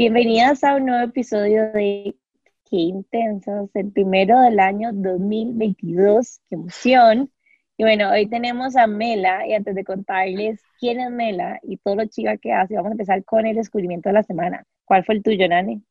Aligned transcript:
Bienvenidas 0.00 0.64
a 0.64 0.76
un 0.76 0.86
nuevo 0.86 1.04
episodio 1.04 1.70
de 1.72 2.16
Qué 2.70 2.76
Intensos, 2.76 3.68
el 3.74 3.92
primero 3.92 4.40
del 4.40 4.58
año 4.58 4.92
2022. 4.94 6.40
¡Qué 6.48 6.54
emoción! 6.54 7.30
Y 7.76 7.82
bueno, 7.82 8.10
hoy 8.10 8.26
tenemos 8.26 8.76
a 8.76 8.86
Mela 8.86 9.46
y 9.46 9.52
antes 9.52 9.74
de 9.74 9.84
contarles 9.84 10.62
quién 10.78 11.00
es 11.00 11.10
Mela 11.10 11.60
y 11.62 11.76
todo 11.76 11.96
lo 11.96 12.06
chica 12.06 12.38
que 12.38 12.50
hace, 12.50 12.76
vamos 12.76 12.88
a 12.88 12.92
empezar 12.92 13.22
con 13.26 13.44
el 13.44 13.54
descubrimiento 13.54 14.08
de 14.08 14.14
la 14.14 14.22
semana. 14.22 14.64
¿Cuál 14.86 15.04
fue 15.04 15.16
el 15.16 15.22
tuyo, 15.22 15.46
Nani? 15.46 15.82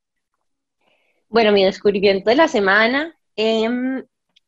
Bueno, 1.27 1.51
mi 1.51 1.63
descubrimiento 1.63 2.31
de 2.31 2.35
la 2.35 2.47
semana 2.47 3.15
em, 3.35 4.03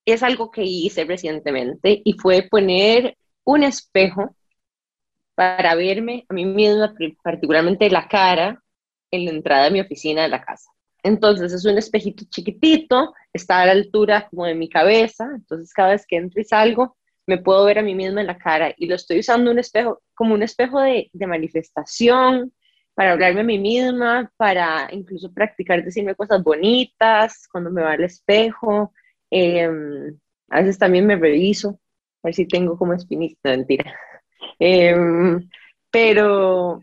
es 0.06 0.24
algo 0.24 0.50
que 0.50 0.64
hice 0.64 1.06
recientemente 1.06 2.02
y 2.04 2.14
fue 2.14 2.48
poner 2.50 3.16
un 3.44 3.62
espejo 3.62 4.36
para 5.36 5.76
verme 5.76 6.26
a 6.30 6.34
mí 6.34 6.46
misma, 6.46 6.96
particularmente 7.22 7.92
la 7.92 8.08
cara, 8.08 8.61
en 9.12 9.26
la 9.26 9.32
entrada 9.32 9.66
de 9.66 9.72
mi 9.72 9.82
oficina 9.82 10.24
de 10.24 10.30
la 10.30 10.42
casa. 10.42 10.72
Entonces 11.04 11.52
es 11.54 11.66
un 11.66 11.78
espejito 11.78 12.26
chiquitito, 12.30 13.14
está 13.34 13.62
a 13.62 13.66
la 13.66 13.72
altura 13.74 14.28
como 14.30 14.46
de 14.46 14.56
mi 14.56 14.70
cabeza, 14.70 15.30
entonces 15.36 15.74
cada 15.74 15.90
vez 15.92 16.06
que 16.08 16.18
entro 16.18 16.42
y 16.42 16.46
salgo 16.46 16.96
me 17.28 17.38
puedo 17.38 17.66
ver 17.66 17.80
a 17.80 17.84
mí 17.84 17.96
misma 17.96 18.22
en 18.22 18.28
la 18.28 18.38
cara 18.38 18.74
y 18.78 18.88
lo 18.88 18.96
estoy 18.96 19.20
usando 19.20 19.52
un 19.52 19.60
espejo 19.60 20.02
como 20.16 20.34
un 20.34 20.44
espejo 20.44 20.82
de, 20.82 21.10
manifestación, 21.14 22.54
para 22.94 23.14
hablarme 23.14 23.42
a 23.42 23.44
mí 23.44 23.58
misma, 23.58 24.32
para 24.38 24.90
incluso 24.92 25.32
practicar 25.34 25.84
decirme 25.84 26.16
cosas 26.16 26.44
bonitas 26.44 27.48
cuando 27.52 27.72
me 27.72 27.82
va 27.82 27.94
al 27.94 28.04
espejo. 28.04 28.94
Em, 29.30 30.20
a 30.50 30.60
veces 30.62 30.78
también 30.78 31.08
me 31.08 31.16
reviso, 31.16 31.80
a 32.22 32.28
ver 32.28 32.34
si 32.36 32.48
tengo 32.48 32.78
como 32.78 32.94
espinita, 32.94 33.52
mentira. 33.52 33.96
Em, 34.60 35.50
pero, 35.90 36.82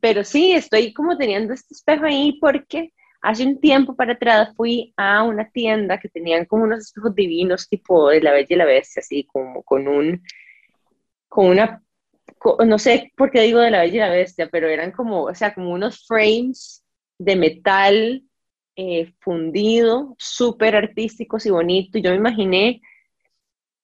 pero 0.00 0.24
sí, 0.24 0.52
estoy 0.52 0.92
como 0.92 1.16
teniendo 1.16 1.54
este 1.54 1.74
espejo 1.74 2.04
ahí 2.04 2.38
porque 2.40 2.92
hace 3.22 3.44
un 3.44 3.60
tiempo 3.60 3.94
para 3.96 4.14
atrás 4.14 4.54
fui 4.56 4.92
a 4.96 5.22
una 5.22 5.50
tienda 5.50 5.98
que 5.98 6.08
tenían 6.08 6.46
como 6.46 6.64
unos 6.64 6.80
espejos 6.80 7.14
divinos 7.14 7.68
tipo 7.68 8.08
de 8.08 8.20
la 8.22 8.32
Bella 8.32 8.46
y 8.50 8.56
la 8.56 8.64
Bestia, 8.64 9.00
así 9.00 9.24
como 9.24 9.62
con 9.62 9.88
un, 9.88 10.22
con 11.28 11.46
una, 11.46 11.82
no 12.66 12.78
sé 12.78 13.12
por 13.16 13.30
qué 13.30 13.42
digo 13.42 13.60
de 13.60 13.70
la 13.70 13.82
Bella 13.82 13.94
y 13.94 13.98
la 13.98 14.10
Bestia, 14.10 14.48
pero 14.50 14.68
eran 14.68 14.92
como, 14.92 15.24
o 15.24 15.34
sea, 15.34 15.54
como 15.54 15.70
unos 15.72 16.06
frames 16.06 16.84
de 17.18 17.36
metal 17.36 18.22
eh, 18.76 19.12
fundido, 19.20 20.14
súper 20.18 20.76
artísticos 20.76 21.44
y 21.46 21.50
bonitos. 21.50 22.00
Yo 22.02 22.10
me 22.10 22.16
imaginé 22.16 22.80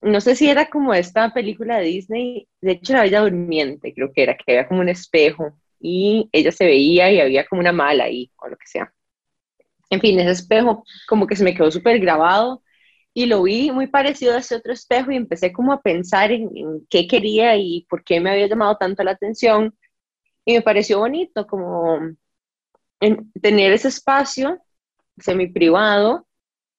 no 0.07 0.21
sé 0.21 0.37
si 0.37 0.49
era 0.49 0.69
como 0.69 0.95
esta 0.95 1.33
película 1.33 1.79
de 1.79 1.85
Disney, 1.87 2.49
de 2.61 2.73
hecho 2.73 2.93
la 2.93 3.03
Bella 3.03 3.21
Durmiente, 3.21 3.93
creo 3.95 4.13
que 4.13 4.23
era, 4.23 4.37
que 4.37 4.53
había 4.53 4.69
como 4.69 4.81
un 4.81 4.89
espejo 4.89 5.59
y 5.81 6.29
ella 6.33 6.53
se 6.53 6.65
veía 6.65 7.11
y 7.11 7.21
había 7.21 7.47
como 7.47 7.61
una 7.61 7.73
mala 7.73 8.05
ahí 8.05 8.31
o 8.37 8.49
lo 8.49 8.57
que 8.57 8.67
sea. 8.67 8.93
En 9.91 10.01
fin, 10.01 10.19
ese 10.19 10.31
espejo 10.33 10.85
como 11.09 11.27
que 11.27 11.37
se 11.37 11.45
me 11.45 11.55
quedó 11.55 11.71
súper 11.71 12.01
grabado 12.01 12.63
y 13.15 13.27
lo 13.27 13.43
vi 13.43 13.71
muy 13.71 13.87
parecido 13.87 14.35
a 14.35 14.39
ese 14.39 14.57
otro 14.57 14.73
espejo 14.73 15.11
y 15.11 15.17
empecé 15.17 15.53
como 15.53 15.73
a 15.73 15.81
pensar 15.81 16.33
en, 16.33 16.51
qué 16.91 17.07
quería 17.07 17.57
y 17.57 17.87
por 17.89 18.05
qué 18.05 18.21
me 18.21 18.31
había 18.31 18.47
llamado 18.47 18.77
tanto 18.77 19.03
la 19.05 19.13
atención 19.13 19.75
y 20.45 20.55
me 20.55 20.63
pareció 20.63 20.99
bonito 20.99 21.47
como 21.47 21.99
tener 23.41 23.73
ese 23.73 23.89
espacio 23.89 24.61
semi 25.19 25.47
privado 25.49 26.27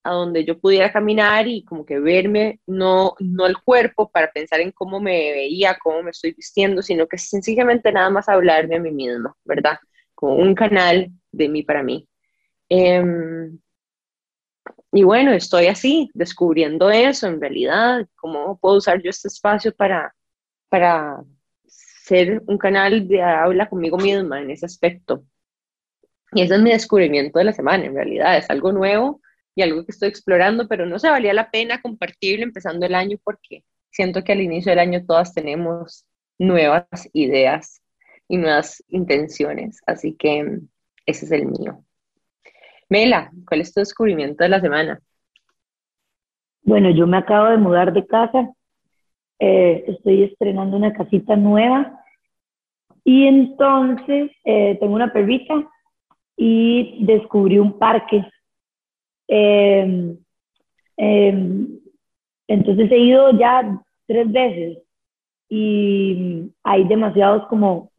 a 0.08 0.12
donde 0.14 0.46
yo 0.46 0.58
pudiera 0.58 0.92
caminar 0.92 1.48
y 1.48 1.66
como 1.66 1.86
que 1.86 2.00
verme, 2.00 2.62
no, 2.66 3.16
no 3.20 3.46
el 3.46 3.58
cuerpo 3.58 4.10
para 4.10 4.32
pensar 4.32 4.62
en 4.62 4.72
cómo 4.72 5.02
me 5.02 5.34
veía, 5.34 5.78
cómo 5.84 6.02
me 6.02 6.12
estoy 6.12 6.32
vistiendo, 6.32 6.82
sino 6.82 7.08
que 7.08 7.18
sencillamente 7.18 7.92
nada 7.92 8.10
más 8.10 8.30
hablarme 8.30 8.78
a 8.78 8.80
mí 8.80 8.92
mismo, 8.92 9.36
¿verdad? 9.44 9.78
Como 10.16 10.36
un 10.36 10.56
canal 10.56 11.12
de 11.32 11.50
mí 11.50 11.62
para 11.64 11.84
mí. 11.84 12.08
Em, 12.70 13.60
y 14.94 15.04
bueno, 15.04 15.34
estoy 15.34 15.68
así, 15.68 16.10
descubriendo 16.14 16.90
eso 16.90 17.28
en 17.28 17.42
realidad, 17.42 18.08
cómo 18.16 18.58
puedo 18.60 18.78
usar 18.78 19.02
yo 19.02 19.10
este 19.10 19.28
espacio 19.28 19.76
para, 19.76 20.16
para 20.70 21.22
ser 21.66 22.42
un 22.48 22.58
canal 22.58 23.08
de 23.10 23.22
habla 23.22 23.70
conmigo 23.70 23.98
misma 23.98 24.42
en 24.42 24.52
ese 24.52 24.66
aspecto. 24.66 25.26
Y 26.32 26.44
ese 26.44 26.56
es 26.56 26.62
mi 26.62 26.72
descubrimiento 26.72 27.40
de 27.40 27.46
la 27.46 27.54
semana, 27.54 27.86
en 27.86 27.96
realidad, 27.96 28.38
es 28.38 28.50
algo 28.50 28.72
nuevo 28.72 29.22
y 29.58 29.64
algo 29.64 29.84
que 29.84 29.92
estoy 29.92 30.10
explorando, 30.10 30.68
pero 30.68 30.86
no 30.86 31.00
se 31.00 31.10
valía 31.10 31.34
la 31.34 31.50
pena 31.50 31.82
compartirlo 31.82 32.46
empezando 32.46 32.86
el 32.86 32.94
año 32.94 33.18
porque 33.24 33.64
siento 33.90 34.24
que 34.24 34.34
al 34.34 34.42
inicio 34.42 34.70
del 34.70 34.78
año 34.78 35.04
todas 35.04 35.34
tenemos 35.34 36.06
nuevas 36.38 36.86
ideas 37.12 37.82
y 38.28 38.38
nuevas 38.38 38.84
intenciones, 38.88 39.82
así 39.88 40.16
que 40.16 40.60
ese 41.08 41.26
es 41.26 41.32
el 41.32 41.48
mío. 41.48 41.84
Mela, 42.88 43.32
¿cuál 43.48 43.62
es 43.62 43.74
tu 43.74 43.80
descubrimiento 43.80 44.44
de 44.44 44.50
la 44.50 44.62
semana? 44.62 45.02
Bueno, 46.62 46.92
yo 46.92 47.08
me 47.08 47.18
acabo 47.18 47.48
de 47.48 47.58
mudar 47.58 47.94
de 47.94 48.06
casa, 48.06 48.54
eh, 49.40 49.86
estoy 49.88 50.22
estrenando 50.26 50.78
una 50.78 50.94
casita 50.94 51.36
nueva 51.36 52.00
y 53.04 53.26
entonces 53.26 54.30
eh, 54.46 54.78
tengo 54.80 54.94
una 54.94 55.12
perrita 55.12 55.68
y 56.36 57.04
descubrí 57.08 57.58
un 57.58 57.80
parque 57.80 58.24
Em, 59.28 60.18
em, 60.98 61.68
entonces 62.48 62.92
he 62.92 62.98
ido 62.98 63.32
ya 63.38 63.80
tres 64.08 64.32
veces 64.32 64.78
y 65.50 66.52
hay 66.64 66.88
demasiados 66.88 67.48
como 67.48 67.92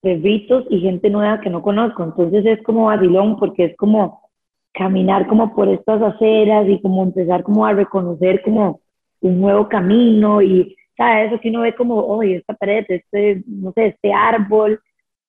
perritos 0.00 0.64
y 0.70 0.80
gente 0.80 1.10
nueva 1.10 1.40
que 1.40 1.50
no 1.50 1.62
conozco. 1.62 2.04
Entonces 2.04 2.46
es 2.46 2.62
como 2.62 2.86
vacilón 2.86 3.36
porque 3.38 3.66
es 3.66 3.76
como 3.76 4.30
caminar 4.72 5.26
como 5.26 5.54
por 5.54 5.68
estas 5.68 6.00
aceras 6.02 6.68
y 6.68 6.80
como 6.80 7.02
empezar 7.02 7.42
como 7.42 7.66
a 7.66 7.72
reconocer 7.72 8.42
como 8.42 8.80
un 9.20 9.40
nuevo 9.40 9.68
camino 9.68 10.40
y 10.40 10.76
¿sabes? 10.96 11.32
eso 11.32 11.40
que 11.40 11.48
uno 11.48 11.62
ve 11.62 11.74
como, 11.74 11.96
oye, 11.96 12.36
esta 12.36 12.54
pared, 12.54 12.84
este, 12.88 13.42
no 13.46 13.72
sé, 13.72 13.86
este 13.86 14.12
árbol 14.12 14.80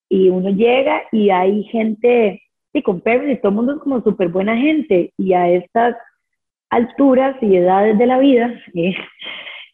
y 0.10 0.30
uno 0.30 0.50
llega 0.50 1.04
y 1.12 1.30
hay 1.30 1.64
gente 1.66 2.42
sí, 2.74 2.82
con 2.82 3.02
perros 3.02 3.40
todo 3.42 3.50
el 3.50 3.56
mundo 3.56 3.74
es 3.74 3.80
como 3.80 4.02
súper 4.02 4.30
buena 4.30 4.58
gente 4.58 5.14
y 5.18 5.34
a 5.34 5.50
estas 5.50 5.96
alturas 6.70 7.36
y 7.42 7.56
edades 7.56 7.98
de 7.98 8.06
la 8.06 8.18
vida 8.20 8.54
eh, 8.74 8.96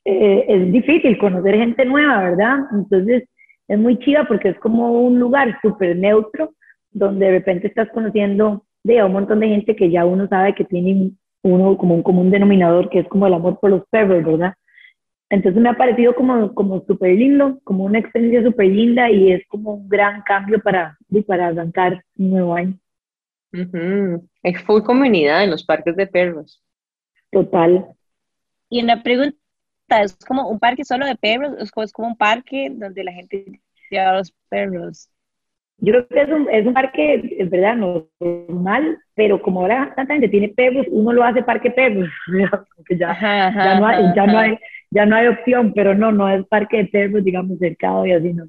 eh, 0.06 0.46
es 0.48 0.72
difícil 0.72 1.18
conocer 1.18 1.56
gente 1.56 1.86
nueva, 1.86 2.24
¿verdad? 2.24 2.60
Entonces 2.74 3.24
es 3.68 3.80
muy 3.80 4.00
chida 4.00 4.26
porque 4.28 4.50
es 4.50 4.60
como 4.60 4.92
un 5.02 5.20
lugar 5.20 5.60
súper 5.62 5.96
neutro 5.96 6.54
donde 6.92 7.26
de 7.26 7.32
repente 7.34 7.68
estás 7.68 7.90
conociendo 7.94 8.66
de 8.84 9.04
un 9.04 9.14
montón 9.14 9.40
de 9.42 9.50
gente 9.50 9.76
que 9.76 9.92
ya 9.92 10.06
uno 10.06 10.28
sabe 10.28 10.56
que 10.56 10.64
tiene 10.64 11.12
uno 11.44 11.78
como 11.78 11.94
un 11.94 12.04
común 12.04 12.32
denominador 12.32 12.90
que 12.90 13.00
es 13.00 13.08
como 13.08 13.28
el 13.28 13.34
amor 13.34 13.60
por 13.60 13.70
los 13.70 13.84
perros, 13.90 14.24
¿verdad? 14.24 14.54
Entonces 15.30 15.62
me 15.62 15.70
ha 15.70 15.74
parecido 15.74 16.16
como, 16.16 16.54
como 16.54 16.82
súper 16.86 17.16
lindo, 17.16 17.60
como 17.66 17.84
una 17.84 18.00
experiencia 18.00 18.44
súper 18.44 18.68
linda 18.68 19.12
y 19.12 19.34
es 19.34 19.46
como 19.50 19.74
un 19.74 19.90
gran 19.90 20.22
cambio 20.22 20.62
para, 20.62 20.98
para 21.28 21.48
arrancar 21.48 22.02
un 22.18 22.30
nuevo 22.32 22.56
año. 22.56 22.78
Es 24.44 24.62
full 24.64 24.84
comunidad 24.84 25.44
en 25.44 25.52
los 25.52 25.64
parques 25.64 25.96
de 25.96 26.08
perros. 26.08 26.62
Total. 27.32 27.88
Y 28.70 28.84
una 28.84 29.02
pregunta, 29.04 29.38
¿es 29.90 30.18
como 30.28 30.50
un 30.50 30.60
parque 30.60 30.84
solo 30.84 31.06
de 31.06 31.16
perros? 31.16 31.56
¿Es 31.60 31.72
como, 31.72 31.84
es 31.86 31.94
como 31.94 32.08
un 32.10 32.18
parque 32.18 32.70
donde 32.72 33.04
la 33.04 33.14
gente 33.14 33.62
lleva 33.90 34.10
a 34.12 34.18
los 34.18 34.34
perros? 34.50 35.10
Yo 35.80 35.94
creo 35.94 36.08
que 36.08 36.22
es 36.22 36.30
un, 36.30 36.50
es 36.50 36.66
un 36.66 36.74
parque, 36.74 37.36
es 37.38 37.50
verdad, 37.52 37.76
normal, 37.76 38.98
pero 39.14 39.40
como 39.42 39.62
ahora 39.62 39.94
tanta 39.96 40.14
gente 40.16 40.30
tiene 40.30 40.50
perros, 40.50 40.88
uno 40.90 41.14
lo 41.14 41.24
hace 41.24 41.44
parque 41.44 41.70
perros, 41.70 42.10
ya, 42.90 43.54
ya, 43.64 43.80
no 43.80 43.86
hay, 43.86 44.06
ya, 44.16 44.26
no 44.26 44.40
hay, 44.40 44.58
ya 44.90 45.06
no 45.06 45.16
hay 45.16 45.28
opción, 45.28 45.74
pero 45.76 45.94
no, 45.94 46.12
no 46.12 46.30
es 46.30 46.46
parque 46.48 46.78
de 46.78 46.86
perros, 46.86 47.24
digamos, 47.24 47.60
cercado 47.60 48.06
y 48.08 48.12
así, 48.12 48.34
no. 48.34 48.46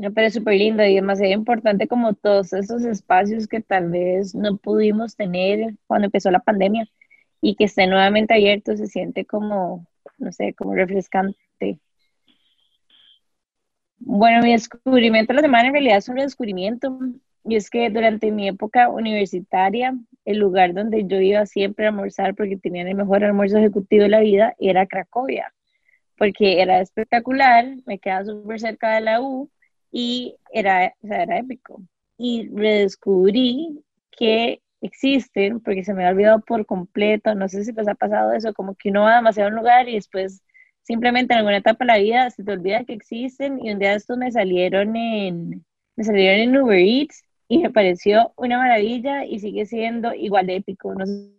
Me 0.00 0.10
parece 0.10 0.38
súper 0.38 0.54
lindo 0.54 0.82
y 0.82 0.94
demasiado 0.94 1.34
importante 1.34 1.86
como 1.86 2.14
todos 2.14 2.54
esos 2.54 2.84
espacios 2.84 3.46
que 3.46 3.60
tal 3.60 3.90
vez 3.90 4.34
no 4.34 4.56
pudimos 4.56 5.14
tener 5.14 5.74
cuando 5.86 6.06
empezó 6.06 6.30
la 6.30 6.40
pandemia 6.40 6.88
y 7.42 7.54
que 7.54 7.64
estén 7.64 7.90
nuevamente 7.90 8.32
abiertos 8.32 8.78
se 8.78 8.86
siente 8.86 9.26
como, 9.26 9.86
no 10.16 10.32
sé, 10.32 10.54
como 10.54 10.74
refrescante. 10.74 11.80
Bueno, 13.98 14.42
mi 14.42 14.52
descubrimiento 14.52 15.34
de 15.34 15.36
la 15.36 15.42
semana 15.42 15.68
en 15.68 15.74
realidad 15.74 15.98
es 15.98 16.08
un 16.08 16.14
descubrimiento 16.16 16.98
y 17.44 17.56
es 17.56 17.68
que 17.68 17.90
durante 17.90 18.30
mi 18.30 18.48
época 18.48 18.88
universitaria, 18.88 19.94
el 20.24 20.38
lugar 20.38 20.72
donde 20.72 21.04
yo 21.06 21.20
iba 21.20 21.44
siempre 21.44 21.84
a 21.84 21.88
almorzar 21.90 22.34
porque 22.34 22.56
tenían 22.56 22.88
el 22.88 22.94
mejor 22.94 23.22
almuerzo 23.22 23.58
ejecutivo 23.58 24.04
de 24.04 24.08
la 24.08 24.20
vida 24.20 24.54
era 24.58 24.86
Cracovia, 24.86 25.52
porque 26.16 26.62
era 26.62 26.80
espectacular, 26.80 27.66
me 27.84 27.98
quedaba 27.98 28.24
súper 28.24 28.60
cerca 28.60 28.94
de 28.94 29.02
la 29.02 29.20
U 29.20 29.50
y 29.90 30.36
era, 30.52 30.94
era 31.02 31.38
épico. 31.38 31.82
Y 32.16 32.48
redescubrí 32.48 33.82
que 34.10 34.60
existen, 34.80 35.60
porque 35.60 35.84
se 35.84 35.94
me 35.94 36.06
ha 36.06 36.10
olvidado 36.10 36.40
por 36.40 36.66
completo, 36.66 37.34
no 37.34 37.48
sé 37.48 37.64
si 37.64 37.72
les 37.72 37.88
ha 37.88 37.94
pasado 37.94 38.32
eso, 38.32 38.54
como 38.54 38.74
que 38.74 38.90
uno 38.90 39.02
va 39.02 39.16
demasiado 39.16 39.48
a 39.48 39.52
un 39.52 39.58
lugar 39.58 39.88
y 39.88 39.94
después 39.94 40.42
simplemente 40.82 41.34
en 41.34 41.38
alguna 41.38 41.58
etapa 41.58 41.84
de 41.84 41.86
la 41.86 41.98
vida 41.98 42.30
se 42.30 42.42
te 42.42 42.52
olvida 42.52 42.84
que 42.84 42.94
existen 42.94 43.64
y 43.64 43.72
un 43.72 43.78
día 43.78 43.94
estos 43.94 44.16
me 44.16 44.32
salieron 44.32 44.96
en, 44.96 45.64
me 45.96 46.04
salieron 46.04 46.40
en 46.40 46.56
Uber 46.56 46.78
Eats 46.78 47.24
y 47.48 47.58
me 47.58 47.70
pareció 47.70 48.32
una 48.36 48.58
maravilla 48.58 49.24
y 49.24 49.38
sigue 49.40 49.66
siendo 49.66 50.14
igual 50.14 50.46
de 50.46 50.56
épico. 50.56 50.94
No 50.94 51.04
sé 51.04 51.30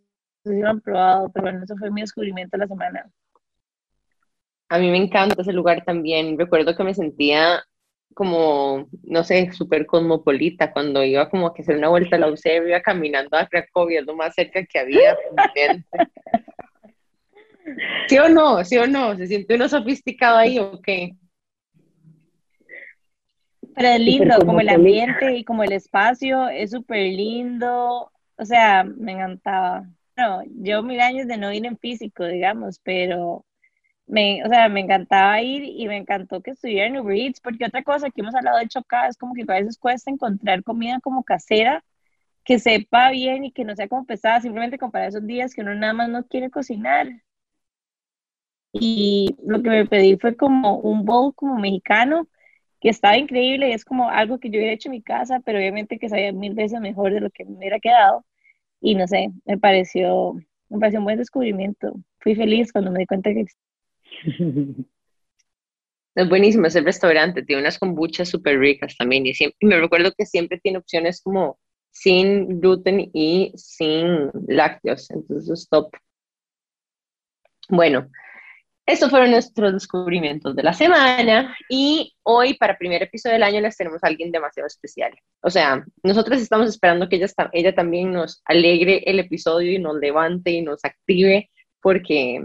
si 0.43 0.59
lo 0.59 0.69
han 0.69 0.81
probado, 0.81 1.31
pero 1.31 1.43
bueno, 1.43 1.63
eso 1.63 1.75
fue 1.77 1.89
mi 1.89 2.01
descubrimiento 2.01 2.57
de 2.57 2.59
la 2.59 2.67
semana. 2.67 3.11
A 4.69 4.77
mí 4.77 4.89
me 4.89 4.97
encanta 4.97 5.41
ese 5.41 5.53
lugar 5.53 5.83
también. 5.85 6.37
Recuerdo 6.37 6.75
que 6.75 6.83
me 6.83 6.93
sentía 6.93 7.63
como, 8.13 8.87
no 9.03 9.23
sé, 9.23 9.51
súper 9.51 9.85
cosmopolita 9.85 10.71
cuando 10.71 11.03
iba 11.03 11.29
como 11.29 11.47
a 11.47 11.53
hacer 11.57 11.77
una 11.77 11.89
vuelta 11.89 12.15
a 12.15 12.19
la 12.19 12.27
UCB, 12.27 12.67
iba 12.67 12.81
caminando 12.81 13.37
a 13.37 13.47
Cracovia, 13.47 14.01
lo 14.01 14.15
más 14.15 14.35
cerca 14.35 14.65
que 14.65 14.79
había. 14.79 15.17
¿Sí 18.07 18.17
o 18.17 18.29
no? 18.29 18.63
¿Sí 18.65 18.77
o 18.77 18.87
no? 18.87 19.15
¿Se 19.15 19.27
siente 19.27 19.55
uno 19.55 19.69
sofisticado 19.69 20.37
ahí 20.37 20.59
o 20.59 20.81
qué? 20.81 21.11
Pero 23.75 23.87
es 23.87 23.99
lindo, 23.99 24.37
como 24.45 24.59
el 24.59 24.69
ambiente 24.69 25.35
y 25.35 25.43
como 25.43 25.63
el 25.63 25.71
espacio, 25.71 26.49
es 26.49 26.71
súper 26.71 27.03
lindo. 27.03 28.11
O 28.35 28.45
sea, 28.45 28.83
me 28.83 29.13
encantaba. 29.13 29.85
No, 30.17 30.43
yo 30.61 30.83
mil 30.83 30.99
años 30.99 31.27
de 31.27 31.37
no 31.37 31.53
ir 31.53 31.65
en 31.65 31.77
físico, 31.77 32.25
digamos, 32.25 32.79
pero 32.83 33.45
me, 34.11 34.43
o 34.45 34.49
sea, 34.49 34.69
me 34.69 34.81
encantaba 34.81 35.41
ir 35.41 35.63
y 35.63 35.87
me 35.87 35.97
encantó 35.97 36.41
que 36.41 36.51
estuviera 36.51 36.87
en 36.87 36.97
Uber 36.97 37.17
Eats, 37.17 37.39
porque 37.41 37.65
otra 37.65 37.83
cosa 37.83 38.09
que 38.11 38.21
hemos 38.21 38.35
hablado 38.35 38.59
de 38.59 38.67
chocar 38.67 39.09
es 39.09 39.17
como 39.17 39.33
que 39.33 39.43
a 39.43 39.53
veces 39.55 39.77
cuesta 39.79 40.11
encontrar 40.11 40.63
comida 40.63 40.99
como 41.01 41.23
casera 41.23 41.83
que 42.43 42.59
sepa 42.59 43.11
bien 43.11 43.45
y 43.45 43.51
que 43.53 43.63
no 43.65 43.75
sea 43.75 43.87
como 43.87 44.05
pesada, 44.05 44.41
simplemente 44.41 44.77
comparar 44.77 45.09
esos 45.09 45.25
días 45.25 45.53
que 45.53 45.61
uno 45.61 45.75
nada 45.75 45.93
más 45.93 46.09
no 46.09 46.25
quiere 46.27 46.49
cocinar. 46.49 47.07
Y 48.73 49.35
lo 49.45 49.61
que 49.63 49.69
me 49.69 49.85
pedí 49.85 50.17
fue 50.17 50.35
como 50.35 50.77
un 50.79 51.05
bowl 51.05 51.33
como 51.35 51.57
mexicano, 51.59 52.27
que 52.81 52.89
estaba 52.89 53.17
increíble 53.17 53.69
y 53.69 53.73
es 53.73 53.85
como 53.85 54.09
algo 54.09 54.39
que 54.39 54.49
yo 54.49 54.57
hubiera 54.57 54.73
hecho 54.73 54.89
en 54.89 54.93
mi 54.93 55.01
casa, 55.03 55.39
pero 55.45 55.59
obviamente 55.59 55.99
que 55.99 56.09
sabía 56.09 56.33
mil 56.33 56.53
veces 56.55 56.81
mejor 56.81 57.13
de 57.13 57.21
lo 57.21 57.29
que 57.31 57.45
me 57.45 57.57
hubiera 57.57 57.79
quedado. 57.79 58.25
Y 58.81 58.95
no 58.95 59.07
sé, 59.07 59.31
me 59.45 59.57
pareció, 59.57 60.35
me 60.69 60.79
pareció 60.79 60.99
un 60.99 61.05
buen 61.05 61.17
descubrimiento. 61.19 61.93
Fui 62.19 62.35
feliz 62.35 62.71
cuando 62.73 62.91
me 62.91 62.99
di 62.99 63.05
cuenta 63.07 63.33
que 63.33 63.45
Es 66.13 66.27
buenísimo 66.27 66.67
ese 66.67 66.81
restaurante, 66.81 67.41
tiene 67.43 67.61
unas 67.61 67.79
kombuchas 67.79 68.27
súper 68.27 68.59
ricas 68.59 68.97
también 68.97 69.25
y 69.25 69.33
siempre, 69.33 69.57
me 69.61 69.79
recuerdo 69.79 70.11
que 70.11 70.25
siempre 70.25 70.59
tiene 70.59 70.79
opciones 70.79 71.21
como 71.21 71.57
sin 71.91 72.59
gluten 72.59 73.09
y 73.13 73.53
sin 73.55 74.29
lácteos, 74.47 75.09
entonces 75.09 75.49
es 75.49 75.69
top. 75.69 75.89
Bueno, 77.69 78.09
estos 78.85 79.09
fueron 79.09 79.31
nuestros 79.31 79.71
descubrimientos 79.71 80.53
de 80.53 80.63
la 80.63 80.73
semana 80.73 81.55
y 81.69 82.13
hoy 82.23 82.55
para 82.55 82.77
primer 82.77 83.03
episodio 83.03 83.35
del 83.35 83.43
año 83.43 83.61
les 83.61 83.77
tenemos 83.77 84.03
a 84.03 84.07
alguien 84.07 84.33
demasiado 84.33 84.67
especial. 84.67 85.13
O 85.41 85.49
sea, 85.49 85.85
nosotros 86.03 86.41
estamos 86.41 86.67
esperando 86.67 87.07
que 87.07 87.15
ella, 87.15 87.27
ella 87.53 87.73
también 87.73 88.11
nos 88.11 88.41
alegre 88.43 89.03
el 89.05 89.19
episodio 89.19 89.71
y 89.71 89.79
nos 89.79 89.97
levante 89.97 90.51
y 90.51 90.61
nos 90.61 90.83
active 90.83 91.49
porque 91.81 92.43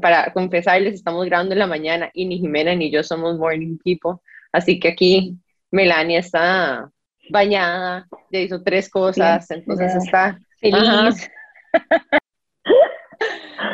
para 0.00 0.32
confesarles, 0.32 0.94
estamos 0.94 1.24
grabando 1.26 1.52
en 1.54 1.58
la 1.58 1.66
mañana 1.66 2.10
y 2.12 2.26
ni 2.26 2.38
Jimena 2.38 2.74
ni 2.74 2.90
yo 2.90 3.02
somos 3.02 3.38
morning 3.38 3.78
people. 3.82 4.20
Así 4.52 4.78
que 4.78 4.88
aquí 4.88 5.36
Melania 5.70 6.20
está 6.20 6.90
bañada, 7.30 8.06
ya 8.30 8.40
hizo 8.40 8.62
tres 8.62 8.88
cosas, 8.88 9.50
entonces 9.50 9.94
está 9.94 10.38
feliz. 10.60 11.30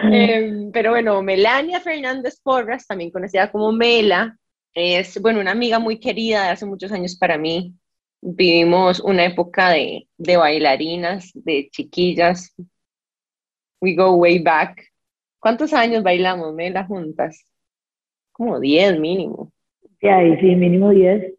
Em, 0.05 0.71
pero 0.73 0.91
bueno, 0.91 1.23
Melania 1.23 1.81
Fernández 1.81 2.41
Porras, 2.43 2.87
también 2.87 3.11
conocida 3.11 3.51
como 3.51 3.73
Mela, 3.73 4.37
es, 4.75 5.21
bueno, 5.21 5.41
una 5.41 5.53
amiga 5.53 5.79
muy 5.79 5.99
querida 6.01 6.45
de 6.45 6.51
hace 6.51 6.67
muchos 6.67 6.93
años 6.93 7.17
para 7.17 7.39
mí. 7.39 7.75
Vivimos 8.21 9.01
una 9.01 9.25
época 9.25 9.71
de, 9.71 10.09
de 10.17 10.37
bailarinas, 10.37 11.31
de 11.35 11.69
chiquillas. 11.71 12.55
We 13.81 13.95
go 13.95 14.15
way 14.15 14.39
back. 14.39 14.92
¿Cuántos 15.43 15.73
años 15.73 16.05
bailamos, 16.05 16.55
Mela, 16.55 16.85
juntas? 16.85 17.45
Como 18.31 18.61
10 18.61 19.01
mínimo. 19.01 19.53
Sí, 20.01 20.09
sí, 20.41 20.55
mínimo 20.55 20.91
10. 20.91 21.35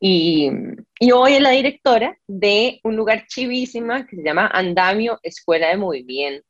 Y, 0.00 0.50
y, 0.98 1.12
hoy 1.12 1.34
es 1.34 1.42
la 1.42 1.50
directora 1.50 2.16
de 2.26 2.80
un 2.84 2.96
lugar 2.96 3.26
chivísima 3.26 4.06
que 4.06 4.16
se 4.16 4.22
llama 4.22 4.46
Andamio 4.46 5.18
Escuela 5.22 5.68
de 5.68 5.76
Movimiento. 5.76 6.46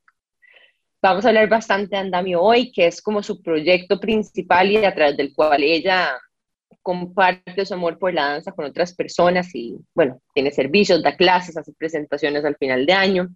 Vamos 1.03 1.25
a 1.25 1.31
hablar 1.31 1.49
bastante 1.49 1.97
de 1.97 2.03
Andamio 2.03 2.41
hoy, 2.41 2.71
que 2.71 2.87
es 2.87 3.03
como 3.03 3.25
su 3.25 3.43
proyecto 3.43 3.99
principal 3.99 4.71
y 4.71 4.77
a 4.85 4.95
través 4.95 5.17
del 5.17 5.35
cual 5.35 5.65
ella 5.65 6.17
comparte 6.81 7.67
su 7.67 7.75
amor 7.75 7.99
por 7.99 8.15
la 8.15 8.29
danza 8.29 8.53
con 8.53 8.67
otras 8.67 8.95
personas 8.95 9.53
y, 9.53 9.77
bueno, 9.97 10.21
tiene 10.33 10.53
servicios, 10.53 11.03
da 11.03 11.17
clases, 11.17 11.57
hace 11.57 11.73
presentaciones 11.73 12.45
al 12.45 12.57
final 12.57 12.87
de 12.87 12.93
año. 12.93 13.29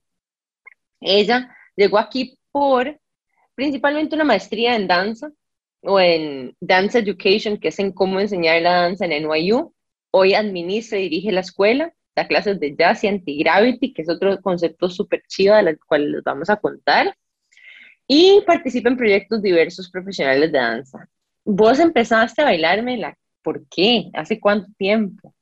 Ella 1.01 1.53
llegó 1.75 1.99
aquí 1.99 2.37
por 2.53 2.99
principalmente 3.55 4.15
una 4.15 4.25
maestría 4.25 4.75
en 4.77 4.87
danza 4.87 5.31
o 5.83 6.01
en 6.01 6.57
Dance 6.61 6.99
Education, 6.99 7.59
que 7.59 7.69
es 7.69 7.79
en 7.79 7.93
cómo 7.93 8.21
enseñar 8.21 8.61
la 8.63 8.83
danza 8.83 9.07
en 9.07 9.27
NYU. 9.27 9.75
Hoy 10.13 10.35
administra 10.35 10.99
y 10.99 11.03
dirige 11.09 11.33
la 11.33 11.41
escuela, 11.41 11.93
da 12.17 12.27
clases 12.27 12.59
de 12.59 12.75
jazz 12.77 13.05
y 13.05 13.09
anti-gravity, 13.09 13.93
que 13.93 14.03
es 14.03 14.09
otro 14.09 14.41
concepto 14.41 14.89
súper 14.89 15.23
chido 15.29 15.55
del 15.57 15.79
cual 15.79 16.11
les 16.13 16.23
vamos 16.25 16.51
a 16.51 16.57
contar. 16.57 17.15
Y 18.07 18.43
participa 18.47 18.89
en 18.89 18.97
proyectos 18.97 19.41
diversos 19.41 19.91
profesionales 19.91 20.51
de 20.51 20.59
danza. 20.59 21.09
Vos 21.45 21.79
empezaste 21.79 22.43
a 22.43 22.47
bailarme, 22.47 22.97
la... 22.97 23.17
¿por 23.43 23.67
qué? 23.69 24.11
¿Hace 24.15 24.41
cuánto 24.41 24.71
tiempo? 24.77 25.35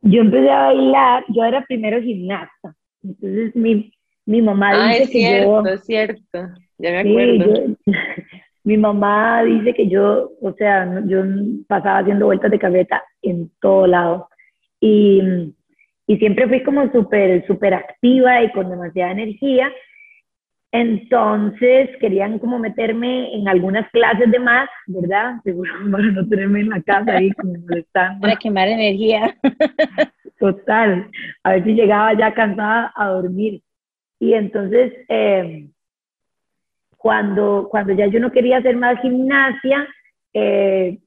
Yo 0.00 0.20
empecé 0.20 0.50
a 0.50 0.66
bailar, 0.66 1.24
yo 1.28 1.44
era 1.44 1.64
primero 1.64 2.00
gimnasta. 2.00 2.74
Entonces 3.02 3.54
mi, 3.54 3.92
mi 4.28 4.42
mamá 4.42 4.72
ah, 4.74 4.88
dice 4.88 5.02
es 5.04 5.10
que 5.10 5.18
cierto, 5.18 5.64
yo... 5.64 5.72
es 5.72 5.84
cierto, 5.84 6.38
ya 6.76 6.90
me 6.90 6.98
acuerdo. 6.98 7.76
mi 8.64 8.76
mamá 8.76 9.42
dice 9.42 9.72
que 9.72 9.88
yo, 9.88 10.32
o 10.42 10.52
sea, 10.52 11.02
yo 11.06 11.22
pasaba 11.66 12.00
haciendo 12.00 12.26
vueltas 12.26 12.50
de 12.50 12.58
cabeza 12.58 13.02
en 13.22 13.50
todo 13.58 13.86
lado. 13.86 14.28
Y, 14.80 15.54
y 16.06 16.16
siempre 16.18 16.46
fui 16.46 16.62
como 16.62 16.92
súper, 16.92 17.46
súper 17.46 17.72
activa 17.72 18.42
y 18.42 18.52
con 18.52 18.68
demasiada 18.68 19.12
energía. 19.12 19.72
Entonces 20.72 21.88
querían 21.98 22.38
como 22.38 22.58
meterme 22.58 23.34
en 23.34 23.48
algunas 23.48 23.90
clases 23.92 24.30
de 24.30 24.40
más, 24.40 24.68
¿verdad? 24.88 25.36
Seguro 25.42 25.72
para 25.90 26.04
no 26.04 26.28
tenerme 26.28 26.60
en 26.60 26.68
la 26.68 26.82
casa 26.82 27.12
ahí 27.16 27.32
como 27.32 27.54
molestando. 27.66 28.20
Para 28.20 28.36
quemar 28.36 28.68
energía. 28.68 29.34
Total. 30.38 31.10
A 31.44 31.52
ver 31.52 31.64
si 31.64 31.72
llegaba 31.72 32.12
ya 32.12 32.34
cansada 32.34 32.92
a 32.94 33.08
dormir. 33.08 33.62
Y 34.20 34.34
entonces, 34.34 34.92
eh, 35.08 35.68
cuando, 36.96 37.68
cuando 37.70 37.92
ya 37.92 38.06
yo 38.06 38.20
no 38.20 38.32
quería 38.32 38.58
hacer 38.58 38.76
más 38.76 39.00
gimnasia, 39.00 39.88
eh, 40.34 40.98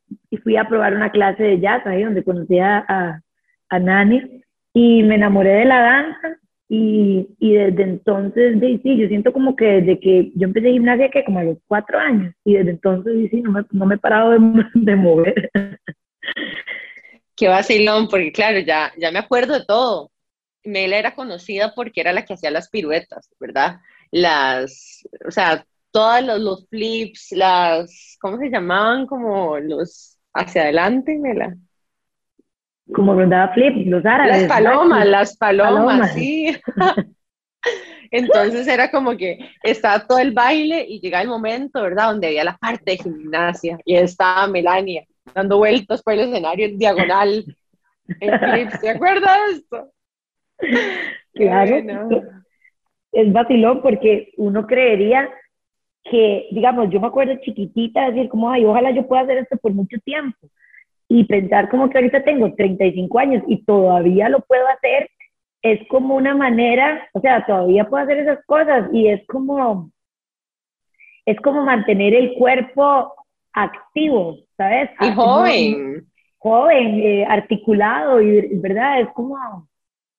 fui 0.43 0.57
a 0.57 0.67
probar 0.67 0.95
una 0.95 1.11
clase 1.11 1.43
de 1.43 1.59
jazz 1.59 1.85
ahí 1.85 2.03
donde 2.03 2.23
conocí 2.23 2.59
a, 2.59 3.21
a, 3.69 3.79
Nani 3.79 4.41
y 4.73 5.03
me 5.03 5.15
enamoré 5.15 5.51
de 5.51 5.65
la 5.65 5.79
danza 5.79 6.37
y, 6.67 7.27
y 7.39 7.53
desde 7.53 7.83
entonces, 7.83 8.57
sí, 8.59 8.97
yo 8.97 9.07
siento 9.07 9.33
como 9.33 9.55
que 9.55 9.65
desde 9.65 9.99
que 9.99 10.31
yo 10.35 10.47
empecé 10.47 10.71
gimnasia, 10.71 11.09
que 11.09 11.25
como 11.25 11.39
a 11.39 11.43
los 11.43 11.57
cuatro 11.67 11.99
años, 11.99 12.33
y 12.45 12.53
desde 12.53 12.71
entonces, 12.71 13.29
sí, 13.29 13.41
no 13.41 13.51
me, 13.51 13.65
no 13.71 13.85
me 13.85 13.95
he 13.95 13.97
parado 13.97 14.31
de, 14.31 14.39
de 14.73 14.95
mover. 14.95 15.51
Qué 17.35 17.49
vacilón, 17.49 18.07
porque 18.07 18.31
claro, 18.31 18.59
ya, 18.59 18.91
ya 18.97 19.11
me 19.11 19.19
acuerdo 19.19 19.59
de 19.59 19.65
todo. 19.65 20.11
Mela 20.63 20.97
era 20.97 21.15
conocida 21.15 21.73
porque 21.75 22.01
era 22.01 22.13
la 22.13 22.25
que 22.25 22.33
hacía 22.33 22.51
las 22.51 22.69
piruetas, 22.69 23.29
¿verdad? 23.39 23.79
Las, 24.11 25.07
o 25.25 25.31
sea, 25.31 25.65
todos 25.91 26.39
los, 26.39 26.67
flips, 26.69 27.31
las, 27.31 28.17
¿cómo 28.21 28.37
se 28.37 28.49
llamaban? 28.49 29.07
Como 29.07 29.57
los 29.59 30.17
hacia 30.33 30.63
adelante, 30.63 31.17
Mela. 31.17 31.55
Como 32.93 33.15
daba 33.25 33.53
flip, 33.53 33.87
los 33.87 34.05
árabes. 34.05 34.41
Las 34.41 34.49
palomas, 34.49 35.07
las 35.07 35.37
palomas, 35.37 36.13
sí. 36.13 36.55
Entonces 38.11 38.67
era 38.67 38.91
como 38.91 39.15
que 39.15 39.39
estaba 39.63 40.05
todo 40.05 40.19
el 40.19 40.33
baile 40.33 40.85
y 40.87 40.99
llegaba 40.99 41.21
el 41.21 41.29
momento, 41.29 41.81
¿verdad? 41.81 42.11
Donde 42.11 42.27
había 42.27 42.43
la 42.43 42.57
parte 42.57 42.91
de 42.91 42.97
gimnasia 42.97 43.77
y 43.85 43.95
estaba 43.95 44.47
Melania 44.47 45.05
dando 45.33 45.57
vueltas 45.57 46.01
por 46.03 46.13
el 46.13 46.21
escenario 46.21 46.65
en 46.65 46.77
diagonal, 46.77 47.45
en 48.19 48.39
flips. 48.39 48.81
¿Te 48.81 48.89
acuerdas 48.89 49.37
de 49.47 49.55
esto? 49.55 49.93
Claro. 51.33 51.75
Es 53.13 53.31
vacilón 53.31 53.81
porque 53.81 54.33
uno 54.35 54.67
creería 54.67 55.29
que, 56.03 56.47
digamos, 56.51 56.89
yo 56.89 56.99
me 56.99 57.07
acuerdo 57.07 57.35
chiquitita 57.41 58.09
decir 58.09 58.29
como, 58.29 58.49
ay, 58.49 58.65
ojalá 58.65 58.91
yo 58.91 59.07
pueda 59.07 59.21
hacer 59.23 59.37
esto 59.37 59.57
por 59.57 59.73
mucho 59.73 59.97
tiempo. 60.03 60.37
Y 61.07 61.25
pensar 61.25 61.69
como 61.69 61.89
que 61.89 61.97
ahorita 61.97 62.23
tengo 62.23 62.53
35 62.53 63.19
años 63.19 63.43
y 63.47 63.63
todavía 63.63 64.29
lo 64.29 64.41
puedo 64.41 64.67
hacer, 64.67 65.09
es 65.61 65.79
como 65.89 66.15
una 66.15 66.35
manera, 66.35 67.07
o 67.13 67.19
sea, 67.21 67.45
todavía 67.45 67.85
puedo 67.85 68.03
hacer 68.03 68.19
esas 68.19 68.43
cosas 68.45 68.89
y 68.93 69.07
es 69.07 69.25
como, 69.27 69.91
es 71.25 71.39
como 71.41 71.63
mantener 71.63 72.13
el 72.13 72.33
cuerpo 72.33 73.13
activo, 73.53 74.37
¿sabes? 74.57 74.89
Y 75.01 75.11
joven. 75.11 76.07
joven, 76.37 76.99
eh, 77.01 77.25
articulado, 77.27 78.21
y 78.21 78.57
verdad, 78.57 79.01
es 79.01 79.09
como, 79.09 79.67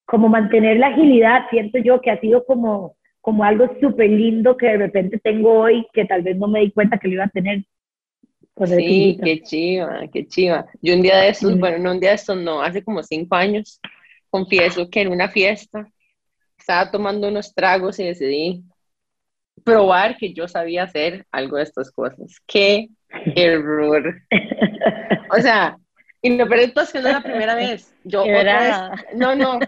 como 0.04 0.28
mantener 0.28 0.78
la 0.78 0.88
agilidad, 0.88 1.46
siento 1.50 1.78
yo 1.78 2.00
que 2.00 2.10
ha 2.10 2.20
sido 2.20 2.44
como, 2.44 2.96
como 3.20 3.44
algo 3.44 3.76
súper 3.80 4.10
lindo 4.10 4.56
que 4.56 4.66
de 4.66 4.76
repente 4.76 5.18
tengo 5.18 5.60
hoy, 5.60 5.86
que 5.92 6.04
tal 6.04 6.22
vez 6.22 6.36
no 6.36 6.48
me 6.48 6.60
di 6.60 6.70
cuenta 6.70 6.98
que 6.98 7.08
lo 7.08 7.14
iba 7.14 7.24
a 7.24 7.28
tener. 7.28 7.64
Sí, 8.66 9.18
qué 9.22 9.40
chiva, 9.40 10.00
qué 10.12 10.26
chiva. 10.26 10.66
Yo 10.82 10.94
un 10.94 11.02
día 11.02 11.16
de 11.18 11.30
estos, 11.30 11.58
bueno, 11.58 11.78
no 11.78 11.92
un 11.92 12.00
día 12.00 12.10
de 12.10 12.16
estos, 12.16 12.36
no, 12.36 12.60
hace 12.60 12.84
como 12.84 13.02
cinco 13.02 13.34
años, 13.34 13.80
confieso 14.28 14.90
que 14.90 15.00
en 15.00 15.08
una 15.12 15.28
fiesta 15.28 15.90
estaba 16.58 16.90
tomando 16.90 17.28
unos 17.28 17.54
tragos 17.54 17.98
y 17.98 18.04
decidí 18.04 18.64
probar 19.64 20.16
que 20.16 20.32
yo 20.32 20.48
sabía 20.48 20.84
hacer 20.84 21.26
algo 21.30 21.56
de 21.56 21.62
estas 21.62 21.90
cosas. 21.90 22.40
¡Qué 22.46 22.88
error! 23.36 24.22
O 25.30 25.40
sea, 25.40 25.78
y 26.22 26.36
lo 26.36 26.48
peor 26.48 26.60
es 26.60 26.92
que 26.92 27.00
no 27.00 27.08
es 27.08 27.14
la 27.14 27.22
primera 27.22 27.54
vez. 27.56 27.94
Yo 28.04 28.24
no, 29.14 29.34
no. 29.34 29.58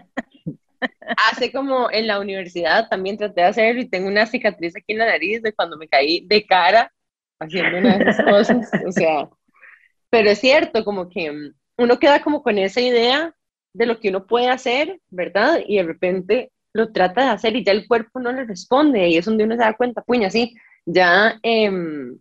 Hace 1.29 1.51
como 1.51 1.91
en 1.91 2.07
la 2.07 2.19
universidad 2.19 2.87
también 2.89 3.17
traté 3.17 3.41
de 3.41 3.47
hacerlo 3.47 3.81
y 3.81 3.89
tengo 3.89 4.07
una 4.07 4.25
cicatriz 4.25 4.75
aquí 4.75 4.93
en 4.93 4.99
la 4.99 5.07
nariz 5.07 5.41
de 5.41 5.53
cuando 5.53 5.77
me 5.77 5.87
caí 5.87 6.25
de 6.25 6.45
cara 6.45 6.91
haciendo 7.39 7.77
una 7.77 7.97
de 7.97 8.09
esas 8.09 8.25
cosas. 8.25 8.71
O 8.87 8.91
sea, 8.91 9.29
pero 10.09 10.29
es 10.29 10.39
cierto, 10.39 10.85
como 10.85 11.09
que 11.09 11.51
uno 11.77 11.99
queda 11.99 12.21
como 12.21 12.41
con 12.41 12.57
esa 12.57 12.81
idea 12.81 13.35
de 13.73 13.85
lo 13.85 13.99
que 13.99 14.09
uno 14.09 14.25
puede 14.25 14.49
hacer, 14.49 15.01
¿verdad? 15.09 15.59
Y 15.65 15.77
de 15.77 15.83
repente 15.83 16.51
lo 16.73 16.91
trata 16.91 17.25
de 17.25 17.29
hacer 17.31 17.55
y 17.55 17.63
ya 17.63 17.73
el 17.73 17.87
cuerpo 17.87 18.19
no 18.19 18.31
le 18.31 18.45
responde 18.45 19.07
y 19.09 19.17
es 19.17 19.25
donde 19.25 19.43
uno 19.43 19.55
se 19.55 19.61
da 19.61 19.75
cuenta, 19.75 20.01
puña, 20.01 20.29
sí, 20.29 20.55
ya, 20.85 21.39
em, 21.43 22.17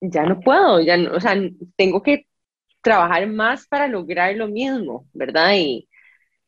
ya 0.00 0.24
no 0.24 0.40
puedo, 0.40 0.80
ya 0.80 0.96
no, 0.96 1.14
o 1.14 1.20
sea, 1.20 1.36
tengo 1.76 2.02
que 2.02 2.26
trabajar 2.82 3.26
más 3.28 3.66
para 3.66 3.88
lograr 3.88 4.34
lo 4.36 4.48
mismo, 4.48 5.06
¿verdad? 5.12 5.54
Y, 5.56 5.88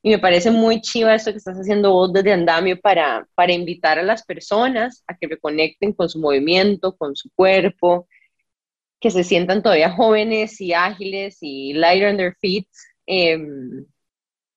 me 0.02 0.18
parece 0.18 0.50
muy 0.50 0.82
chiva 0.82 1.14
esto 1.14 1.30
que 1.30 1.38
estás 1.38 1.56
haciendo 1.56 1.90
vos 1.92 2.12
desde 2.12 2.32
Andamio 2.32 2.78
para, 2.78 3.26
para 3.34 3.54
invitar 3.54 3.98
a 3.98 4.02
las 4.02 4.22
personas 4.22 5.02
a 5.06 5.16
que 5.16 5.26
reconecten 5.26 5.94
con 5.94 6.10
su 6.10 6.20
movimiento, 6.20 6.94
con 6.94 7.16
su 7.16 7.30
cuerpo, 7.34 8.06
que 9.00 9.10
se 9.10 9.24
sientan 9.24 9.62
todavía 9.62 9.90
jóvenes 9.90 10.60
y 10.60 10.74
ágiles 10.74 11.38
y 11.40 11.72
lighter 11.72 12.10
on 12.10 12.16
their 12.18 12.34
feet. 12.38 12.66
Em, 13.06 13.86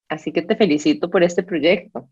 así 0.10 0.34
que 0.34 0.42
te 0.42 0.58
felicito 0.58 1.10
por 1.10 1.24
este 1.24 1.44
proyecto. 1.44 2.10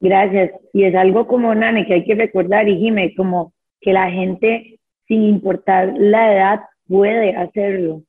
Gracias. 0.00 0.52
Y 0.72 0.84
es 0.84 0.94
algo 0.94 1.26
como, 1.26 1.54
Nane, 1.54 1.86
que 1.86 1.94
hay 1.94 2.04
que 2.04 2.14
recordar, 2.14 2.68
y 2.68 2.78
Jime, 2.78 3.14
como 3.16 3.52
que 3.80 3.92
la 3.92 4.10
gente, 4.10 4.78
sin 5.06 5.24
importar 5.24 5.94
la 5.96 6.32
edad, 6.32 6.60
puede 6.86 7.36
hacerlo, 7.36 8.02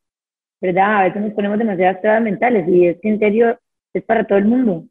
¿verdad? 0.62 0.98
A 0.98 1.04
veces 1.06 1.22
nos 1.22 1.34
ponemos 1.34 1.58
demasiadas 1.58 2.02
trabas 2.02 2.22
mentales 2.22 2.68
y 2.68 2.88
es 2.88 3.00
que 3.02 3.10
en 3.10 3.20
serio 3.20 3.60
es 3.94 4.04
para 4.04 4.26
todo 4.26 4.38
el 4.38 4.46
mundo. 4.46 4.86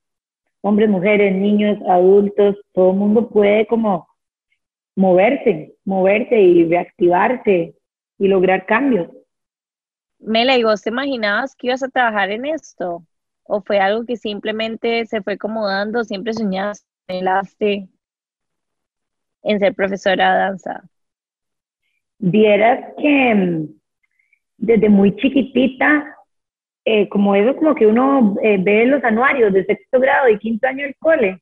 Hombres, 0.61 0.89
mujeres, 0.89 1.35
niños, 1.35 1.79
adultos, 1.89 2.57
todo 2.73 2.91
el 2.91 2.97
mundo 2.97 3.29
puede 3.29 3.67
como 3.67 4.09
moverse, 4.97 5.75
moverse 5.85 6.41
y 6.41 6.69
reactivarse 6.69 7.75
y 8.19 8.29
lograr 8.29 8.67
cambios. 8.67 9.09
Mela, 10.19 10.59
¿y 10.59 10.65
vos 10.65 10.83
te 10.83 10.91
imaginabas 10.91 11.55
que 11.55 11.69
ibas 11.69 11.83
a 11.83 11.89
trabajar 11.89 12.31
en 12.31 12.47
esto? 12.47 13.05
¿O 13.45 13.63
fue 13.63 13.79
algo 13.79 14.05
que 14.05 14.17
simplemente 14.17 15.07
se 15.07 15.23
fue 15.23 15.35
acomodando, 15.35 16.03
siempre 16.03 16.33
soñaste? 16.33 16.89
anhelaste 17.09 17.89
en 19.43 19.59
ser 19.59 19.75
profesora 19.75 20.33
de 20.33 20.39
danza? 20.41 20.83
Vieras 22.19 22.93
que 22.99 23.35
mm, 23.35 23.78
desde 24.59 24.89
muy 24.89 25.17
chiquitita, 25.17 26.15
eh, 26.85 27.09
como 27.09 27.35
eso 27.35 27.57
como 27.57 27.75
que 27.75 27.87
uno 27.87 28.37
eh, 28.43 28.59
ve 28.61 28.87
los 28.87 29.03
anuarios 29.05 29.53
de 29.53 29.65
sexto 29.65 30.01
grado 30.01 30.29
y 30.29 30.39
quinto 30.39 30.67
año 30.67 30.85
del 30.85 30.97
cole, 30.99 31.39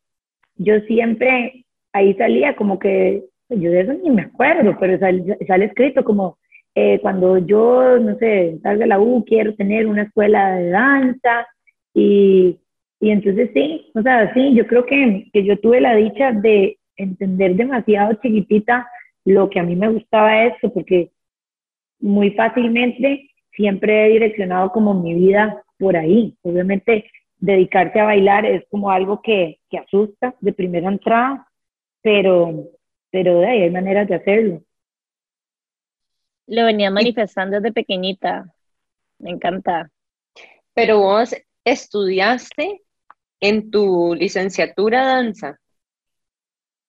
yo 0.57 0.79
siempre 0.81 1.65
ahí 1.93 2.15
salía 2.15 2.55
como 2.55 2.79
que, 2.79 3.25
yo 3.49 3.71
de 3.71 3.81
eso 3.81 3.93
ni 3.95 4.11
me 4.11 4.23
acuerdo, 4.23 4.77
pero 4.79 4.99
sale, 4.99 5.39
sale 5.47 5.65
escrito 5.67 6.05
como 6.05 6.39
eh, 6.75 6.99
cuando 7.01 7.39
yo, 7.39 7.99
no 7.99 8.17
sé, 8.19 8.59
salga 8.63 8.85
de 8.85 8.87
la 8.87 9.01
U, 9.01 9.25
quiero 9.25 9.55
tener 9.55 9.87
una 9.87 10.03
escuela 10.03 10.57
de 10.57 10.71
danza 10.71 11.47
y 11.95 12.59
y 13.01 13.11
entonces 13.11 13.51
sí, 13.55 13.91
o 13.95 14.03
sea, 14.03 14.33
sí, 14.33 14.55
yo 14.55 14.67
creo 14.67 14.87
que, 14.87 15.29
que 15.33 15.45
yo 15.45 15.59
tuve 15.59 15.81
la 15.81 15.95
dicha 15.95 16.33
de 16.33 16.79
entender 16.97 17.55
demasiado 17.55 18.15
chiquitita 18.15 18.89
lo 19.25 19.51
que 19.51 19.61
a 19.61 19.63
mí 19.63 19.77
me 19.77 19.89
gustaba 19.89 20.45
esto, 20.45 20.73
porque 20.73 21.11
muy 21.99 22.31
fácilmente 22.33 23.31
siempre 23.53 24.07
he 24.07 24.11
direccionado 24.11 24.71
como 24.71 24.95
mi 24.95 25.15
vida 25.15 25.63
por 25.79 25.97
ahí. 25.97 26.37
Obviamente, 26.43 27.11
dedicarse 27.39 28.01
a 28.01 28.05
bailar 28.05 28.45
es 28.45 28.65
como 28.71 28.91
algo 28.91 29.21
que, 29.23 29.61
que 29.71 29.79
asusta 29.79 30.35
de 30.41 30.53
primera 30.53 30.89
entrada, 30.89 31.49
pero, 32.03 32.69
pero 33.11 33.41
de 33.41 33.47
ahí 33.47 33.63
hay 33.63 33.71
maneras 33.71 34.09
de 34.09 34.15
hacerlo. 34.15 34.63
Lo 36.47 36.65
venía 36.65 36.91
manifestando 36.91 37.57
desde 37.57 37.73
pequeñita. 37.73 38.55
Me 39.19 39.31
encanta. 39.31 39.91
Pero 40.75 41.01
vos 41.01 41.35
estudiaste 41.65 42.83
en 43.41 43.71
tu 43.71 44.15
licenciatura 44.15 45.05
danza? 45.05 45.59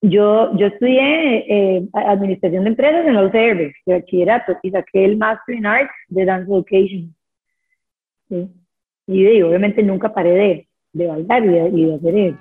Yo, 0.01 0.55
yo 0.57 0.67
estudié 0.67 1.77
eh, 1.77 1.87
Administración 1.93 2.63
de 2.63 2.69
Empresas 2.69 3.05
en 3.07 3.15
la 3.15 3.25
UCR, 3.25 3.57
de 3.57 3.73
bachillerato, 3.85 4.57
y 4.61 4.69
saqué 4.69 5.05
el 5.05 5.17
Master 5.17 5.55
in 5.55 5.65
Arts 5.65 5.91
de 6.09 6.25
Dance 6.25 6.51
Education. 6.51 7.15
Y, 9.07 9.41
obviamente 9.41 9.81
nunca 9.81 10.13
paré 10.13 10.31
de, 10.31 10.67
de 10.93 11.07
bailar 11.07 11.45
y 11.45 11.85
de, 11.85 11.95
hacer, 11.95 12.35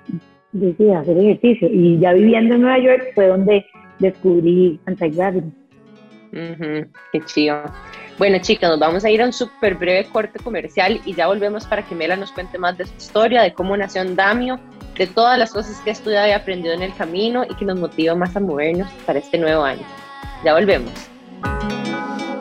de, 0.53 0.95
hacer 0.95 1.19
ejercicio. 1.19 1.69
Y 1.73 1.99
ya 1.99 2.13
viviendo 2.13 2.57
en 2.57 2.61
Nueva 2.61 2.79
York 2.79 3.13
fue 3.15 3.29
donde 3.29 3.65
descubrí 4.01 4.79
anti-gravity. 4.85 5.66
Qué 7.13 7.21
chido. 7.25 7.63
Bueno, 8.19 8.39
chicas, 8.41 8.71
nos 8.71 8.79
vamos 8.79 9.05
a 9.05 9.11
ir 9.11 9.23
a 9.23 9.27
un 9.27 9.33
súper 9.33 9.75
breve 9.75 10.07
corte 10.11 10.39
comercial 10.39 11.01
y 11.05 11.15
ya 11.15 11.27
volvemos 11.27 11.67
para 11.67 11.83
que 11.83 11.95
Mela 11.95 12.17
nos 12.17 12.33
cuente 12.33 12.59
más 12.59 12.77
de 12.77 12.87
su 12.87 12.95
historia, 12.97 13.43
de 13.43 13.55
cómo 13.55 13.77
nació 13.77 14.03
Andamio, 14.03 14.61
de 14.97 15.07
todas 15.07 15.39
las 15.39 15.53
cosas 15.53 15.81
que 15.81 15.91
ha 15.91 15.93
estudiado 15.93 16.29
y 16.29 16.33
aprendido 16.33 16.75
en 16.75 16.83
el 16.83 16.95
camino 16.95 17.45
y 17.45 17.55
que 17.55 17.65
nos 17.65 17.79
motiva 17.79 18.15
más 18.15 18.37
a 18.37 18.41
movernos 18.41 18.91
para 19.07 19.19
este 19.19 19.39
nuevo 19.39 19.63
año. 19.63 19.83
Ya 20.45 20.55
volvemos. 20.55 20.93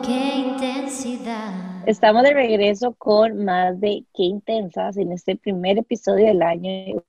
Qué 0.04 0.36
intensidad. 0.36 1.52
Estamos 1.86 2.22
de 2.22 2.34
regreso 2.34 2.94
con 2.94 3.44
más 3.44 3.80
de 3.80 4.04
Qué 4.14 4.24
Intensas 4.24 4.96
en 4.96 5.12
este 5.12 5.36
primer 5.36 5.78
episodio 5.78 6.26
del 6.26 6.42
año. 6.42 7.02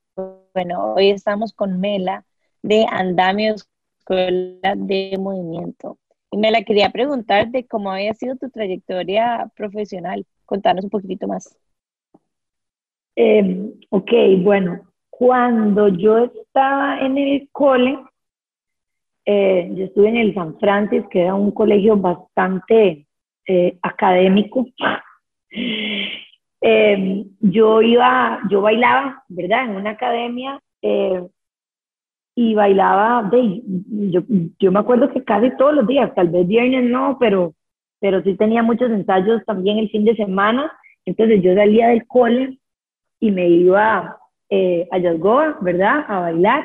Bueno, 0.53 0.93
hoy 0.93 1.09
estamos 1.11 1.53
con 1.53 1.79
Mela 1.79 2.25
de 2.61 2.85
Andamio 2.89 3.55
Escuela 3.55 4.73
de 4.75 5.15
Movimiento. 5.19 5.97
Me 6.31 6.51
la 6.51 6.63
quería 6.63 6.89
preguntar 6.89 7.49
de 7.49 7.65
cómo 7.65 7.91
había 7.91 8.13
sido 8.13 8.35
tu 8.35 8.49
trayectoria 8.49 9.49
profesional. 9.55 10.25
Contanos 10.45 10.83
un 10.83 10.89
poquitito 10.89 11.27
más. 11.27 11.57
Eh, 13.15 13.73
ok, 13.89 14.11
bueno, 14.39 14.81
cuando 15.09 15.87
yo 15.87 16.25
estaba 16.25 16.99
en 16.99 17.17
el 17.17 17.49
cole, 17.51 17.97
eh, 19.25 19.71
yo 19.73 19.85
estuve 19.85 20.09
en 20.09 20.17
el 20.17 20.33
San 20.33 20.59
Francis, 20.59 21.03
que 21.09 21.21
era 21.21 21.33
un 21.33 21.51
colegio 21.51 21.97
bastante 21.97 23.07
eh, 23.47 23.77
académico. 23.81 24.65
yo 27.39 27.81
iba, 27.81 28.41
yo 28.49 28.61
bailaba, 28.61 29.23
¿verdad? 29.29 29.65
En 29.65 29.75
una 29.77 29.91
academia 29.91 30.61
y 32.39 32.53
bailaba, 32.53 33.31
yo, 33.31 34.21
yo 34.59 34.71
me 34.71 34.77
acuerdo 34.77 35.09
que 35.11 35.23
casi 35.23 35.49
todos 35.57 35.73
los 35.73 35.87
días, 35.87 36.13
tal 36.13 36.29
vez 36.29 36.47
viernes 36.47 36.83
no, 36.83 37.17
pero, 37.19 37.55
pero 37.99 38.21
sí 38.21 38.35
tenía 38.35 38.61
muchos 38.61 38.91
ensayos 38.91 39.43
también 39.43 39.79
el 39.79 39.89
fin 39.89 40.05
de 40.05 40.15
semana, 40.15 40.71
entonces 41.03 41.41
yo 41.41 41.55
salía 41.55 41.87
del 41.87 42.05
cole 42.05 42.59
y 43.19 43.31
me 43.31 43.49
iba 43.49 44.19
eh, 44.51 44.87
a 44.91 44.99
Yasgoa, 44.99 45.57
¿verdad? 45.61 46.05
A 46.07 46.19
bailar. 46.19 46.63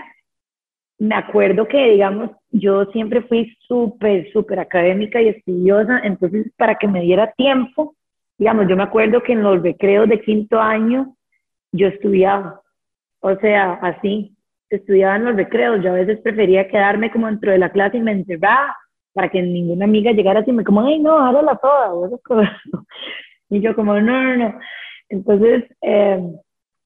Me 0.99 1.15
acuerdo 1.15 1.67
que, 1.67 1.93
digamos, 1.93 2.33
yo 2.51 2.85
siempre 2.93 3.23
fui 3.23 3.57
súper, 3.67 4.31
súper 4.31 4.61
académica 4.61 5.23
y 5.23 5.29
estudiosa, 5.29 6.01
entonces 6.05 6.53
para 6.59 6.75
que 6.75 6.87
me 6.87 7.01
diera 7.01 7.33
tiempo, 7.33 7.97
digamos, 8.37 8.69
yo 8.69 8.77
me 8.77 8.83
acuerdo 8.83 9.23
que 9.23 9.33
en 9.33 9.43
los 9.43 9.63
recreos 9.63 10.07
de 10.07 10.21
quinto 10.21 10.61
año 10.61 11.17
yo 11.73 11.87
estudiaba, 11.87 12.61
o 13.21 13.35
sea, 13.37 13.73
así, 13.81 14.37
estudiaba 14.77 15.17
en 15.17 15.25
los 15.25 15.37
recreos, 15.37 15.83
yo 15.83 15.91
a 15.91 15.95
veces 15.95 16.21
prefería 16.21 16.69
quedarme 16.69 17.11
como 17.11 17.27
dentro 17.27 17.53
de 17.53 17.59
la 17.59 17.71
clase 17.71 17.99
y 17.99 18.01
me 18.01 18.13
encerraba 18.13 18.77
para 19.13 19.29
que 19.29 19.43
ninguna 19.43 19.85
amiga 19.85 20.13
llegara 20.13 20.41
así 20.41 20.53
me 20.53 20.65
como, 20.65 20.83
ay, 20.83 20.99
no, 20.99 21.19
hágala 21.19 21.57
toda, 21.57 22.11
y 23.51 23.61
yo 23.61 23.75
como, 23.75 24.01
no, 24.01 24.23
no, 24.23 24.37
no. 24.37 24.59
Entonces, 25.09 25.65
eh, 25.83 26.21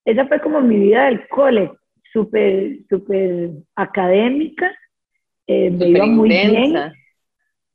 esa 0.04 0.26
fue 0.26 0.40
como 0.40 0.60
mi 0.60 0.78
vida 0.78 1.06
del 1.06 1.28
cole, 1.28 1.70
súper, 2.12 2.78
súper 2.88 3.50
académica, 3.76 4.72
eh, 5.46 5.70
me 5.70 5.88
iba 5.88 6.06
muy 6.06 6.28
bien. 6.28 6.92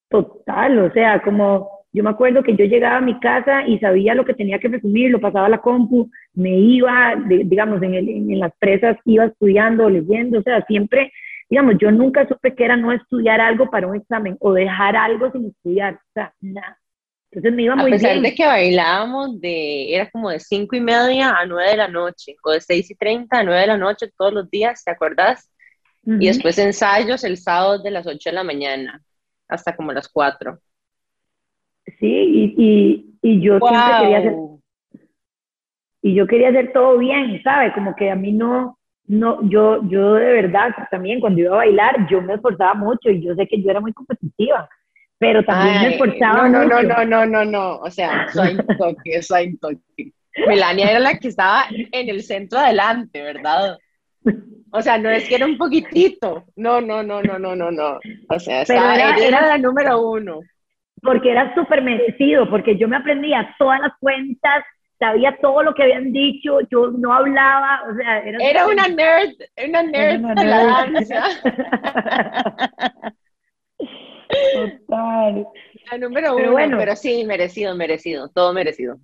Total, 0.10 0.78
o 0.80 0.92
sea, 0.92 1.22
como 1.22 1.81
Yo 1.94 2.04
me 2.04 2.10
acuerdo 2.10 2.42
que 2.44 2.56
yo 2.56 2.66
llegaba 2.66 2.98
a 2.98 3.02
mi 3.02 3.20
casa 3.20 3.68
y 3.68 3.78
sabía 3.80 4.16
lo 4.16 4.24
que 4.24 4.34
tenía 4.34 4.60
que 4.60 4.70
resumir, 4.70 5.12
lo 5.12 5.20
pasaba 5.20 5.48
a 5.48 5.50
la 5.50 5.58
compu, 5.62 6.10
me 6.34 6.58
iba, 6.58 7.16
digamos, 7.28 7.82
en, 7.84 7.94
en 7.96 8.40
las 8.40 8.54
presas 8.60 8.98
iba 9.06 9.26
estudiando, 9.26 9.90
leyendo, 9.90 10.40
o 10.40 10.42
sea, 10.42 10.62
siempre, 10.66 11.12
digamos, 11.50 11.76
yo 11.80 11.92
nunca 11.92 12.28
supe 12.28 12.56
que 12.56 12.64
era 12.64 12.78
no 12.78 12.94
estudiar 12.94 13.42
algo 13.42 13.70
para 13.70 13.88
un 13.88 13.98
examen 13.98 14.38
o 14.40 14.54
dejar 14.54 14.96
algo 14.96 15.32
sin 15.32 15.48
estudiar, 15.48 15.96
o 15.96 16.12
sea, 16.14 16.34
nada. 16.40 16.78
Entonces 17.32 17.54
me 17.54 17.64
iba 17.64 17.76
muy 17.76 17.92
bien. 17.92 17.96
A 17.96 18.08
pesar 18.08 18.22
de 18.22 18.36
que 18.36 18.46
bailábamos 18.46 19.40
de, 19.40 19.94
era 19.96 20.10
como 20.10 20.30
de 20.30 20.40
cinco 20.40 20.76
y 20.76 20.82
media 20.82 21.32
a 21.32 21.46
nueve 21.46 21.72
de 21.72 21.78
la 21.78 21.88
noche, 21.88 22.36
o 22.44 22.52
de 22.52 22.62
seis 22.62 22.90
y 22.92 22.96
treinta 22.96 23.40
a 23.40 23.44
nueve 23.44 23.62
de 23.62 23.68
la 23.68 23.78
noche 23.78 24.12
todos 24.18 24.34
los 24.34 24.50
días, 24.50 24.84
¿te 24.84 24.92
acuerdas? 24.92 25.50
Y 26.18 26.28
después 26.28 26.58
ensayos 26.58 27.24
el 27.24 27.38
sábado 27.38 27.80
de 27.82 27.92
las 27.92 28.08
ocho 28.08 28.30
de 28.30 28.36
la 28.36 28.44
mañana 28.44 29.02
hasta 29.48 29.76
como 29.76 29.94
las 29.94 30.08
cuatro. 30.10 30.60
Sí, 32.02 32.08
y, 32.08 32.56
y, 32.58 33.16
y 33.22 33.42
yo 33.42 33.60
siempre 33.60 33.94
quería 34.02 34.18
hacer, 34.18 34.36
y 36.02 36.14
yo 36.14 36.28
quería 36.28 36.50
hacer 36.50 36.74
todo 36.74 36.98
bien, 36.98 37.42
¿sabe? 37.44 37.72
Como 37.74 37.96
que 37.96 38.12
a 38.12 38.16
mí 38.16 38.34
no, 38.34 38.78
no, 39.06 39.40
yo, 39.48 39.82
yo 39.88 40.16
de 40.16 40.34
verdad 40.34 40.72
también 40.90 41.22
cuando 41.22 41.40
iba 41.40 41.54
a 41.54 41.58
bailar, 41.58 42.08
yo 42.10 42.22
me 42.22 42.34
esforzaba 42.34 42.74
mucho 42.74 43.10
y 43.10 43.24
yo 43.24 43.34
sé 43.36 43.48
que 43.48 43.62
yo 43.62 43.72
era 43.72 43.80
muy 43.80 43.94
competitiva 43.94 44.68
pero 45.22 45.46
también 45.46 45.82
me 45.82 45.88
esforzaba 45.90 46.50
no, 46.50 46.66
no, 46.66 46.82
No, 46.82 47.06
no, 47.06 47.26
no, 47.28 47.46
no, 47.46 47.76
o 47.76 47.92
sea, 47.92 48.28
soy 48.34 48.58
toque, 48.76 49.22
soy 49.22 49.56
toque. 49.58 50.14
Melania 50.48 50.90
era 50.90 51.00
la 51.00 51.20
que 51.20 51.28
estaba 51.28 51.66
en 51.70 52.10
el 52.10 52.24
centro 52.24 52.58
adelante, 52.58 53.22
¿verdad? 53.22 53.78
O 54.72 54.82
sea, 54.82 54.98
no 54.98 55.12
es 55.12 55.30
que 55.30 55.36
era 55.36 55.46
un 55.46 55.60
poquitito, 55.60 56.46
no, 56.56 56.82
no, 56.82 57.04
no, 57.04 57.22
no, 57.22 57.38
no, 57.38 57.56
no, 57.56 57.70
no. 57.70 58.00
O 58.30 58.40
sea, 58.40 58.64
era, 58.64 59.16
era, 59.16 59.46
la 59.46 59.58
número 59.60 60.02
uno. 60.10 60.40
Porque 61.02 61.32
era 61.32 61.54
súper 61.56 61.82
merecido, 61.82 62.50
porque 62.50 62.78
yo 62.78 62.88
me 62.88 62.98
aprendía 62.98 63.56
todas 63.58 63.80
las 63.80 63.94
cuentas, 64.00 64.64
sabía 65.00 65.36
todo 65.42 65.64
lo 65.64 65.74
que 65.74 65.84
habían 65.84 66.14
dicho, 66.14 66.60
yo 66.70 66.92
no 66.92 67.12
hablaba, 67.14 67.82
o 67.92 67.96
sea, 67.96 68.20
era... 68.20 68.38
Era 68.40 68.68
una 68.68 68.88
nerd, 68.88 69.34
una 69.68 69.84
nerd 69.84 70.22
de 70.36 70.44
la 70.46 70.64
danza. 70.64 71.24
Total. 74.54 75.48
La 75.92 75.98
número 75.98 76.36
uno, 76.36 76.56
pero, 76.56 76.78
pero 76.78 76.96
sí, 76.96 77.26
merecido, 77.26 77.76
merecido, 77.76 78.30
todo 78.30 78.54
merecido. 78.54 78.98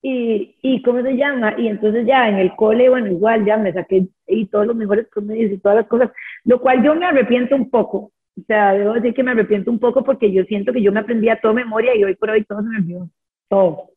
Y, 0.00 0.56
y, 0.62 0.80
¿cómo 0.82 1.02
se 1.02 1.12
llama? 1.12 1.54
Y 1.58 1.68
entonces 1.68 2.06
ya 2.06 2.28
en 2.28 2.38
el 2.38 2.54
cole, 2.54 2.88
bueno, 2.88 3.08
igual 3.08 3.44
ya 3.44 3.56
me 3.56 3.72
saqué 3.72 4.06
y 4.26 4.46
todos 4.46 4.66
los 4.66 4.76
mejores 4.76 5.08
promedios 5.08 5.52
y 5.52 5.58
todas 5.58 5.78
las 5.78 5.88
cosas, 5.88 6.10
lo 6.44 6.60
cual 6.60 6.82
yo 6.84 6.94
me 6.94 7.06
arrepiento 7.06 7.56
un 7.56 7.68
poco. 7.68 8.12
O 8.40 8.44
sea, 8.46 8.72
debo 8.72 8.94
decir 8.94 9.14
que 9.14 9.22
me 9.22 9.32
arrepiento 9.32 9.70
un 9.70 9.78
poco 9.78 10.04
porque 10.04 10.32
yo 10.32 10.44
siento 10.44 10.72
que 10.72 10.82
yo 10.82 10.92
me 10.92 11.00
aprendí 11.00 11.28
a 11.28 11.40
toda 11.40 11.54
memoria 11.54 11.94
y 11.96 12.04
hoy 12.04 12.14
por 12.14 12.30
hoy 12.30 12.44
todo 12.44 12.62
se 12.62 12.68
me 12.68 12.78
olvidó. 12.78 13.08
Todo. 13.48 13.90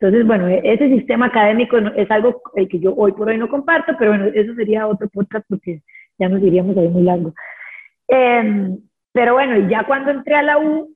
Entonces, 0.00 0.26
bueno, 0.26 0.48
e-, 0.48 0.60
ese 0.62 0.88
sistema 0.88 1.26
académico 1.26 1.76
es 1.76 2.10
algo 2.10 2.40
que 2.54 2.78
yo 2.78 2.94
hoy 2.94 3.12
por 3.12 3.28
hoy 3.28 3.38
no 3.38 3.48
comparto, 3.48 3.94
pero 3.98 4.12
bueno, 4.12 4.26
eso 4.26 4.54
sería 4.54 4.86
otro 4.86 5.08
podcast 5.08 5.44
porque 5.48 5.82
ya 6.18 6.28
nos 6.28 6.42
iríamos 6.42 6.76
ahí 6.76 6.88
muy 6.88 7.02
largo. 7.02 7.34
Eh, 8.08 8.76
pero 9.12 9.34
bueno, 9.34 9.68
ya 9.68 9.84
cuando 9.84 10.10
entré 10.10 10.34
a 10.36 10.42
la 10.42 10.58
U, 10.58 10.94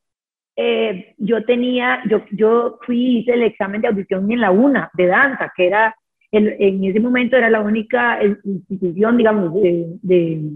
eh, 0.54 1.14
yo 1.18 1.44
tenía, 1.44 2.02
yo, 2.08 2.22
yo 2.30 2.78
fui, 2.82 3.18
hice 3.18 3.32
el 3.32 3.42
examen 3.42 3.80
de 3.80 3.88
audición 3.88 4.30
en 4.30 4.40
la 4.40 4.50
UNA 4.50 4.90
de 4.94 5.06
danza, 5.06 5.50
que 5.56 5.66
era, 5.66 5.94
en 6.30 6.84
ese 6.84 6.98
momento 6.98 7.36
era 7.36 7.50
la 7.50 7.60
única 7.60 8.18
institución, 8.24 9.18
digamos, 9.18 9.52
de, 9.54 9.98
de, 10.02 10.54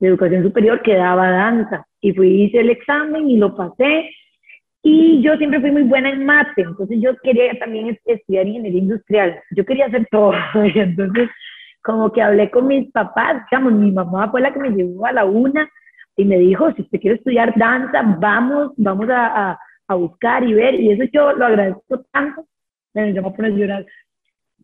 educación 0.00 0.42
superior 0.42 0.82
que 0.82 0.94
daba 0.94 1.30
danza. 1.30 1.86
Y 2.00 2.12
fui, 2.12 2.42
hice 2.42 2.60
el 2.60 2.70
examen 2.70 3.28
y 3.28 3.36
lo 3.36 3.54
pasé. 3.56 4.10
Y 4.82 5.20
yo 5.22 5.36
siempre 5.36 5.60
fui 5.60 5.72
muy 5.72 5.82
buena 5.82 6.10
en 6.10 6.24
mate, 6.24 6.62
entonces 6.62 6.98
yo 7.00 7.16
quería 7.20 7.58
también 7.58 7.98
estudiar 8.04 8.46
ingeniería 8.46 8.80
industrial. 8.80 9.40
Yo 9.50 9.64
quería 9.64 9.86
hacer 9.86 10.06
todo. 10.12 10.32
Entonces, 10.54 11.28
como 11.82 12.12
que 12.12 12.22
hablé 12.22 12.50
con 12.50 12.68
mis 12.68 12.90
papás, 12.92 13.42
digamos, 13.50 13.72
mi 13.72 13.90
mamá 13.90 14.30
fue 14.30 14.40
la 14.40 14.52
que 14.52 14.60
me 14.60 14.70
llevó 14.70 15.06
a 15.06 15.12
la 15.12 15.24
UNA 15.24 15.68
y 16.16 16.24
me 16.24 16.38
dijo, 16.38 16.72
si 16.72 16.82
usted 16.82 17.00
quiere 17.00 17.16
estudiar 17.16 17.52
danza, 17.56 18.02
vamos, 18.18 18.72
vamos 18.76 19.08
a, 19.10 19.58
a, 19.86 19.94
buscar 19.94 20.42
y 20.42 20.54
ver, 20.54 20.74
y 20.74 20.90
eso 20.90 21.04
yo 21.12 21.32
lo 21.32 21.46
agradezco 21.46 22.04
tanto, 22.12 22.44
me 22.94 23.16
a 23.16 23.22
poner 23.22 23.52
a 23.52 23.56
llorar, 23.56 23.86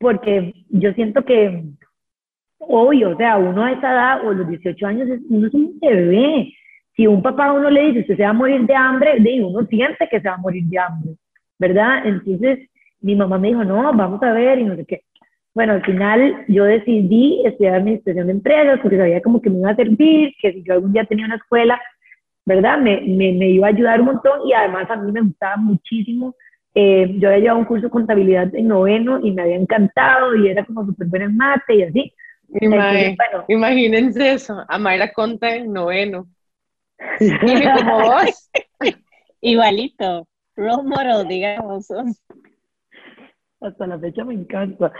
porque 0.00 0.52
yo 0.70 0.92
siento 0.94 1.24
que, 1.24 1.62
obvio, 2.68 3.10
o 3.10 3.16
sea, 3.16 3.36
uno 3.36 3.64
a 3.64 3.72
esa 3.72 3.92
edad, 3.92 4.26
o 4.26 4.32
los 4.32 4.48
18 4.48 4.86
años, 4.86 5.08
uno 5.28 5.46
es 5.46 5.54
un 5.54 5.78
bebé, 5.80 6.52
si 6.96 7.06
un 7.06 7.22
papá 7.22 7.46
a 7.46 7.52
uno 7.52 7.70
le 7.70 7.86
dice, 7.86 8.00
usted 8.00 8.16
se 8.16 8.22
va 8.22 8.30
a 8.30 8.34
morir 8.34 8.62
de 8.66 8.74
hambre, 8.74 9.18
uno 9.42 9.66
siente 9.66 10.08
que 10.10 10.20
se 10.20 10.28
va 10.28 10.34
a 10.34 10.38
morir 10.38 10.64
de 10.64 10.78
hambre, 10.78 11.12
¿verdad? 11.58 12.06
Entonces, 12.06 12.68
mi 13.00 13.16
mamá 13.16 13.38
me 13.38 13.48
dijo, 13.48 13.64
no, 13.64 13.92
vamos 13.92 14.22
a 14.22 14.32
ver, 14.32 14.58
y 14.58 14.64
no 14.64 14.76
sé 14.76 14.84
qué. 14.86 15.02
Bueno, 15.54 15.74
al 15.74 15.84
final 15.84 16.44
yo 16.48 16.64
decidí 16.64 17.42
estudiar 17.44 17.74
administración 17.74 18.26
de 18.26 18.32
empresas 18.32 18.80
porque 18.80 18.96
sabía 18.96 19.20
como 19.20 19.42
que 19.42 19.50
me 19.50 19.58
iba 19.58 19.70
a 19.70 19.76
servir, 19.76 20.32
que 20.40 20.52
si 20.52 20.62
yo 20.62 20.74
algún 20.74 20.92
día 20.92 21.04
tenía 21.04 21.26
una 21.26 21.36
escuela, 21.36 21.80
¿verdad? 22.46 22.78
Me, 22.78 23.00
me, 23.02 23.32
me 23.32 23.50
iba 23.50 23.66
a 23.66 23.70
ayudar 23.70 24.00
un 24.00 24.06
montón 24.06 24.40
y 24.46 24.54
además 24.54 24.90
a 24.90 24.96
mí 24.96 25.12
me 25.12 25.20
gustaba 25.20 25.56
muchísimo. 25.56 26.34
Eh, 26.74 27.16
yo 27.18 27.28
había 27.28 27.40
llevado 27.40 27.58
un 27.58 27.66
curso 27.66 27.86
de 27.86 27.90
contabilidad 27.90 28.54
en 28.54 28.68
noveno 28.68 29.20
y 29.22 29.30
me 29.32 29.42
había 29.42 29.56
encantado 29.56 30.34
y 30.34 30.48
era 30.48 30.64
como 30.64 30.86
súper 30.86 31.06
buena 31.08 31.26
en 31.26 31.36
mate 31.36 31.74
y 31.74 31.82
así. 31.82 32.14
Imagínense 33.48 34.32
eso, 34.32 34.64
Mayra 34.78 35.12
Conta 35.12 35.54
en 35.54 35.72
noveno. 35.72 36.26
como 37.78 38.00
vos. 38.00 38.50
Igualito, 39.40 40.28
role 40.56 40.82
model, 40.84 41.26
digamos 41.26 41.88
hasta 43.62 43.86
la 43.86 43.98
fecha 43.98 44.24
me 44.24 44.34
encanta. 44.34 44.92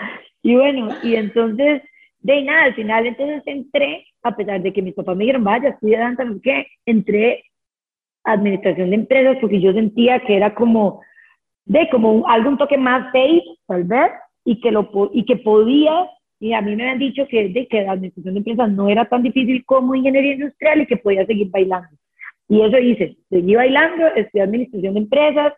Y 0.42 0.56
bueno, 0.56 0.88
y 1.02 1.16
entonces, 1.16 1.82
de 2.20 2.42
nada, 2.42 2.64
al 2.64 2.74
final 2.74 3.06
entonces 3.06 3.42
entré, 3.46 4.06
a 4.22 4.34
pesar 4.34 4.62
de 4.62 4.72
que 4.72 4.82
mis 4.82 4.94
papás 4.94 5.16
me 5.16 5.24
dijeron, 5.24 5.44
vaya, 5.44 5.70
estudia 5.70 6.00
danza, 6.00 6.24
no 6.24 6.40
qué, 6.42 6.66
entré 6.86 7.44
a 8.24 8.32
administración 8.32 8.90
de 8.90 8.96
empresas 8.96 9.36
porque 9.40 9.60
yo 9.60 9.72
sentía 9.72 10.20
que 10.20 10.36
era 10.36 10.54
como, 10.54 11.02
de 11.64 11.88
como 11.90 12.26
algo 12.28 12.50
un 12.50 12.58
toque 12.58 12.78
más 12.78 13.06
safe, 13.06 13.42
tal 13.66 13.84
vez, 13.84 14.12
y 14.44 14.60
que, 14.60 14.70
lo, 14.70 14.90
y 15.12 15.24
que 15.24 15.36
podía, 15.36 16.08
y 16.42 16.54
a 16.54 16.60
mí 16.60 16.74
me 16.74 16.82
habían 16.82 16.98
dicho 16.98 17.24
que, 17.28 17.50
de 17.50 17.68
que 17.68 17.82
la 17.82 17.92
administración 17.92 18.34
de 18.34 18.38
empresas 18.38 18.68
no 18.72 18.88
era 18.88 19.04
tan 19.04 19.22
difícil 19.22 19.64
como 19.64 19.94
ingeniería 19.94 20.32
industrial 20.32 20.80
y 20.80 20.86
que 20.86 20.96
podía 20.96 21.24
seguir 21.24 21.48
bailando. 21.50 21.90
Y 22.48 22.60
eso 22.62 22.78
hice, 22.78 23.16
seguí 23.30 23.54
bailando, 23.54 24.08
estudié 24.08 24.42
administración 24.42 24.94
de 24.94 25.00
empresas, 25.00 25.52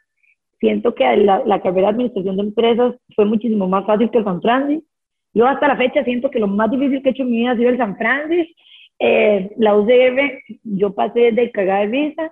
siento 0.61 0.95
que 0.95 1.17
la, 1.17 1.63
carrera 1.63 1.87
de 1.89 1.95
administración 1.95 2.37
de 2.37 2.43
empresas 2.43 2.97
fue 3.17 3.25
muchísimo 3.25 3.67
más 3.67 3.87
fácil 3.87 4.11
que 4.11 4.19
el 4.19 4.25
San 4.25 4.43
Francis. 4.43 4.85
Yo 5.33 5.47
hasta 5.47 5.69
la 5.69 5.77
fecha 5.79 6.05
siento 6.05 6.31
que 6.31 6.39
lo 6.39 6.49
más 6.49 6.71
difícil 6.71 7.03
que 7.03 7.09
he 7.09 7.13
hecho 7.13 7.23
en 7.23 7.31
mi 7.31 7.39
vida 7.39 7.53
ha 7.53 7.57
sido 7.57 7.71
el 7.71 7.79
San 7.79 7.97
Francis. 7.97 8.55
Eh, 8.99 9.53
la 9.57 9.77
UCR, 9.79 10.43
yo 10.65 10.95
pasé 10.95 11.33
de 11.33 11.51
cagar 11.51 11.89
de 11.89 11.97
risa, 11.97 12.31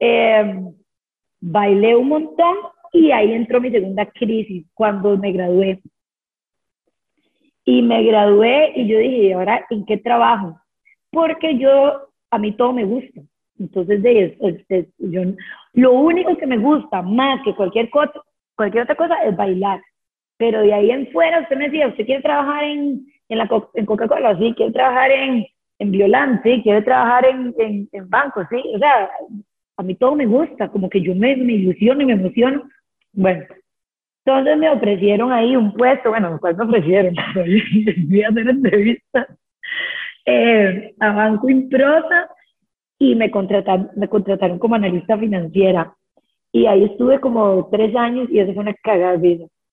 eh, 0.00 0.60
bailé 1.40 1.94
un 1.94 2.08
montón 2.08 2.56
y 2.92 3.12
ahí 3.12 3.32
entró 3.32 3.60
mi 3.60 3.70
segunda 3.70 4.06
crisis 4.06 4.66
cuando 4.74 5.16
me 5.16 5.30
gradué. 5.30 5.80
Y 7.64 7.82
me 7.82 8.02
gradué 8.02 8.72
y 8.74 8.88
yo 8.88 8.98
dije, 8.98 9.16
¿y 9.16 9.32
ahora 9.32 9.64
en 9.70 9.84
qué 9.84 9.96
trabajo? 9.98 10.60
Porque 11.10 11.58
yo, 11.58 12.08
a 12.30 12.38
mí 12.38 12.52
todo 12.56 12.72
me 12.72 12.84
gusta. 12.84 13.20
Entonces, 13.58 14.02
de, 14.02 14.88
yo, 14.98 15.22
lo 15.74 15.92
único 15.92 16.36
que 16.36 16.46
me 16.46 16.58
gusta 16.58 17.02
más 17.02 17.40
que 17.44 17.54
cualquier, 17.54 17.90
cosa, 17.90 18.12
cualquier 18.56 18.84
otra 18.84 18.96
cosa 18.96 19.22
es 19.24 19.36
bailar. 19.36 19.80
Pero 20.38 20.62
de 20.62 20.74
ahí 20.74 20.90
en 20.90 21.06
fuera, 21.12 21.40
usted 21.40 21.56
me 21.56 21.66
decía, 21.66 21.88
¿usted 21.88 22.04
quiere 22.04 22.22
trabajar 22.22 22.64
en, 22.64 23.06
en, 23.28 23.38
en 23.74 23.86
Coca-Cola? 23.86 24.36
Sí, 24.38 24.52
quiere 24.56 24.72
trabajar 24.72 25.10
en, 25.12 25.46
en 25.78 26.42
sí, 26.42 26.60
quiere 26.62 26.82
trabajar 26.82 27.26
en, 27.26 27.54
en, 27.58 27.88
en 27.92 28.10
banco, 28.10 28.44
sí. 28.50 28.60
O 28.74 28.78
sea, 28.78 29.10
a 29.76 29.82
mí 29.82 29.94
todo 29.94 30.16
me 30.16 30.26
gusta, 30.26 30.68
como 30.68 30.88
que 30.88 31.00
yo 31.00 31.14
me, 31.14 31.36
me 31.36 31.52
ilusiono 31.54 32.02
y 32.02 32.06
me 32.06 32.12
emociono. 32.14 32.68
Bueno, 33.12 33.44
entonces 34.24 34.56
me 34.56 34.70
ofrecieron 34.70 35.32
ahí 35.32 35.56
un 35.56 35.72
puesto, 35.72 36.10
bueno, 36.10 36.38
¿cuál 36.40 36.56
me 36.56 36.64
ofrecieron? 36.64 37.14
Voy 37.34 38.22
a 38.22 38.28
hacer 38.28 38.48
entrevistas 38.48 39.26
eh, 40.24 40.94
a 41.00 41.12
Banco 41.12 41.48
Improsa 41.48 42.30
y 42.98 43.16
me 43.16 43.30
contrataron, 43.32 43.90
me 43.96 44.08
contrataron 44.08 44.60
como 44.60 44.76
analista 44.76 45.18
financiera. 45.18 45.92
Y 46.52 46.66
ahí 46.66 46.84
estuve 46.84 47.18
como 47.18 47.68
tres 47.70 47.96
años 47.96 48.28
y 48.30 48.38
eso 48.38 48.52
fue 48.52 48.62
una 48.62 48.74
cagada 48.74 49.20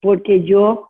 porque 0.02 0.44
yo 0.44 0.88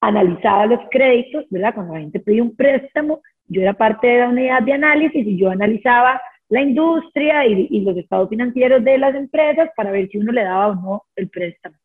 analizaba 0.00 0.66
los 0.66 0.80
créditos, 0.90 1.44
¿verdad? 1.50 1.74
Cuando 1.74 1.94
la 1.94 2.00
gente 2.00 2.18
pedía 2.18 2.42
un 2.42 2.56
préstamo, 2.56 3.20
yo 3.46 3.60
era 3.62 3.74
parte 3.74 4.08
de 4.08 4.18
la 4.20 4.28
unidad 4.30 4.62
de 4.62 4.72
análisis 4.72 5.26
y 5.26 5.38
yo 5.38 5.50
analizaba 5.50 6.20
la 6.48 6.62
industria 6.62 7.46
y, 7.46 7.68
y, 7.70 7.80
los 7.82 7.96
estados 7.96 8.28
financieros 8.28 8.82
de 8.82 8.98
las 8.98 9.14
empresas 9.14 9.70
para 9.76 9.92
ver 9.92 10.08
si 10.08 10.18
uno 10.18 10.32
le 10.32 10.42
daba 10.42 10.68
o 10.68 10.74
no 10.74 11.02
el 11.14 11.28
préstamo. 11.28 11.76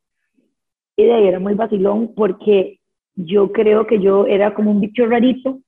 Y 0.97 1.05
de 1.05 1.13
ahí 1.13 1.27
era 1.27 1.39
muy 1.39 1.53
vacilón 1.53 2.13
porque 2.15 2.79
yo 3.15 3.51
creo 3.51 3.87
que 3.87 3.99
yo 3.99 4.25
era 4.27 4.53
como 4.53 4.71
un 4.71 4.81
bicho 4.81 5.05
rarito 5.05 5.59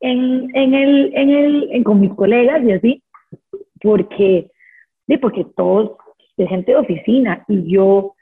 en, 0.00 0.54
en 0.54 0.74
el, 0.74 1.12
en 1.14 1.30
el, 1.30 1.84
con 1.84 2.00
mis 2.00 2.14
colegas 2.14 2.62
y 2.62 2.72
así, 2.72 3.02
porque, 3.80 4.50
sí, 5.06 5.16
porque 5.18 5.46
todos 5.56 5.96
de 6.36 6.46
gente 6.46 6.72
de 6.72 6.78
oficina 6.78 7.44
y 7.48 7.70
yo 7.70 8.14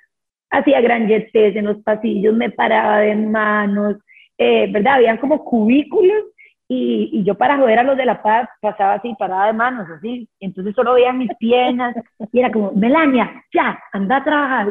hacía 0.51 0.81
gran 0.81 1.11
en 1.11 1.65
los 1.65 1.79
pasillos, 1.79 2.35
me 2.35 2.51
paraba 2.51 2.99
de 2.99 3.17
manos, 3.17 3.97
eh, 4.39 4.71
¿verdad? 4.71 4.95
Habían 4.95 5.19
como 5.19 5.45
cubículos 5.45 6.25
y, 6.69 7.11
y, 7.13 7.25
yo 7.25 7.35
para 7.35 7.59
joder 7.59 7.81
a 7.81 7.83
los 7.83 7.97
de 7.97 8.07
La 8.07 8.23
Paz 8.23 8.49
pasaba 8.61 8.95
así, 8.95 9.15
parada 9.19 9.49
de 9.49 9.53
manos, 9.53 9.89
así. 9.91 10.29
Entonces 10.41 10.75
solo 10.75 10.95
veía 10.95 11.13
mis 11.13 11.35
piernas 11.37 11.95
y 12.33 12.39
era 12.39 12.51
como, 12.51 12.73
Melania, 12.73 13.45
ya, 13.53 13.79
anda 13.93 14.17
a 14.17 14.25
trabajar. 14.25 14.69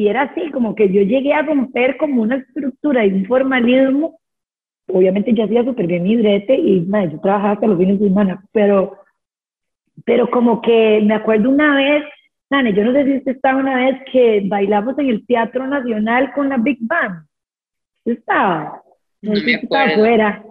Y 0.00 0.08
era 0.08 0.22
así, 0.22 0.50
como 0.50 0.74
que 0.74 0.90
yo 0.90 1.02
llegué 1.02 1.34
a 1.34 1.42
romper 1.42 1.98
como 1.98 2.22
una 2.22 2.36
estructura 2.36 3.04
y 3.04 3.12
un 3.12 3.26
formalismo. 3.26 4.18
Obviamente 4.88 5.34
yo 5.34 5.44
hacía 5.44 5.62
súper 5.62 5.86
bien 5.88 6.04
mi 6.04 6.16
brete 6.16 6.54
y 6.54 6.80
madre, 6.80 7.10
yo 7.12 7.20
trabajaba 7.20 7.52
hasta 7.52 7.66
los 7.66 7.76
fines 7.76 8.00
de 8.00 8.08
semana, 8.08 8.42
pero, 8.50 8.96
pero 10.06 10.30
como 10.30 10.62
que 10.62 11.02
me 11.04 11.12
acuerdo 11.12 11.50
una 11.50 11.76
vez, 11.76 12.04
Nane, 12.48 12.72
yo 12.72 12.82
no 12.82 12.94
sé 12.94 13.04
si 13.04 13.16
usted 13.18 13.32
estaba 13.32 13.60
una 13.60 13.76
vez 13.76 14.00
que 14.10 14.42
bailamos 14.46 14.98
en 14.98 15.10
el 15.10 15.26
Teatro 15.26 15.66
Nacional 15.66 16.32
con 16.32 16.48
la 16.48 16.56
Big 16.56 16.78
Band. 16.80 17.26
estaba? 18.06 18.80
No, 19.20 19.32
me 19.32 19.54
acuerdo. 19.54 19.92
Afuera. 19.92 20.42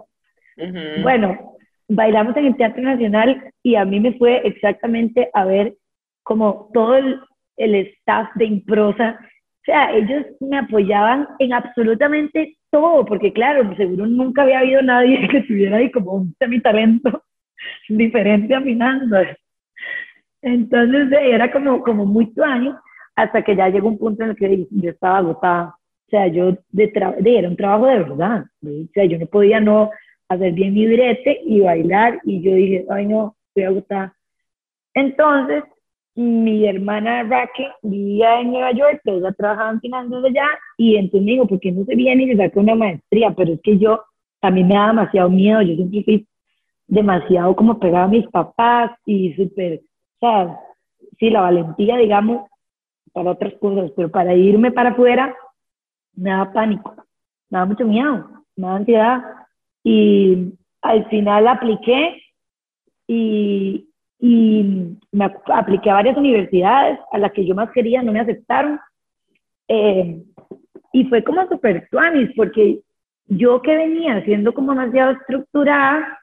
Bueno, 1.02 1.56
bailamos 1.88 2.36
en 2.36 2.46
el 2.46 2.56
Teatro 2.56 2.84
Nacional 2.84 3.50
y 3.64 3.74
a 3.74 3.84
mí 3.84 3.98
me 3.98 4.12
fue 4.12 4.46
exactamente 4.46 5.28
a 5.34 5.44
ver 5.44 5.74
como 6.22 6.70
todo 6.72 6.94
el, 6.94 7.18
el 7.56 7.74
staff 7.74 8.28
de 8.36 8.44
Improsa. 8.44 9.18
O 9.60 9.64
sea, 9.64 9.92
ellos 9.92 10.24
me 10.40 10.58
apoyaban 10.58 11.28
en 11.38 11.52
absolutamente 11.52 12.56
todo, 12.70 13.04
porque 13.04 13.32
claro, 13.32 13.74
seguro 13.76 14.06
nunca 14.06 14.42
había 14.42 14.60
habido 14.60 14.82
nadie 14.82 15.28
que 15.30 15.42
tuviera 15.42 15.76
ahí 15.76 15.90
como 15.90 16.14
un 16.14 16.34
semi-talento 16.38 17.22
diferente 17.88 18.54
afinando. 18.54 19.18
Entonces 20.42 21.12
era 21.12 21.52
como, 21.52 21.82
como 21.82 22.06
muy 22.06 22.32
tuaño, 22.32 22.80
hasta 23.14 23.42
que 23.42 23.54
ya 23.54 23.68
llegó 23.68 23.88
un 23.88 23.98
punto 23.98 24.24
en 24.24 24.30
el 24.30 24.36
que 24.36 24.66
yo 24.70 24.90
estaba 24.90 25.18
agotada. 25.18 25.76
O 26.06 26.10
sea, 26.10 26.26
yo 26.28 26.56
de, 26.70 26.92
de 27.20 27.38
era 27.38 27.48
un 27.48 27.56
trabajo 27.56 27.86
de 27.86 27.98
verdad. 27.98 28.44
O 28.64 28.92
sea, 28.94 29.04
yo 29.04 29.18
no 29.18 29.26
podía 29.26 29.60
no 29.60 29.90
hacer 30.28 30.52
bien 30.52 30.72
mi 30.72 30.86
brete 30.86 31.40
y 31.44 31.60
bailar. 31.60 32.18
Y 32.24 32.40
yo 32.42 32.54
dije, 32.54 32.86
ay 32.88 33.06
no, 33.06 33.36
estoy 33.48 33.64
agotada. 33.64 34.16
Entonces, 34.94 35.64
mi 36.20 36.66
hermana 36.66 37.22
Raquel 37.22 37.72
vivía 37.82 38.40
en 38.40 38.52
Nueva 38.52 38.72
York, 38.72 39.00
ella 39.04 39.32
trabajaba 39.32 39.70
en 39.70 39.80
finanzas 39.80 40.24
allá, 40.24 40.46
y 40.76 40.96
entonces 40.96 41.24
me 41.24 41.32
dijo, 41.32 41.46
¿por 41.46 41.60
qué 41.60 41.72
no 41.72 41.84
se 41.84 41.94
viene 41.94 42.24
y 42.24 42.28
se 42.28 42.36
saca 42.36 42.60
una 42.60 42.74
maestría? 42.74 43.32
Pero 43.34 43.54
es 43.54 43.60
que 43.62 43.78
yo, 43.78 44.02
también 44.40 44.68
me 44.68 44.74
da 44.74 44.88
demasiado 44.88 45.30
miedo, 45.30 45.62
yo 45.62 45.74
siempre 45.74 46.04
fui 46.04 46.26
demasiado 46.86 47.56
como 47.56 47.78
pegada 47.78 48.04
a 48.04 48.08
mis 48.08 48.26
papás 48.28 48.90
y 49.06 49.32
súper, 49.34 49.80
o 49.80 50.18
sea, 50.20 50.60
sí, 51.18 51.30
la 51.30 51.40
valentía, 51.40 51.96
digamos, 51.96 52.48
para 53.12 53.30
otras 53.30 53.54
cosas, 53.54 53.90
pero 53.96 54.10
para 54.10 54.34
irme 54.34 54.72
para 54.72 54.90
afuera, 54.90 55.34
me 56.14 56.30
daba 56.30 56.52
pánico, 56.52 56.94
me 57.48 57.58
daba 57.58 57.66
mucho 57.66 57.84
miedo, 57.86 58.28
me 58.56 58.66
daba 58.66 58.76
ansiedad, 58.76 59.22
y 59.82 60.52
al 60.82 61.08
final 61.08 61.48
apliqué 61.48 62.22
y, 63.06 63.89
y 64.20 64.96
me 65.12 65.30
apliqué 65.46 65.90
a 65.90 65.94
varias 65.94 66.16
universidades 66.16 66.98
a 67.12 67.18
las 67.18 67.32
que 67.32 67.46
yo 67.46 67.54
más 67.54 67.70
quería, 67.70 68.02
no 68.02 68.12
me 68.12 68.20
aceptaron. 68.20 68.78
Eh, 69.68 70.22
y 70.92 71.04
fue 71.04 71.24
como 71.24 71.48
súper 71.48 71.88
tuanis, 71.90 72.30
porque 72.36 72.80
yo 73.26 73.62
que 73.62 73.76
venía 73.76 74.22
siendo 74.24 74.52
como 74.52 74.72
demasiado 74.72 75.12
estructurada, 75.12 76.18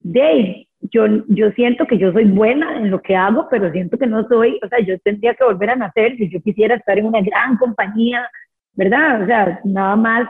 de 0.00 0.66
yo, 0.80 1.06
yo 1.28 1.50
siento 1.52 1.86
que 1.86 1.98
yo 1.98 2.12
soy 2.12 2.24
buena 2.24 2.76
en 2.76 2.90
lo 2.90 3.00
que 3.02 3.14
hago, 3.14 3.46
pero 3.50 3.70
siento 3.70 3.98
que 3.98 4.06
no 4.06 4.26
soy, 4.28 4.58
o 4.62 4.68
sea, 4.68 4.80
yo 4.80 4.98
tendría 5.00 5.34
que 5.34 5.44
volver 5.44 5.70
a 5.70 5.76
nacer 5.76 6.16
si 6.16 6.30
yo 6.30 6.40
quisiera 6.40 6.76
estar 6.76 6.98
en 6.98 7.06
una 7.06 7.20
gran 7.20 7.56
compañía, 7.58 8.28
¿verdad? 8.74 9.22
O 9.22 9.26
sea, 9.26 9.60
nada 9.64 9.96
más 9.96 10.28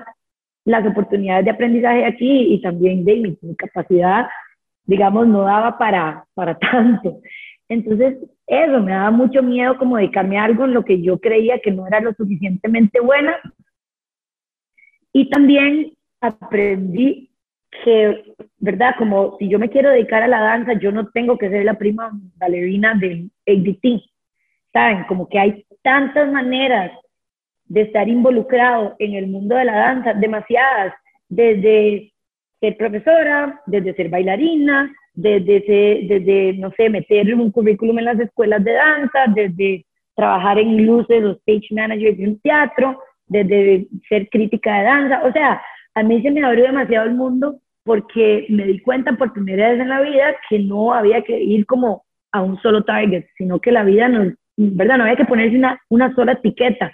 las 0.64 0.86
oportunidades 0.86 1.44
de 1.44 1.52
aprendizaje 1.52 2.04
aquí 2.04 2.54
y 2.54 2.60
también 2.60 3.04
de 3.04 3.16
mi, 3.16 3.56
capacidad, 3.56 4.26
digamos, 4.84 5.26
no 5.26 5.42
daba 5.42 5.78
para, 5.78 6.24
para 6.34 6.58
tanto. 6.58 7.20
Entonces, 7.68 8.18
eso 8.46 8.80
me 8.80 8.92
daba 8.92 9.10
mucho 9.10 9.42
miedo 9.42 9.78
como 9.78 9.96
dedicarme 9.96 10.38
a 10.38 10.44
algo 10.44 10.64
en 10.64 10.74
lo 10.74 10.84
que 10.84 11.00
yo 11.00 11.20
creía 11.20 11.60
que 11.60 11.70
no 11.70 11.86
era 11.86 12.00
lo 12.00 12.12
suficientemente 12.14 13.00
buena. 13.00 13.36
Y 15.12 15.30
también 15.30 15.92
aprendí 16.20 17.30
que, 17.84 18.34
¿verdad? 18.58 18.94
Como 18.98 19.36
si 19.38 19.48
yo 19.48 19.58
me 19.58 19.70
quiero 19.70 19.90
dedicar 19.90 20.22
a 20.22 20.28
la 20.28 20.40
danza, 20.40 20.72
yo 20.74 20.90
no 20.90 21.08
tengo 21.10 21.38
que 21.38 21.48
ser 21.48 21.64
la 21.64 21.78
prima 21.78 22.10
bailarina 22.36 22.94
del 22.94 23.30
ADT. 23.46 24.02
¿Saben? 24.72 25.04
Como 25.04 25.28
que 25.28 25.38
hay 25.38 25.64
tantas 25.82 26.30
maneras 26.30 26.92
de 27.66 27.82
estar 27.82 28.08
involucrado 28.08 28.96
en 28.98 29.14
el 29.14 29.28
mundo 29.28 29.54
de 29.54 29.64
la 29.64 29.76
danza, 29.76 30.14
demasiadas, 30.14 30.92
desde 31.28 32.12
ser 32.60 32.76
profesora, 32.76 33.60
desde 33.66 33.94
ser 33.94 34.08
bailarina, 34.08 34.92
desde, 35.14 36.04
desde 36.06 36.52
no 36.58 36.70
sé, 36.76 36.88
meter 36.88 37.34
un 37.34 37.50
currículum 37.50 37.98
en 37.98 38.04
las 38.04 38.20
escuelas 38.20 38.62
de 38.62 38.72
danza, 38.72 39.18
desde 39.34 39.84
trabajar 40.14 40.58
en 40.58 40.86
luces 40.86 41.24
o 41.24 41.30
stage 41.32 41.68
manager 41.74 42.16
de 42.16 42.28
un 42.28 42.40
teatro, 42.40 43.00
desde 43.26 43.86
ser 44.08 44.28
crítica 44.28 44.78
de 44.78 44.84
danza, 44.84 45.22
o 45.24 45.32
sea, 45.32 45.62
a 45.94 46.02
mí 46.02 46.20
se 46.22 46.30
me 46.30 46.44
abrió 46.44 46.64
demasiado 46.64 47.06
el 47.06 47.14
mundo 47.14 47.60
porque 47.84 48.46
me 48.50 48.64
di 48.64 48.80
cuenta 48.80 49.12
por 49.12 49.32
primera 49.32 49.70
vez 49.70 49.80
en 49.80 49.88
la 49.88 50.00
vida 50.02 50.36
que 50.48 50.58
no 50.58 50.92
había 50.92 51.22
que 51.22 51.40
ir 51.40 51.66
como 51.66 52.04
a 52.32 52.42
un 52.42 52.60
solo 52.60 52.84
target, 52.84 53.24
sino 53.36 53.58
que 53.58 53.72
la 53.72 53.82
vida 53.82 54.08
¿verdad? 54.56 54.98
No 54.98 55.04
había 55.04 55.16
que 55.16 55.24
ponerse 55.24 55.56
una, 55.56 55.80
una 55.88 56.14
sola 56.14 56.32
etiqueta, 56.32 56.92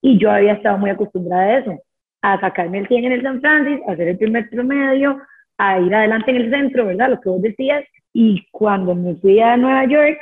y 0.00 0.18
yo 0.18 0.30
había 0.30 0.52
estado 0.52 0.76
muy 0.76 0.90
acostumbrada 0.90 1.44
a 1.44 1.58
eso, 1.60 1.82
a 2.24 2.40
sacarme 2.40 2.78
el 2.78 2.88
100 2.88 3.04
en 3.04 3.12
el 3.12 3.22
San 3.22 3.40
Francisco, 3.42 3.84
a 3.86 3.92
hacer 3.92 4.08
el 4.08 4.16
primer 4.16 4.48
promedio, 4.48 5.20
a 5.58 5.78
ir 5.78 5.94
adelante 5.94 6.30
en 6.30 6.36
el 6.38 6.50
centro, 6.50 6.86
¿verdad? 6.86 7.10
Lo 7.10 7.20
que 7.20 7.28
vos 7.28 7.42
decías. 7.42 7.84
Y 8.14 8.46
cuando 8.50 8.94
me 8.94 9.14
fui 9.16 9.40
a 9.40 9.58
Nueva 9.58 9.84
York 9.84 10.18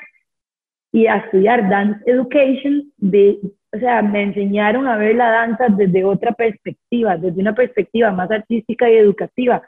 y 0.91 1.07
a 1.07 1.19
estudiar 1.19 1.71
Dance 1.71 2.01
Education, 2.05 2.91
de, 2.97 3.39
o 3.73 3.79
sea, 3.79 4.03
me 4.03 4.23
enseñaron 4.25 4.89
a 4.89 4.97
ver 4.97 5.15
la 5.15 5.31
danza 5.31 5.67
desde 5.69 6.03
otra 6.03 6.33
perspectiva, 6.33 7.17
desde 7.17 7.41
una 7.41 7.55
perspectiva 7.55 8.11
más 8.11 8.33
artística 8.33 8.91
y 8.91 8.97
educativa. 8.97 9.63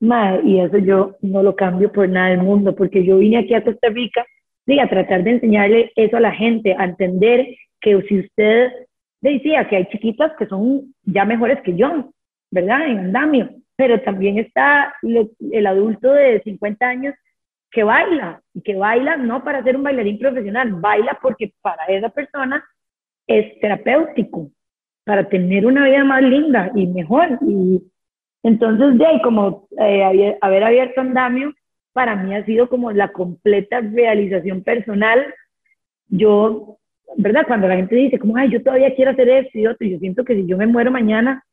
Madre, 0.00 0.40
y 0.44 0.60
eso 0.60 0.78
yo 0.78 1.16
no 1.20 1.42
lo 1.42 1.54
cambio 1.54 1.92
por 1.92 2.08
nada 2.08 2.30
del 2.30 2.42
mundo, 2.42 2.74
porque 2.74 3.04
yo 3.04 3.18
vine 3.18 3.38
aquí 3.38 3.52
a 3.52 3.62
Costa 3.62 3.90
Rica 3.90 4.24
sí, 4.64 4.78
a 4.80 4.88
tratar 4.88 5.22
de 5.22 5.32
enseñarle 5.32 5.92
eso 5.96 6.16
a 6.16 6.20
la 6.20 6.32
gente, 6.32 6.74
a 6.78 6.86
entender 6.86 7.46
que 7.82 8.00
si 8.08 8.20
usted 8.20 8.70
decía 9.20 9.68
que 9.68 9.76
hay 9.76 9.86
chiquitas 9.86 10.32
que 10.38 10.46
son 10.46 10.94
ya 11.04 11.24
mejores 11.24 11.60
que 11.62 11.76
yo, 11.76 12.12
¿verdad? 12.50 12.86
En 12.86 12.98
andamio, 12.98 13.50
pero 13.76 14.00
también 14.00 14.38
está 14.38 14.94
el 15.02 15.66
adulto 15.66 16.12
de 16.12 16.40
50 16.42 16.86
años 16.86 17.14
que 17.70 17.84
baila, 17.84 18.42
y 18.54 18.62
que 18.62 18.76
baila 18.76 19.16
no 19.16 19.44
para 19.44 19.62
ser 19.62 19.76
un 19.76 19.82
bailarín 19.82 20.18
profesional, 20.18 20.72
baila 20.72 21.18
porque 21.20 21.52
para 21.60 21.84
esa 21.86 22.08
persona 22.08 22.64
es 23.26 23.60
terapéutico, 23.60 24.50
para 25.04 25.28
tener 25.28 25.66
una 25.66 25.84
vida 25.84 26.04
más 26.04 26.22
linda 26.22 26.70
y 26.74 26.86
mejor. 26.86 27.38
Y 27.46 27.82
entonces, 28.42 28.98
de 28.98 29.06
ahí, 29.06 29.22
como 29.22 29.68
eh, 29.78 30.38
haber 30.40 30.64
abierto 30.64 31.00
andamio, 31.00 31.52
para 31.92 32.16
mí 32.16 32.34
ha 32.34 32.44
sido 32.44 32.68
como 32.68 32.90
la 32.92 33.12
completa 33.12 33.80
realización 33.80 34.62
personal. 34.62 35.34
Yo 36.08 36.77
¿verdad? 37.16 37.46
Cuando 37.46 37.68
la 37.68 37.76
gente 37.76 37.94
dice, 37.94 38.18
como, 38.18 38.36
ay, 38.36 38.50
yo 38.50 38.62
todavía 38.62 38.94
quiero 38.94 39.12
hacer 39.12 39.28
esto 39.28 39.58
y 39.58 39.66
otro, 39.66 39.86
yo 39.86 39.98
siento 39.98 40.24
que 40.24 40.34
si 40.34 40.46
yo 40.46 40.56
me 40.56 40.66
muero 40.66 40.90
mañana, 40.90 41.44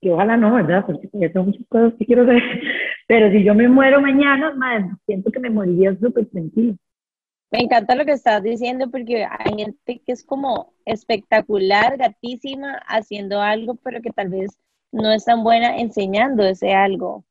que 0.00 0.12
ojalá 0.12 0.36
no, 0.36 0.54
¿verdad? 0.54 0.84
Porque 0.86 1.08
todavía 1.08 1.32
tengo 1.32 1.46
muchas 1.46 1.66
cosas 1.68 1.94
que 1.98 2.06
quiero 2.06 2.22
hacer, 2.22 2.42
pero 3.08 3.30
si 3.30 3.44
yo 3.44 3.54
me 3.54 3.68
muero 3.68 4.00
mañana, 4.00 4.54
madre, 4.54 4.90
siento 5.06 5.30
que 5.30 5.40
me 5.40 5.50
moriría 5.50 5.96
súper 5.98 6.26
tranquilo. 6.26 6.76
Me 7.52 7.60
encanta 7.60 7.94
lo 7.94 8.04
que 8.04 8.12
estás 8.12 8.42
diciendo 8.42 8.90
porque 8.90 9.24
hay 9.24 9.56
gente 9.56 10.02
que 10.04 10.12
es 10.12 10.24
como 10.24 10.72
espectacular, 10.84 11.96
gatísima, 11.96 12.82
haciendo 12.88 13.40
algo, 13.40 13.76
pero 13.76 14.02
que 14.02 14.10
tal 14.10 14.30
vez 14.30 14.58
no 14.90 15.12
es 15.12 15.24
tan 15.24 15.44
buena 15.44 15.78
enseñando 15.78 16.42
ese 16.44 16.72
algo. 16.72 17.24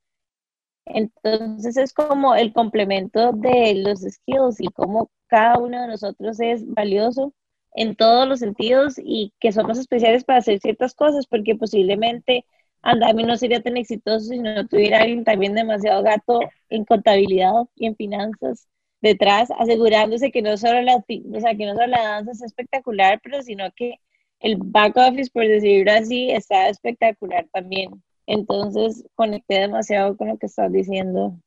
Entonces 0.85 1.77
es 1.77 1.93
como 1.93 2.35
el 2.35 2.53
complemento 2.53 3.33
de 3.33 3.75
los 3.75 4.01
skills 4.01 4.61
y 4.61 4.67
cómo 4.67 5.09
cada 5.27 5.57
uno 5.59 5.81
de 5.81 5.87
nosotros 5.87 6.39
es 6.39 6.65
valioso 6.65 7.33
en 7.75 7.95
todos 7.95 8.27
los 8.27 8.39
sentidos 8.39 8.95
y 8.97 9.33
que 9.39 9.51
somos 9.51 9.77
especiales 9.77 10.23
para 10.23 10.39
hacer 10.39 10.59
ciertas 10.59 10.95
cosas, 10.95 11.27
porque 11.27 11.55
posiblemente 11.55 12.45
Andami 12.81 13.23
no 13.23 13.35
sería 13.35 13.61
tan 13.61 13.77
exitoso 13.77 14.27
si 14.27 14.39
no 14.39 14.65
tuviera 14.67 15.01
alguien 15.01 15.23
también 15.23 15.53
demasiado 15.53 16.01
gato 16.01 16.39
en 16.69 16.85
contabilidad 16.85 17.65
y 17.75 17.87
en 17.87 17.95
finanzas 17.95 18.67
detrás, 19.01 19.49
asegurándose 19.59 20.31
que 20.31 20.41
no 20.41 20.55
solo 20.57 20.81
la, 20.81 20.95
o 20.95 21.39
sea, 21.39 21.55
que 21.55 21.65
no 21.65 21.73
solo 21.73 21.87
la 21.87 22.01
danza 22.01 22.31
es 22.31 22.41
espectacular, 22.41 23.19
pero 23.21 23.41
sino 23.41 23.65
que 23.75 23.99
el 24.39 24.57
back 24.57 24.95
office, 24.97 25.29
por 25.31 25.45
decirlo 25.47 25.91
así, 25.91 26.31
está 26.31 26.69
espectacular 26.69 27.45
también. 27.51 28.03
Entonces, 28.25 29.05
conecté 29.15 29.59
demasiado 29.59 30.15
con 30.17 30.29
lo 30.29 30.37
que 30.37 30.47
estás 30.47 30.71
diciendo. 30.71 31.37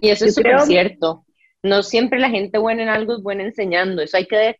Y 0.00 0.08
eso 0.08 0.24
es 0.24 0.34
súper 0.34 0.60
cierto. 0.62 1.24
No 1.62 1.82
siempre 1.82 2.18
la 2.18 2.30
gente 2.30 2.58
buena 2.58 2.82
en 2.84 2.88
algo 2.88 3.14
es 3.14 3.22
buena 3.22 3.44
enseñando. 3.44 4.02
Eso 4.02 4.16
hay 4.16 4.26
que 4.26 4.56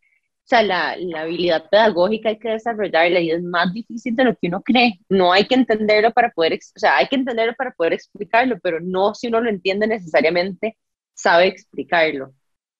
sea, 0.49 0.63
la, 0.63 0.95
la, 0.97 1.21
habilidad 1.21 1.69
pedagógica 1.69 2.29
hay 2.29 2.39
que 2.39 2.49
desarrollarla 2.49 3.19
y 3.19 3.31
es 3.31 3.43
más 3.43 3.71
difícil 3.73 4.15
de 4.15 4.23
lo 4.25 4.35
que 4.35 4.47
uno 4.47 4.61
cree. 4.61 4.99
No 5.07 5.31
hay 5.31 5.45
que 5.45 5.55
entenderlo 5.55 6.11
para 6.11 6.31
poder, 6.31 6.53
o 6.53 6.79
sea, 6.79 6.97
hay 6.97 7.07
que 7.07 7.15
entenderlo 7.15 7.53
para 7.55 7.71
poder 7.71 7.93
explicarlo, 7.93 8.57
pero 8.61 8.79
no 8.79 9.13
si 9.13 9.27
uno 9.27 9.41
lo 9.41 9.49
entiende 9.49 9.85
necesariamente 9.87 10.75
sabe 11.13 11.47
explicarlo. 11.47 12.31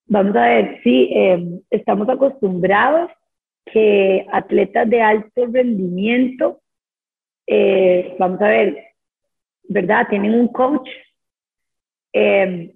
Vamos 0.06 0.34
a 0.34 0.46
ver, 0.46 0.80
sí, 0.82 1.10
em, 1.14 1.60
estamos 1.70 2.08
acostumbrados 2.08 3.10
que 3.66 4.26
atletas 4.32 4.90
de 4.90 5.02
alto 5.02 5.46
rendimiento, 5.46 6.60
eh, 7.46 8.16
vamos 8.18 8.40
a 8.40 8.48
ver, 8.48 8.76
¿verdad? 9.68 10.08
Tienen 10.08 10.34
un 10.34 10.48
coach 10.48 10.88
em, 12.12 12.72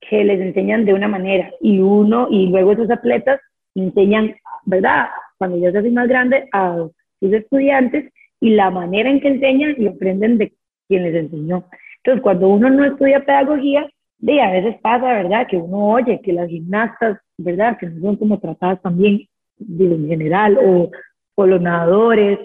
que 0.00 0.24
les 0.24 0.40
enseñan 0.40 0.86
de 0.86 0.94
una 0.94 1.08
manera 1.08 1.50
y 1.60 1.80
uno, 1.80 2.28
y 2.30 2.46
luego 2.46 2.72
esos 2.72 2.90
atletas 2.90 3.40
enseñan, 3.74 4.34
¿verdad? 4.64 5.08
Cuando 5.38 5.58
se 5.58 5.78
hacen 5.78 5.94
más 5.94 6.08
grandes 6.08 6.44
a 6.52 6.86
sus 7.20 7.32
estudiantes 7.32 8.12
y 8.40 8.50
la 8.50 8.70
manera 8.70 9.10
en 9.10 9.20
que 9.20 9.28
enseñan 9.28 9.74
y 9.78 9.86
aprenden 9.86 10.38
de 10.38 10.52
quien 10.88 11.02
les 11.02 11.14
enseñó. 11.14 11.64
Entonces, 11.98 12.22
cuando 12.22 12.48
uno 12.48 12.70
no 12.70 12.84
estudia 12.84 13.24
pedagogía, 13.24 13.88
de 14.18 14.40
a 14.40 14.50
veces 14.50 14.76
pasa, 14.80 15.06
¿verdad? 15.06 15.46
Que 15.48 15.56
uno 15.56 15.92
oye 15.92 16.20
que 16.22 16.32
las 16.32 16.48
gimnastas, 16.48 17.18
¿verdad? 17.36 17.76
Que 17.78 17.86
no 17.86 18.00
son 18.00 18.16
como 18.16 18.38
tratadas 18.38 18.80
también 18.82 19.26
en 19.58 20.08
general, 20.08 20.58
o, 20.58 20.90
o 21.34 21.46
los 21.46 21.60
nadadores 21.60 22.38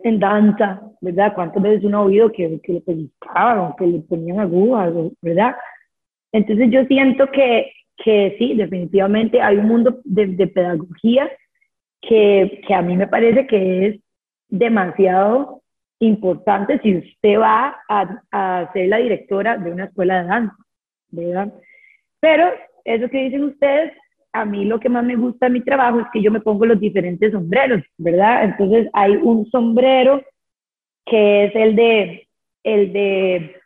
en 0.00 0.18
danza, 0.18 0.82
¿verdad? 1.00 1.34
¿Cuántas 1.34 1.62
veces 1.62 1.84
uno 1.84 1.98
ha 1.98 2.02
oído 2.02 2.30
que, 2.30 2.60
que 2.60 2.74
le 2.74 2.80
pellizcaban, 2.80 3.74
que 3.76 3.86
le 3.86 3.98
ponían 4.00 4.40
agujas, 4.40 4.92
¿verdad? 5.22 5.56
Entonces 6.32 6.70
yo 6.70 6.84
siento 6.84 7.30
que, 7.30 7.72
que 7.96 8.36
sí, 8.38 8.54
definitivamente 8.54 9.40
hay 9.40 9.56
un 9.56 9.68
mundo 9.68 10.00
de, 10.04 10.46
pedagogía 10.46 11.30
que, 12.00 12.62
que, 12.66 12.74
a 12.74 12.82
mí 12.82 12.96
me 12.96 13.06
parece 13.06 13.46
que 13.46 13.86
es 13.86 14.00
demasiado 14.48 15.62
importante 15.98 16.78
si 16.80 16.96
usted 16.96 17.38
va 17.38 17.76
a, 17.88 18.22
a 18.30 18.72
ser 18.72 18.88
la 18.88 18.98
directora 18.98 19.56
de 19.56 19.72
una 19.72 19.84
escuela 19.84 20.22
de 20.22 20.28
danza. 20.28 20.56
¿verdad? 21.10 21.52
Pero 22.20 22.50
eso 22.84 23.08
que 23.08 23.24
dicen 23.24 23.44
ustedes, 23.44 23.92
a 24.32 24.44
mí 24.44 24.64
lo 24.64 24.78
que 24.78 24.88
más 24.88 25.04
me 25.04 25.16
gusta 25.16 25.46
de 25.46 25.52
mi 25.52 25.60
trabajo 25.62 26.00
es 26.00 26.06
que 26.12 26.22
yo 26.22 26.30
me 26.30 26.40
pongo 26.40 26.66
los 26.66 26.78
diferentes 26.78 27.32
sombreros, 27.32 27.82
¿verdad? 27.96 28.44
Entonces 28.44 28.88
hay 28.92 29.16
un 29.16 29.46
sombrero 29.50 30.22
que 31.06 31.44
es 31.46 31.54
el 31.54 31.76
de, 31.76 32.28
el 32.64 32.92
de 32.92 33.56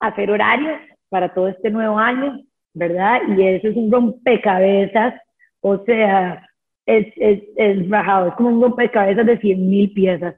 hacer 0.00 0.30
horarios 0.30 0.80
para 1.08 1.32
todo 1.32 1.48
este 1.48 1.70
nuevo 1.70 1.98
año, 1.98 2.40
¿verdad? 2.74 3.20
Y 3.36 3.42
eso 3.42 3.68
es 3.68 3.76
un 3.76 3.90
rompecabezas, 3.90 5.14
o 5.60 5.82
sea, 5.84 6.46
es, 6.86 7.06
es, 7.16 7.42
es 7.56 7.88
bajado, 7.88 8.28
es 8.28 8.34
como 8.34 8.50
un 8.50 8.62
rompecabezas 8.62 9.24
de 9.24 9.38
100 9.38 9.70
mil 9.70 9.92
piezas. 9.92 10.34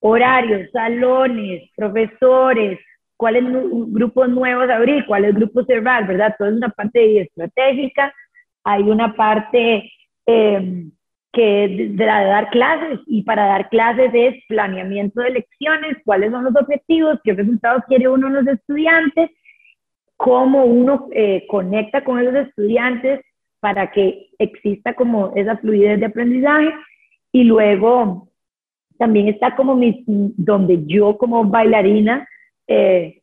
Horarios, 0.00 0.70
salones, 0.72 1.70
profesores, 1.74 2.78
cuáles 3.16 3.44
grupos 3.46 4.28
nuevos 4.28 4.70
abrir, 4.70 5.04
cuáles 5.06 5.34
grupos 5.34 5.66
cerrar, 5.66 6.06
¿verdad? 6.06 6.34
Todo 6.38 6.48
es 6.48 6.56
una 6.56 6.68
parte 6.68 7.20
estratégica, 7.22 8.14
hay 8.64 8.82
una 8.82 9.14
parte 9.14 9.90
em, 10.26 10.92
que 11.32 11.64
es 11.64 11.96
de, 11.96 12.06
la 12.06 12.20
de 12.20 12.26
dar 12.26 12.50
clases 12.50 13.00
y 13.06 13.22
para 13.22 13.46
dar 13.46 13.68
clases 13.70 14.10
es 14.14 14.34
planeamiento 14.48 15.20
de 15.20 15.30
lecciones, 15.30 15.96
cuáles 16.04 16.30
son 16.30 16.44
los 16.44 16.54
objetivos, 16.56 17.18
qué 17.24 17.32
resultados 17.32 17.82
quiere 17.88 18.08
uno 18.08 18.28
los 18.28 18.46
estudiantes, 18.46 19.30
cómo 20.18 20.64
uno 20.64 21.08
eh, 21.12 21.46
conecta 21.48 22.02
con 22.02 22.18
esos 22.18 22.34
estudiantes 22.34 23.20
para 23.60 23.90
que 23.90 24.30
exista 24.38 24.92
como 24.94 25.32
esa 25.36 25.56
fluidez 25.56 26.00
de 26.00 26.06
aprendizaje 26.06 26.70
y 27.32 27.44
luego 27.44 28.28
también 28.98 29.28
está 29.28 29.54
como 29.54 29.76
mi, 29.76 30.04
donde 30.06 30.84
yo 30.86 31.16
como 31.16 31.44
bailarina 31.44 32.28
eh, 32.66 33.22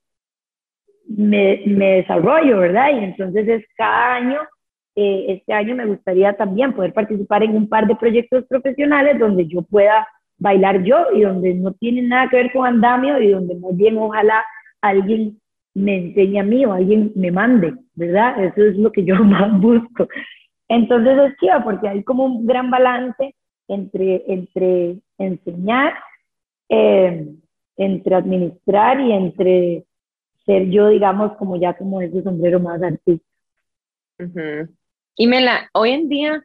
me, 1.08 1.63
me, 1.65 1.97
desarrollo, 1.97 2.60
¿verdad? 2.60 2.91
Y 2.93 3.03
entonces 3.03 3.47
es 3.47 3.65
cada 3.75 4.15
año, 4.15 4.39
eh, 4.95 5.25
este 5.27 5.51
año 5.51 5.75
me 5.75 5.86
gustaría 5.86 6.34
también 6.34 6.73
poder 6.73 6.93
participar 6.93 7.43
en 7.43 7.58
un 7.58 7.67
par 7.67 7.88
de 7.88 7.95
proyectos 7.97 8.45
profesionales 8.45 9.19
donde 9.19 9.45
yo 9.47 9.62
pueda 9.63 10.08
bailar 10.38 10.81
yo 10.84 11.12
y 11.13 11.21
donde 11.21 11.53
no 11.55 11.73
tiene 11.73 12.03
nada 12.03 12.29
que 12.29 12.38
ver 12.38 12.53
con 12.53 12.65
andamio 12.65 13.21
y 13.21 13.31
donde 13.31 13.55
más 13.55 13.75
bien 13.75 13.97
ojalá 13.97 14.45
alguien 14.81 15.38
me 15.75 15.97
enseñe 15.97 16.39
a 16.39 16.43
mí 16.43 16.65
o 16.65 16.73
alguien 16.73 17.11
me 17.15 17.31
mande, 17.31 17.75
¿verdad? 17.93 18.43
Eso 18.43 18.63
es 18.63 18.77
lo 18.77 18.91
que 18.91 19.03
yo 19.03 19.15
más 19.23 19.59
busco. 19.59 20.07
Entonces 20.67 21.17
es 21.19 21.38
chido 21.38 21.63
porque 21.63 21.88
hay 21.88 22.03
como 22.03 22.25
un 22.25 22.47
gran 22.47 22.71
balance 22.71 23.35
entre, 23.67 24.23
entre 24.27 24.97
enseñar, 25.17 25.93
eh, 26.69 27.27
entre 27.77 28.15
administrar 28.15 28.99
y 28.99 29.11
entre 29.11 29.85
ser 30.45 30.69
yo, 30.69 30.89
digamos, 30.89 31.33
como 31.38 31.57
ya 31.57 31.75
como 31.75 32.01
ese 32.01 32.23
sombrero 32.23 32.59
más 32.59 32.81
artista. 32.81 33.27
Y 35.17 35.27
Mela, 35.27 35.69
hoy 35.73 35.91
en 35.91 36.07
día, 36.07 36.43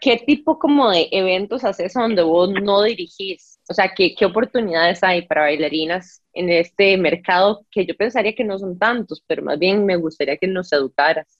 ¿qué 0.00 0.18
tipo 0.24 0.58
como 0.58 0.90
de 0.90 1.08
eventos 1.10 1.64
haces 1.64 1.94
donde 1.94 2.22
vos 2.22 2.50
no 2.50 2.82
dirigís? 2.82 3.57
O 3.70 3.74
sea, 3.74 3.92
¿qué, 3.94 4.14
¿qué 4.14 4.24
oportunidades 4.24 5.02
hay 5.02 5.22
para 5.26 5.42
bailarinas 5.42 6.24
en 6.32 6.48
este 6.50 6.96
mercado 6.96 7.66
que 7.70 7.84
yo 7.84 7.94
pensaría 7.96 8.34
que 8.34 8.44
no 8.44 8.58
son 8.58 8.78
tantos, 8.78 9.22
pero 9.26 9.42
más 9.42 9.58
bien 9.58 9.84
me 9.84 9.96
gustaría 9.96 10.36
que 10.36 10.46
nos 10.46 10.72
educaras? 10.72 11.38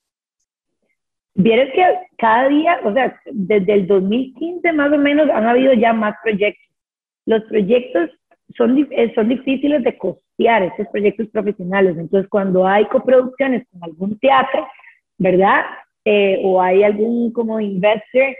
Vieres 1.34 1.72
que 1.72 1.84
cada 2.18 2.48
día, 2.48 2.80
o 2.84 2.92
sea, 2.92 3.16
desde 3.26 3.72
el 3.72 3.86
2015 3.86 4.72
más 4.72 4.92
o 4.92 4.98
menos 4.98 5.30
han 5.30 5.46
habido 5.46 5.72
ya 5.72 5.92
más 5.92 6.16
proyectos. 6.22 6.66
Los 7.26 7.44
proyectos 7.44 8.10
son, 8.56 8.88
eh, 8.90 9.12
son 9.14 9.28
difíciles 9.28 9.84
de 9.84 9.96
costear, 9.96 10.64
estos 10.64 10.88
proyectos 10.88 11.28
profesionales. 11.28 11.96
Entonces, 11.96 12.28
cuando 12.28 12.66
hay 12.66 12.86
coproducciones 12.86 13.66
con 13.70 13.84
algún 13.84 14.18
teatro, 14.18 14.66
¿verdad? 15.16 15.64
Eh, 16.04 16.40
o 16.42 16.60
hay 16.60 16.82
algún 16.82 17.32
como 17.32 17.60
investor, 17.60 18.34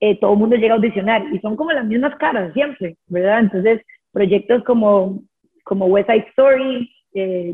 eh, 0.00 0.18
todo 0.18 0.32
el 0.32 0.38
mundo 0.38 0.56
llega 0.56 0.74
a 0.74 0.76
audicionar 0.76 1.24
y 1.32 1.38
son 1.40 1.56
como 1.56 1.72
las 1.72 1.84
mismas 1.84 2.16
caras 2.16 2.52
siempre, 2.52 2.96
¿verdad? 3.06 3.40
Entonces, 3.40 3.82
proyectos 4.12 4.64
como, 4.64 5.22
como 5.64 5.86
West 5.86 6.08
Side 6.10 6.26
Story, 6.30 6.90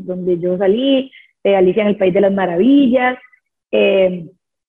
donde 0.01 0.39
yo 0.39 0.57
salí, 0.57 1.11
Alicia 1.43 1.81
en 1.83 1.89
el 1.89 1.97
País 1.97 2.13
de 2.13 2.21
las 2.21 2.31
Maravillas, 2.31 3.17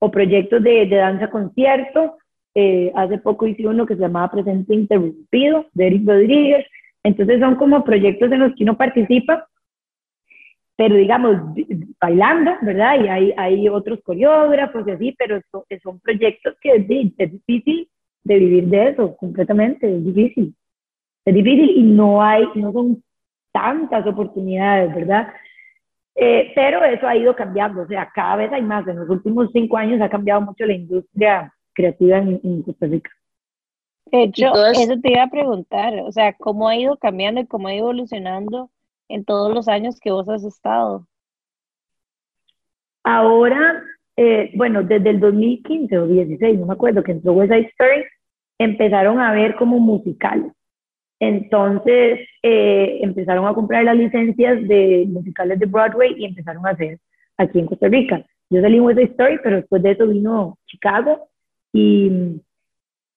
o 0.01 0.11
proyectos 0.11 0.63
de, 0.63 0.87
de 0.87 0.97
danza 0.97 1.29
concierto. 1.31 2.17
hace 2.95 3.19
poco 3.19 3.47
hice 3.47 3.67
uno 3.67 3.87
que 3.87 3.95
se 3.95 4.01
llamaba 4.01 4.31
Presente 4.31 4.75
Interrumpido, 4.75 5.67
de 5.73 5.87
Eric 5.87 6.07
Rodríguez. 6.07 6.67
Entonces 7.03 7.41
son 7.41 7.57
como 7.57 7.85
proyectos 7.85 8.31
en 8.33 8.41
los 8.41 8.55
que 8.55 8.65
uno 8.65 8.77
participa, 8.77 9.48
pero 10.79 10.95
digamos, 10.95 11.37
bailando, 12.01 12.53
¿verdad? 12.63 13.03
Y 13.03 13.09
hay, 13.09 13.35
hay 13.37 13.69
otros 13.69 13.99
coreógrafos 14.05 14.87
y 14.87 14.93
así, 14.93 15.15
pero 15.19 15.41
son, 15.51 15.65
son 15.83 15.99
proyectos 15.99 16.55
que 16.61 16.71
es, 16.71 16.87
es, 17.19 17.33
difícil 17.33 17.91
de 18.23 18.39
vivir 18.39 18.69
de 18.69 18.91
eso, 18.91 19.17
completamente, 19.17 19.93
es 19.93 20.05
difícil. 20.05 20.55
Es 21.25 21.35
difícil 21.35 21.71
y 21.79 21.83
no 21.83 22.23
hay, 22.23 22.45
no 22.55 22.73
son 22.73 23.03
tantas 23.51 24.07
oportunidades, 24.07 24.95
¿verdad? 24.95 25.35
Eh, 26.15 26.53
pero 26.55 26.85
eso 26.85 27.09
ha 27.09 27.17
ido 27.17 27.35
cambiando, 27.35 27.83
o 27.83 27.89
sea, 27.89 28.09
cada 28.15 28.37
vez 28.37 28.53
hay 28.53 28.63
más. 28.63 28.87
En 28.87 29.01
los 29.01 29.11
últimos 29.11 29.51
cinco 29.53 29.77
años 29.77 30.01
ha 30.01 30.09
cambiado 30.09 30.43
mucho 30.43 30.65
la 30.65 30.75
industria 30.75 31.53
creativa 31.73 32.19
en, 32.19 32.41
en 32.45 32.63
Costa 32.63 32.87
Rica. 32.87 33.11
De 34.13 34.23
hecho, 34.23 34.53
eso 34.71 34.95
te 35.03 35.11
iba 35.11 35.25
a 35.25 35.31
preguntar, 35.31 35.95
o 36.05 36.13
sea, 36.13 36.35
¿cómo 36.35 36.69
ha 36.69 36.77
ido 36.77 36.97
cambiando 36.99 37.41
y 37.41 37.47
cómo 37.47 37.67
ha 37.67 37.75
ido 37.75 37.91
evolucionando 37.91 38.71
en 39.09 39.25
todos 39.25 39.55
los 39.55 39.69
años 39.69 39.99
que 40.01 40.11
vos 40.11 40.29
has 40.29 40.45
estado? 40.45 41.07
Ahora, 43.05 43.83
eh, 44.17 44.51
bueno, 44.55 44.83
desde 44.83 45.11
el 45.11 45.21
2015 45.21 45.99
o 45.99 46.07
16, 46.07 46.59
no 46.59 46.67
me 46.67 46.75
acuerdo, 46.75 47.03
que 47.03 47.13
entró 47.13 47.33
West 47.33 47.53
Side 47.53 47.69
Story, 47.69 48.05
empezaron 48.59 49.21
a 49.21 49.33
ver 49.33 49.57
como 49.57 49.79
musicales. 49.79 50.53
Entonces, 51.21 52.21
eh, 52.43 53.01
empezaron 53.03 53.47
a 53.47 53.55
comprar 53.55 53.85
las 53.85 53.97
licencias 53.97 54.67
de 54.69 55.07
musicales 55.09 55.59
de 55.59 55.67
Broadway 55.67 56.15
y 56.17 56.27
empezaron 56.27 56.67
a 56.67 56.71
hacer 56.71 56.99
aquí 57.37 57.59
en 57.59 57.67
Costa 57.67 57.89
Rica. 57.89 58.25
Yo 58.51 58.61
salí 58.61 58.77
en 58.77 58.83
West 58.83 58.99
Side 58.99 59.11
Story, 59.11 59.39
pero 59.43 59.57
después 59.57 59.83
de 59.83 59.91
eso 59.93 60.07
vino 60.07 60.59
Chicago 60.67 61.29
y 61.73 62.41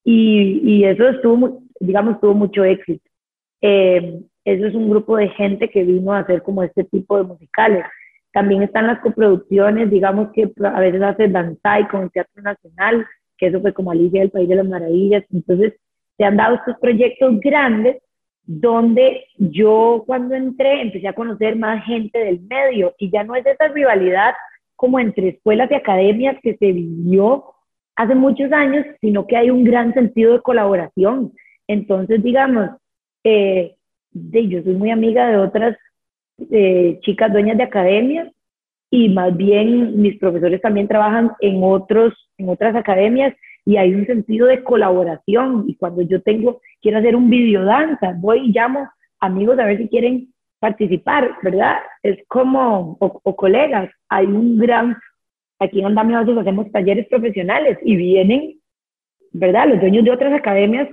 y, 0.04 0.62
y 0.64 0.84
eso 0.86 1.08
estuvo, 1.10 1.64
digamos, 1.80 2.20
tuvo 2.20 2.34
mucho 2.34 2.64
éxito. 2.64 3.04
Eh, 3.62 4.22
eso 4.46 4.66
es 4.66 4.76
un 4.76 4.90
grupo 4.90 5.18
de 5.18 5.30
gente 5.30 5.70
que 5.70 5.84
vino 5.84 6.14
a 6.14 6.20
hacer 6.20 6.42
como 6.42 6.64
este 6.64 6.84
tipo 6.84 7.18
de 7.18 7.24
musicales. 7.24 7.86
También 8.34 8.64
están 8.64 8.88
las 8.88 9.00
coproducciones, 9.00 9.90
digamos 9.90 10.32
que 10.34 10.52
a 10.64 10.80
veces 10.80 11.02
hace 11.02 11.28
Danzai 11.28 11.88
con 11.90 12.04
el 12.04 12.12
Teatro 12.12 12.42
Nacional, 12.42 13.06
que 13.38 13.48
eso 13.48 13.62
fue 13.62 13.74
como 13.74 13.92
Alicia 13.92 14.22
del 14.22 14.32
País 14.32 14.48
de 14.48 14.56
las 14.56 14.68
Maravillas. 14.68 15.24
Entonces, 15.32 15.74
se 16.18 16.24
han 16.24 16.38
dado 16.38 16.56
estos 16.56 16.78
proyectos 16.80 17.40
grandes 17.40 17.98
donde 18.44 19.26
yo 19.38 20.04
cuando 20.06 20.36
entré 20.36 20.82
empecé 20.82 21.08
a 21.08 21.14
conocer 21.14 21.56
más 21.56 21.86
gente 21.86 22.18
del 22.20 22.42
medio 22.42 22.94
y 22.98 23.12
ya 23.12 23.24
no 23.24 23.36
es 23.36 23.46
esa 23.46 23.68
rivalidad 23.68 24.34
como 24.76 25.00
entre 25.00 25.30
escuelas 25.30 25.70
y 25.70 25.76
academias 25.76 26.38
que 26.42 26.58
se 26.58 26.72
vivió 26.72 27.46
hace 27.96 28.16
muchos 28.16 28.52
años, 28.52 28.86
sino 29.00 29.28
que 29.28 29.38
hay 29.38 29.52
un 29.52 29.64
gran 29.64 29.94
sentido 29.94 30.34
de 30.34 30.42
colaboración. 30.42 31.34
Entonces, 31.68 32.24
digamos, 32.24 32.72
eh, 33.24 33.76
de, 34.12 34.48
yo 34.48 34.64
soy 34.64 34.74
muy 34.74 34.92
amiga 34.92 35.30
de 35.30 35.38
otras 35.38 35.78
eh, 36.52 37.00
chicas 37.02 37.32
dueñas 37.32 37.58
de 37.58 37.64
academias 37.64 38.30
y 38.90 39.10
más 39.10 39.36
bien 39.36 40.02
mis 40.02 40.18
profesores 40.18 40.62
también 40.62 40.88
trabajan 40.88 41.32
en, 41.40 41.64
otros, 41.64 42.14
en 42.38 42.50
otras 42.50 42.76
academias 42.76 43.34
y 43.66 43.78
hay 43.78 43.94
un 43.94 44.06
sentido 44.06 44.48
de 44.48 44.64
colaboración 44.64 45.66
y 45.68 45.76
cuando 45.76 46.02
yo 46.02 46.22
tengo, 46.22 46.62
quiero 46.82 46.98
hacer 46.98 47.16
un 47.16 47.30
videodanza, 47.30 48.14
voy 48.18 48.48
y 48.48 48.52
llamo 48.52 48.90
amigos 49.20 49.60
a 49.60 49.66
ver 49.66 49.78
si 49.78 49.88
quieren 49.88 50.34
participar, 50.60 51.38
¿verdad? 51.42 51.78
Es 52.04 52.20
como, 52.28 52.98
o, 53.00 53.36
colegas, 53.36 53.90
hay 54.10 54.26
un 54.26 54.58
gran, 54.58 54.98
aquí 55.60 55.80
en 55.80 55.88
Andamio 55.88 56.20
veces 56.20 56.38
hacemos 56.38 56.72
talleres 56.72 57.08
profesionales 57.08 57.78
y 57.84 57.96
vienen, 57.96 58.60
¿verdad? 59.32 59.70
Los 59.70 59.80
dueños 59.80 60.04
de 60.04 60.12
otras 60.12 60.34
academias 60.34 60.90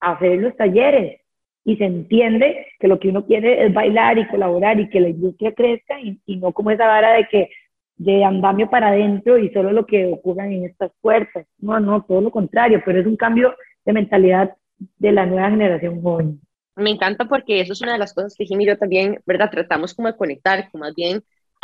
a 0.00 0.12
hacer 0.12 0.38
los 0.38 0.56
talleres 0.56 1.20
y 1.64 1.76
se 1.76 1.84
entiende 1.84 2.66
que 2.78 2.88
lo 2.88 2.98
que 2.98 3.08
uno 3.08 3.26
quiere 3.26 3.66
es 3.66 3.72
bailar 3.72 4.18
y 4.18 4.28
colaborar 4.28 4.80
y 4.80 4.88
que 4.88 5.00
la 5.00 5.08
industria 5.08 5.52
crezca 5.54 6.00
y, 6.00 6.20
y 6.26 6.36
no 6.36 6.52
como 6.52 6.70
esa 6.70 6.86
vara 6.86 7.12
de 7.12 7.28
que 7.28 7.50
de 7.96 8.24
andamio 8.24 8.70
para 8.70 8.88
adentro 8.88 9.36
y 9.36 9.50
solo 9.50 9.72
lo 9.72 9.84
que 9.84 10.06
ocurra 10.06 10.46
en 10.46 10.64
estas 10.64 10.90
puertas. 11.02 11.46
No, 11.58 11.78
no, 11.80 12.02
todo 12.02 12.22
lo 12.22 12.30
contrario, 12.30 12.82
pero 12.84 12.98
es 12.98 13.06
un 13.06 13.16
cambio 13.16 13.54
de 13.84 13.92
mentalidad 13.92 14.56
de 14.78 15.12
la 15.12 15.26
nueva 15.26 15.50
generación 15.50 16.00
joven. 16.00 16.40
Me 16.76 16.90
encanta 16.90 17.26
porque 17.26 17.60
eso 17.60 17.74
es 17.74 17.82
una 17.82 17.92
de 17.92 17.98
las 17.98 18.14
cosas 18.14 18.34
que 18.34 18.46
Jimmy 18.46 18.64
y 18.64 18.68
yo 18.68 18.78
también, 18.78 19.20
¿verdad? 19.26 19.50
Tratamos 19.50 19.92
como 19.92 20.08
de 20.08 20.16
conectar, 20.16 20.70
como 20.70 20.84
más 20.84 20.94
bien, 20.94 21.22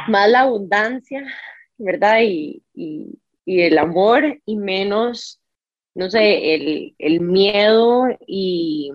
más 0.09 0.31
la 0.31 0.41
abundancia, 0.41 1.25
¿verdad? 1.79 2.19
Y, 2.23 2.63
y, 2.75 3.19
y 3.47 3.63
el 3.63 3.79
amor 3.79 4.41
y 4.45 4.57
menos, 4.57 5.41
no 5.95 6.11
sé, 6.11 6.55
el, 6.55 6.95
el 6.99 7.21
miedo 7.23 8.09
y, 8.27 8.93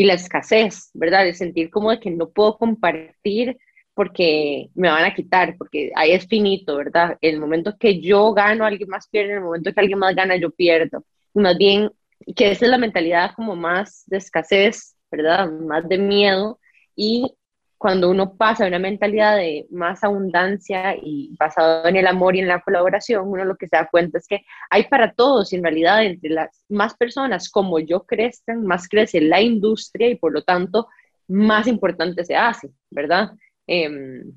y 0.00 0.04
la 0.04 0.14
escasez, 0.14 0.88
¿verdad? 0.94 1.26
De 1.26 1.34
sentir 1.34 1.68
como 1.68 1.90
de 1.90 2.00
que 2.00 2.10
no 2.10 2.30
puedo 2.30 2.56
compartir 2.56 3.58
porque 3.92 4.70
me 4.74 4.88
van 4.88 5.04
a 5.04 5.14
quitar, 5.14 5.58
porque 5.58 5.92
ahí 5.94 6.12
es 6.12 6.26
finito, 6.26 6.74
¿verdad? 6.76 7.18
El 7.20 7.38
momento 7.38 7.76
que 7.78 8.00
yo 8.00 8.32
gano, 8.32 8.64
alguien 8.64 8.88
más 8.88 9.08
pierde, 9.10 9.34
el 9.34 9.42
momento 9.42 9.74
que 9.74 9.80
alguien 9.80 9.98
más 9.98 10.14
gana, 10.14 10.36
yo 10.36 10.50
pierdo. 10.52 11.04
Más 11.34 11.58
bien, 11.58 11.90
que 12.34 12.50
esa 12.50 12.64
es 12.64 12.70
la 12.70 12.78
mentalidad 12.78 13.32
como 13.36 13.54
más 13.56 14.04
de 14.06 14.16
escasez, 14.16 14.96
¿verdad? 15.10 15.50
Más 15.50 15.86
de 15.86 15.98
miedo. 15.98 16.58
Y 16.96 17.34
cuando 17.80 18.10
uno 18.10 18.34
pasa 18.36 18.64
a 18.64 18.68
una 18.68 18.78
mentalidad 18.78 19.38
de 19.38 19.66
más 19.70 20.04
abundancia 20.04 20.94
y 21.02 21.34
basado 21.38 21.88
en 21.88 21.96
el 21.96 22.06
amor 22.06 22.36
y 22.36 22.40
en 22.40 22.46
la 22.46 22.60
colaboración, 22.60 23.26
uno 23.26 23.42
lo 23.46 23.56
que 23.56 23.68
se 23.68 23.76
da 23.76 23.88
cuenta 23.90 24.18
es 24.18 24.26
que 24.28 24.44
hay 24.68 24.84
para 24.84 25.14
todos, 25.14 25.50
y 25.50 25.56
en 25.56 25.62
realidad, 25.62 26.04
entre 26.04 26.28
las 26.28 26.62
más 26.68 26.94
personas 26.94 27.48
como 27.48 27.78
yo 27.78 28.04
crecen, 28.04 28.66
más 28.66 28.86
crece 28.86 29.22
la 29.22 29.40
industria 29.40 30.10
y 30.10 30.16
por 30.16 30.30
lo 30.30 30.42
tanto, 30.42 30.88
más 31.26 31.66
importante 31.66 32.22
se 32.22 32.36
hace, 32.36 32.68
¿verdad? 32.90 33.30
Em, 33.66 34.30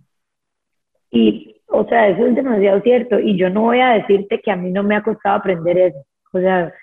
y, 1.11 1.61
o 1.67 1.83
sea, 1.83 2.07
eso 2.07 2.25
es 2.25 2.35
demasiado 2.35 2.79
cierto. 2.79 3.19
Y 3.19 3.37
yo 3.37 3.49
no 3.49 3.63
voy 3.63 3.81
a 3.81 3.89
decirte 3.89 4.39
que 4.39 4.51
a 4.51 4.55
mí 4.55 4.71
no 4.71 4.83
me 4.83 4.95
ha 4.95 5.03
costado 5.03 5.35
aprender 5.35 5.77
eso. 5.77 6.05
O 6.31 6.39
sea, 6.39 6.73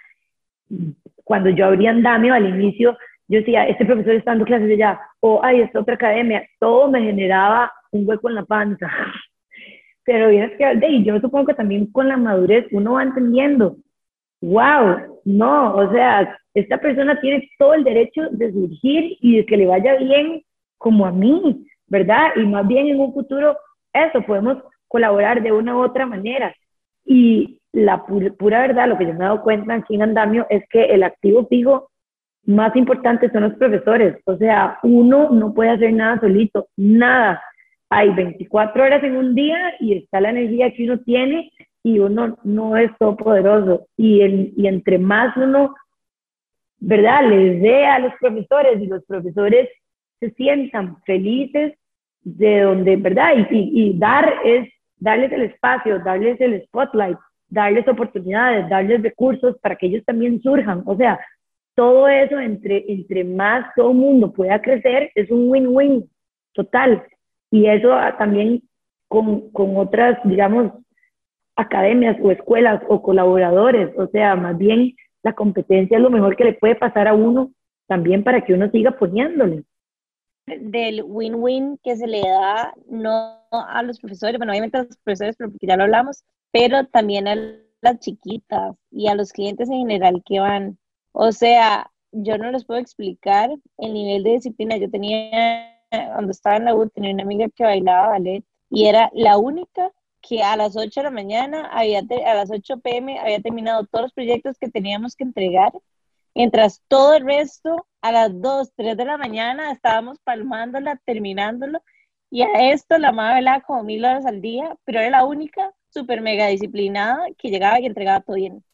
cuando 1.25 1.49
yo 1.49 1.65
abría 1.65 1.89
andamio 1.89 2.35
al 2.35 2.47
inicio, 2.47 2.99
yo 3.31 3.39
decía, 3.39 3.67
este 3.67 3.87
profesor 3.87 4.15
está 4.15 4.33
dando 4.33 4.45
clases 4.45 4.71
allá, 4.71 5.01
o 5.21 5.41
ay, 5.43 5.63
esta 5.63 5.81
otra 5.81 5.95
academia, 5.95 6.47
todo 6.59 6.91
me 6.91 7.03
generaba 7.03 7.73
un 7.93 8.07
hueco 8.07 8.29
en 8.29 8.35
la 8.35 8.45
panza. 8.45 8.91
Pero 10.05 10.29
vienes 10.29 10.53
que, 10.59 10.87
y 10.89 11.05
yo 11.05 11.19
supongo 11.21 11.47
que 11.47 11.55
también 11.55 11.87
con 11.93 12.09
la 12.09 12.17
madurez 12.17 12.67
uno 12.73 12.95
va 12.95 13.03
entendiendo, 13.03 13.77
wow, 14.41 15.21
no, 15.25 15.75
o 15.75 15.91
sea, 15.93 16.37
esta 16.55 16.79
persona 16.79 17.21
tiene 17.21 17.49
todo 17.59 17.75
el 17.75 17.85
derecho 17.85 18.23
de 18.31 18.53
surgir 18.53 19.17
y 19.21 19.39
de 19.39 19.47
que 19.47 19.57
le 19.57 19.67
vaya 19.67 19.97
bien 19.97 20.43
como 20.79 21.07
a 21.07 21.13
mí. 21.13 21.67
¿verdad? 21.91 22.31
Y 22.37 22.47
más 22.47 22.67
bien 22.67 22.87
en 22.87 23.01
un 23.01 23.13
futuro, 23.13 23.59
eso, 23.93 24.23
podemos 24.23 24.59
colaborar 24.89 25.43
de 25.43 25.53
una 25.53 25.77
u 25.77 25.83
otra 25.83 26.07
manera. 26.07 26.55
Y 27.05 27.61
la 27.73 28.07
pura, 28.07 28.61
verdad, 28.63 28.89
lo 28.89 28.97
que 28.97 29.07
yo 29.07 29.13
me 29.13 29.19
he 29.19 29.23
dado 29.23 29.43
cuenta 29.43 29.75
aquí 29.75 29.97
en 29.97 30.03
Andamio 30.03 30.47
es 30.49 30.63
que 30.71 30.85
el 30.85 31.03
activo 31.03 31.47
fijo 31.49 31.90
más 32.45 32.75
importante 32.77 33.31
son 33.31 33.43
los 33.45 33.55
profesores. 33.55 34.17
O 34.25 34.37
sea, 34.37 34.79
uno 34.83 35.31
no 35.31 35.53
puede 35.53 35.71
hacer 35.71 35.93
nada 35.93 36.21
solito, 36.21 36.69
nada. 36.77 37.43
Hay 37.89 38.11
24 38.11 38.83
horas 38.83 39.03
en 39.03 39.17
un 39.17 39.35
día 39.35 39.75
y 39.81 39.95
está 39.95 40.21
la 40.21 40.31
energía 40.31 40.73
que 40.73 40.85
uno 40.85 41.01
tiene 41.01 41.53
y 41.83 41.99
uno 41.99 42.39
no 42.45 42.77
es 42.77 42.91
todopoderoso. 42.99 43.87
Y, 43.97 44.53
y 44.57 44.67
entre 44.67 44.99
más 44.99 45.37
uno, 45.37 45.75
¿verdad?, 46.79 47.29
les 47.29 47.61
dé 47.61 47.87
a 47.87 47.99
los 47.99 48.13
profesores 48.21 48.81
y 48.81 48.87
los 48.87 49.05
profesores 49.05 49.69
se 50.21 50.31
sientan 50.33 51.03
felices 51.05 51.75
de 52.23 52.61
donde, 52.61 52.97
¿verdad? 52.97 53.33
Y, 53.51 53.71
y, 53.83 53.99
dar 53.99 54.35
es 54.45 54.69
darles 54.99 55.33
el 55.33 55.43
espacio, 55.43 55.99
darles 56.01 56.39
el 56.41 56.63
spotlight, 56.67 57.17
darles 57.49 57.89
oportunidades, 57.89 58.69
darles 58.69 59.03
recursos 59.03 59.57
para 59.63 59.77
que 59.77 59.87
ellos 59.87 60.05
también 60.05 60.41
surjan. 60.43 60.83
O 60.85 60.95
sea, 60.97 61.19
todo 61.81 62.09
eso 62.09 62.39
entre, 62.39 62.85
entre 62.93 63.25
más 63.25 63.65
todo 63.75 63.95
mundo 63.95 64.31
pueda 64.31 64.61
crecer 64.61 65.11
es 65.15 65.31
un 65.31 65.51
win-win 65.51 66.11
total. 66.53 67.03
Y 67.51 67.69
eso 67.69 67.89
también 68.19 68.63
con, 69.09 69.51
con 69.53 69.79
otras, 69.79 70.19
digamos, 70.25 70.75
academias 71.57 72.19
o 72.23 72.31
escuelas 72.31 72.83
o 72.87 73.01
colaboradores. 73.01 73.97
O 73.97 74.09
sea, 74.09 74.37
más 74.37 74.59
bien 74.59 74.95
la 75.23 75.33
competencia 75.33 75.97
es 75.97 76.03
lo 76.03 76.11
mejor 76.11 76.37
que 76.37 76.45
le 76.45 76.53
puede 76.53 76.75
pasar 76.75 77.09
a 77.09 77.15
uno 77.15 77.51
también 77.87 78.25
para 78.25 78.45
que 78.45 78.53
uno 78.53 78.71
siga 78.71 78.91
poniéndole 78.91 79.65
del 80.47 81.03
win-win 81.07 81.79
que 81.83 81.97
se 81.97 82.07
le 82.07 82.21
da 82.21 82.75
no 82.89 83.39
a 83.51 83.83
los 83.83 83.99
profesores, 84.01 84.37
bueno, 84.37 84.53
obviamente 84.53 84.77
a 84.77 84.83
los 84.83 84.97
profesores, 84.99 85.37
pero 85.39 85.51
porque 85.51 85.67
ya 85.67 85.77
lo 85.77 85.85
hablamos, 85.85 86.25
pero 86.51 86.85
también 86.87 87.29
a 87.29 87.37
las 87.81 87.99
chiquitas 88.01 88.77
y 88.91 89.07
a 89.07 89.15
los 89.15 89.33
clientes 89.33 89.71
en 89.71 89.79
general 89.79 90.23
que 90.27 90.41
van. 90.41 90.79
O 91.13 91.33
sea, 91.33 91.91
yo 92.13 92.39
no 92.39 92.51
les 92.51 92.65
puedo 92.65 92.81
explicar 92.81 93.51
el 93.79 93.93
nivel 93.93 94.23
de 94.25 94.33
disciplina. 94.33 94.77
Yo 94.77 94.91
tenía, 94.91 95.79
cuando 95.91 96.33
estaba 96.33 96.57
en 96.57 96.65
la 96.67 96.75
U, 96.75 96.89
tenía 96.89 97.13
una 97.13 97.23
amiga 97.23 97.49
que 97.55 97.65
bailaba 97.65 98.11
ballet 98.11 98.45
y 98.71 98.87
era 98.87 99.11
la 99.15 99.39
única 99.39 99.91
que 100.21 100.43
a 100.43 100.57
las 100.57 100.77
8 100.77 101.01
de 101.01 101.05
la 101.05 101.11
mañana, 101.11 101.67
había 101.73 102.01
a 102.27 102.35
las 102.35 102.51
8 102.51 102.79
pm, 102.81 103.19
había 103.19 103.41
terminado 103.41 103.87
todos 103.87 104.05
los 104.05 104.13
proyectos 104.13 104.59
que 104.59 104.69
teníamos 104.69 105.17
que 105.17 105.25
entregar 105.25 105.73
Mientras 106.35 106.83
todo 106.89 107.15
el 107.15 107.25
resto, 107.25 107.87
a 108.01 108.13
las 108.13 108.41
2, 108.41 108.73
3 108.77 108.97
de 108.97 109.05
la 109.05 109.17
mañana, 109.19 109.73
estábamos 109.73 110.19
palmándola, 110.21 111.01
terminándolo. 111.05 111.83
Y 112.31 112.43
a 112.43 112.73
esto 112.73 112.99
la 112.99 113.13
madre 113.13 113.37
velaba 113.37 113.61
como 113.63 113.83
mil 113.83 114.05
horas 114.05 114.25
al 114.27 114.41
día, 114.41 114.77
pero 114.85 115.01
era 115.01 115.11
la 115.11 115.25
única 115.25 115.73
súper 115.91 116.21
mega 116.21 116.47
disciplinada 116.47 117.27
que 117.37 117.51
llegaba 117.51 117.81
y 117.81 117.87
entregaba 117.87 118.21
todo 118.21 118.37
bien. 118.37 118.65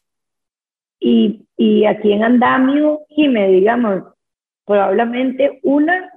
Y, 0.99 1.45
y 1.57 1.85
aquí 1.85 2.11
en 2.11 2.23
Andamio, 2.23 3.01
me 3.15 3.47
digamos, 3.49 4.03
probablemente 4.65 5.59
una 5.63 6.11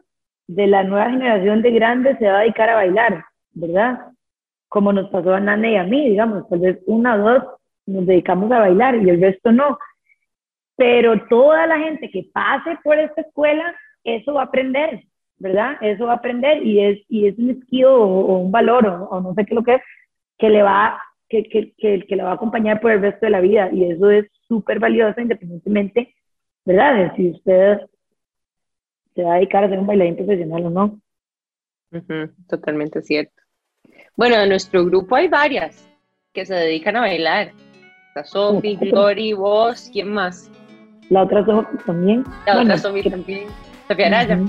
de 0.47 0.67
la 0.67 0.83
nueva 0.83 1.11
generación 1.11 1.63
de 1.63 1.71
grandes 1.71 2.19
se 2.19 2.27
va 2.27 2.39
a 2.39 2.41
dedicar 2.41 2.71
a 2.71 2.75
bailar, 2.77 3.25
¿verdad? 3.53 4.01
Como 4.69 4.93
nos 4.93 5.11
pasó 5.11 5.35
a 5.35 5.41
Nana 5.41 5.69
y 5.69 5.77
a 5.77 5.85
mí, 5.85 6.11
digamos, 6.11 6.49
tal 6.49 6.61
vez 6.61 6.79
una 6.87 7.15
o 7.15 7.19
dos 7.19 7.45
nos 7.87 8.07
dedicamos 8.07 8.51
a 8.53 8.61
bailar 8.61 8.97
y 8.97 9.11
el 9.11 9.21
resto 9.21 9.53
no 9.53 9.79
pero 10.81 11.27
toda 11.29 11.67
la 11.67 11.79
gente 11.79 12.11
que 12.11 12.31
pase 12.33 12.79
por 12.83 12.99
esta 12.99 13.21
escuela, 13.21 13.75
eso 14.03 14.33
va 14.33 14.41
a 14.41 14.45
aprender, 14.45 15.05
¿verdad? 15.37 15.77
Eso 15.83 16.07
va 16.07 16.13
a 16.13 16.17
aprender 16.17 16.67
y 16.67 16.81
es, 16.81 17.01
y 17.07 17.27
es 17.27 17.39
un 17.39 17.61
skill 17.61 17.85
o, 17.85 18.07
un 18.39 18.51
valor 18.51 18.87
o, 18.87 19.21
no 19.21 19.35
sé 19.35 19.45
qué 19.45 19.55
lo 19.55 19.63
que 19.63 19.75
es, 19.75 19.83
que 20.39 20.49
le 20.49 20.63
va, 20.63 20.99
que, 21.31 21.45
que, 21.45 21.73
que, 21.79 22.05
que 22.07 22.17
le 22.17 22.25
va 22.25 22.33
a 22.33 22.35
acompañar 22.35 22.81
por 22.81 22.91
el 22.91 23.01
resto 23.01 23.25
de 23.25 23.31
la 23.31 23.41
vida 23.41 23.71
y 23.73 23.91
eso 23.91 24.11
es 24.11 24.27
súper 24.49 24.81
valioso 24.81 25.21
independientemente, 25.21 26.15
¿verdad? 26.67 26.97
De 26.97 27.17
si 27.17 27.31
usted 27.31 27.79
se 29.15 29.23
va 29.23 29.35
a 29.35 29.37
dedicar 29.37 29.65
a 29.65 29.69
ser 29.69 29.79
un 29.79 29.87
bailarín 29.87 30.17
profesional 30.17 30.67
o 30.67 30.71
no. 30.71 31.01
totalmente 32.49 33.01
cierto. 33.01 33.33
Bueno, 34.17 34.37
en 34.37 34.49
nuestro 34.49 34.85
grupo 34.85 35.17
hay 35.17 35.29
varias 35.29 35.89
que 36.33 36.45
se 36.45 36.55
dedican 36.55 36.97
a 36.97 37.01
bailar. 37.01 37.53
Está 38.09 38.25
Sofi, 38.25 38.77
Glory, 38.77 39.33
vos, 39.33 39.89
¿quién 39.93 40.13
más? 40.13 40.51
La 41.11 41.23
otra 41.23 41.45
también. 41.87 42.25
La 42.47 42.61
otra 42.61 42.77
Sofi 42.77 43.09
también. 43.09 43.49
Sofía 43.89 44.07
Araya. 44.09 44.41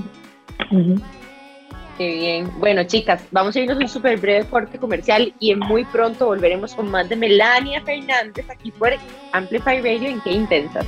Qué 1.98 2.14
bien. 2.14 2.50
Bueno, 2.58 2.84
chicas, 2.84 3.26
vamos 3.30 3.54
a 3.54 3.60
irnos 3.60 3.76
un 3.78 3.88
súper 3.88 4.18
breve 4.18 4.46
corte 4.46 4.78
comercial 4.78 5.34
y 5.38 5.54
muy 5.54 5.84
pronto 5.84 6.26
volveremos 6.26 6.74
con 6.74 6.90
más 6.90 7.08
de 7.08 7.16
Melania 7.16 7.82
Fernández 7.82 8.48
aquí 8.48 8.70
por 8.70 8.90
Amplify 9.32 9.82
Radio 9.82 10.08
en 10.08 10.20
Qué 10.22 10.32
Intensas. 10.32 10.86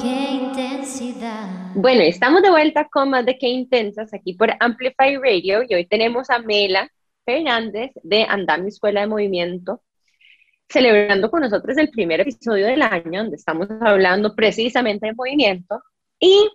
Qué 0.00 0.30
intensidad. 0.32 1.48
Bueno, 1.74 2.02
estamos 2.02 2.42
de 2.42 2.50
vuelta 2.50 2.88
con 2.88 3.10
más 3.10 3.24
de 3.24 3.38
Qué 3.38 3.48
Intensas 3.48 4.12
aquí 4.12 4.34
por 4.34 4.50
Amplify 4.58 5.16
Radio 5.16 5.62
y 5.68 5.74
hoy 5.74 5.86
tenemos 5.86 6.30
a 6.30 6.40
Mela 6.40 6.90
Fernández 7.24 7.92
de 8.02 8.24
Andami 8.24 8.68
Escuela 8.68 9.02
de 9.02 9.06
Movimiento 9.06 9.82
celebrando 10.68 11.30
con 11.30 11.40
nosotros 11.40 11.76
el 11.78 11.90
primer 11.90 12.20
episodio 12.20 12.66
del 12.66 12.82
año, 12.82 13.22
donde 13.22 13.36
estamos 13.36 13.68
hablando 13.80 14.34
precisamente 14.34 15.06
de 15.06 15.14
movimiento. 15.14 15.82
Y 16.20 16.50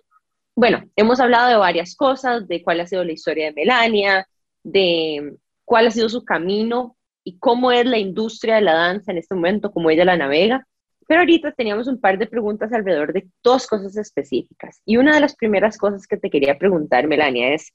bueno, 0.56 0.84
hemos 0.96 1.20
hablado 1.20 1.48
de 1.48 1.56
varias 1.56 1.96
cosas, 1.96 2.46
de 2.46 2.62
cuál 2.62 2.80
ha 2.80 2.86
sido 2.86 3.04
la 3.04 3.12
historia 3.12 3.46
de 3.46 3.52
Melania, 3.52 4.28
de 4.62 5.36
cuál 5.64 5.88
ha 5.88 5.90
sido 5.90 6.08
su 6.08 6.24
camino 6.24 6.96
y 7.24 7.38
cómo 7.38 7.72
es 7.72 7.86
la 7.86 7.98
industria 7.98 8.56
de 8.56 8.60
la 8.62 8.74
danza 8.74 9.12
en 9.12 9.18
este 9.18 9.34
momento, 9.34 9.72
cómo 9.72 9.90
ella 9.90 10.04
la 10.04 10.16
navega. 10.16 10.66
Pero 11.06 11.20
ahorita 11.20 11.52
teníamos 11.52 11.86
un 11.88 12.00
par 12.00 12.18
de 12.18 12.26
preguntas 12.26 12.72
alrededor 12.72 13.12
de 13.12 13.26
dos 13.42 13.66
cosas 13.66 13.96
específicas. 13.96 14.80
Y 14.86 14.96
una 14.96 15.14
de 15.14 15.20
las 15.20 15.34
primeras 15.34 15.76
cosas 15.76 16.06
que 16.06 16.16
te 16.16 16.30
quería 16.30 16.58
preguntar, 16.58 17.06
Melania, 17.06 17.52
es, 17.52 17.72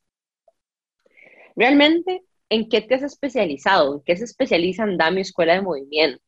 ¿realmente 1.56 2.24
en 2.50 2.70
qué 2.70 2.82
te 2.82 2.96
has 2.96 3.04
especializado? 3.04 3.96
¿En 3.96 4.02
qué 4.04 4.16
se 4.16 4.24
especializa 4.24 4.84
en 4.84 4.98
Dami 4.98 5.22
Escuela 5.22 5.54
de 5.54 5.62
Movimiento? 5.62 6.24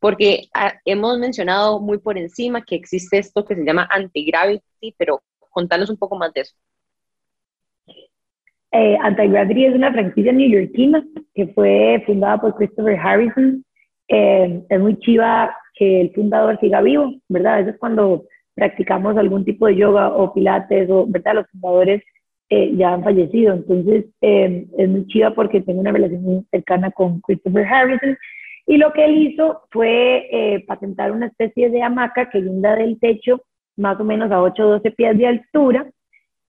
Porque 0.00 0.48
ah, 0.54 0.74
hemos 0.84 1.18
mencionado 1.18 1.80
muy 1.80 1.98
por 1.98 2.16
encima 2.16 2.64
que 2.64 2.76
existe 2.76 3.18
esto 3.18 3.44
que 3.44 3.56
se 3.56 3.64
llama 3.64 3.88
anti-gravity, 3.90 4.94
pero 4.96 5.22
contanos 5.50 5.90
un 5.90 5.96
poco 5.96 6.16
más 6.16 6.32
de 6.32 6.42
eso. 6.42 6.54
Eh, 8.70 8.98
Anti-Gravity 9.00 9.64
es 9.66 9.74
una 9.74 9.92
franquicia 9.92 10.32
neoyorquina 10.32 11.04
que 11.34 11.46
fue 11.48 12.02
fundada 12.06 12.38
por 12.38 12.54
Christopher 12.56 12.98
Harrison. 12.98 13.64
Eh, 14.08 14.62
es 14.68 14.80
muy 14.80 14.98
chiva 14.98 15.54
que 15.74 16.02
el 16.02 16.12
fundador 16.12 16.58
siga 16.60 16.82
vivo, 16.82 17.14
¿verdad? 17.28 17.54
A 17.54 17.58
veces 17.58 17.76
cuando 17.78 18.24
practicamos 18.54 19.16
algún 19.16 19.44
tipo 19.44 19.66
de 19.66 19.76
yoga 19.76 20.08
o 20.08 20.34
pilates, 20.34 20.90
o, 20.90 21.06
¿verdad? 21.06 21.36
Los 21.36 21.50
fundadores 21.50 22.02
eh, 22.50 22.72
ya 22.76 22.94
han 22.94 23.04
fallecido. 23.04 23.54
Entonces, 23.54 24.06
eh, 24.20 24.66
es 24.76 24.88
muy 24.88 25.06
chiva 25.06 25.34
porque 25.34 25.60
tengo 25.60 25.80
una 25.80 25.92
relación 25.92 26.22
muy 26.22 26.46
cercana 26.50 26.90
con 26.90 27.20
Christopher 27.20 27.66
Harrison. 27.66 28.16
Y 28.66 28.76
lo 28.76 28.92
que 28.92 29.04
él 29.04 29.16
hizo 29.16 29.62
fue 29.70 30.28
eh, 30.30 30.64
patentar 30.66 31.12
una 31.12 31.26
especie 31.26 31.70
de 31.70 31.82
hamaca 31.82 32.28
que 32.28 32.40
guinda 32.40 32.76
del 32.76 32.98
techo 32.98 33.42
más 33.78 33.98
o 34.00 34.04
menos 34.04 34.30
a 34.30 34.42
8 34.42 34.62
o 34.62 34.70
12 34.72 34.90
pies 34.90 35.16
de 35.16 35.26
altura. 35.26 35.86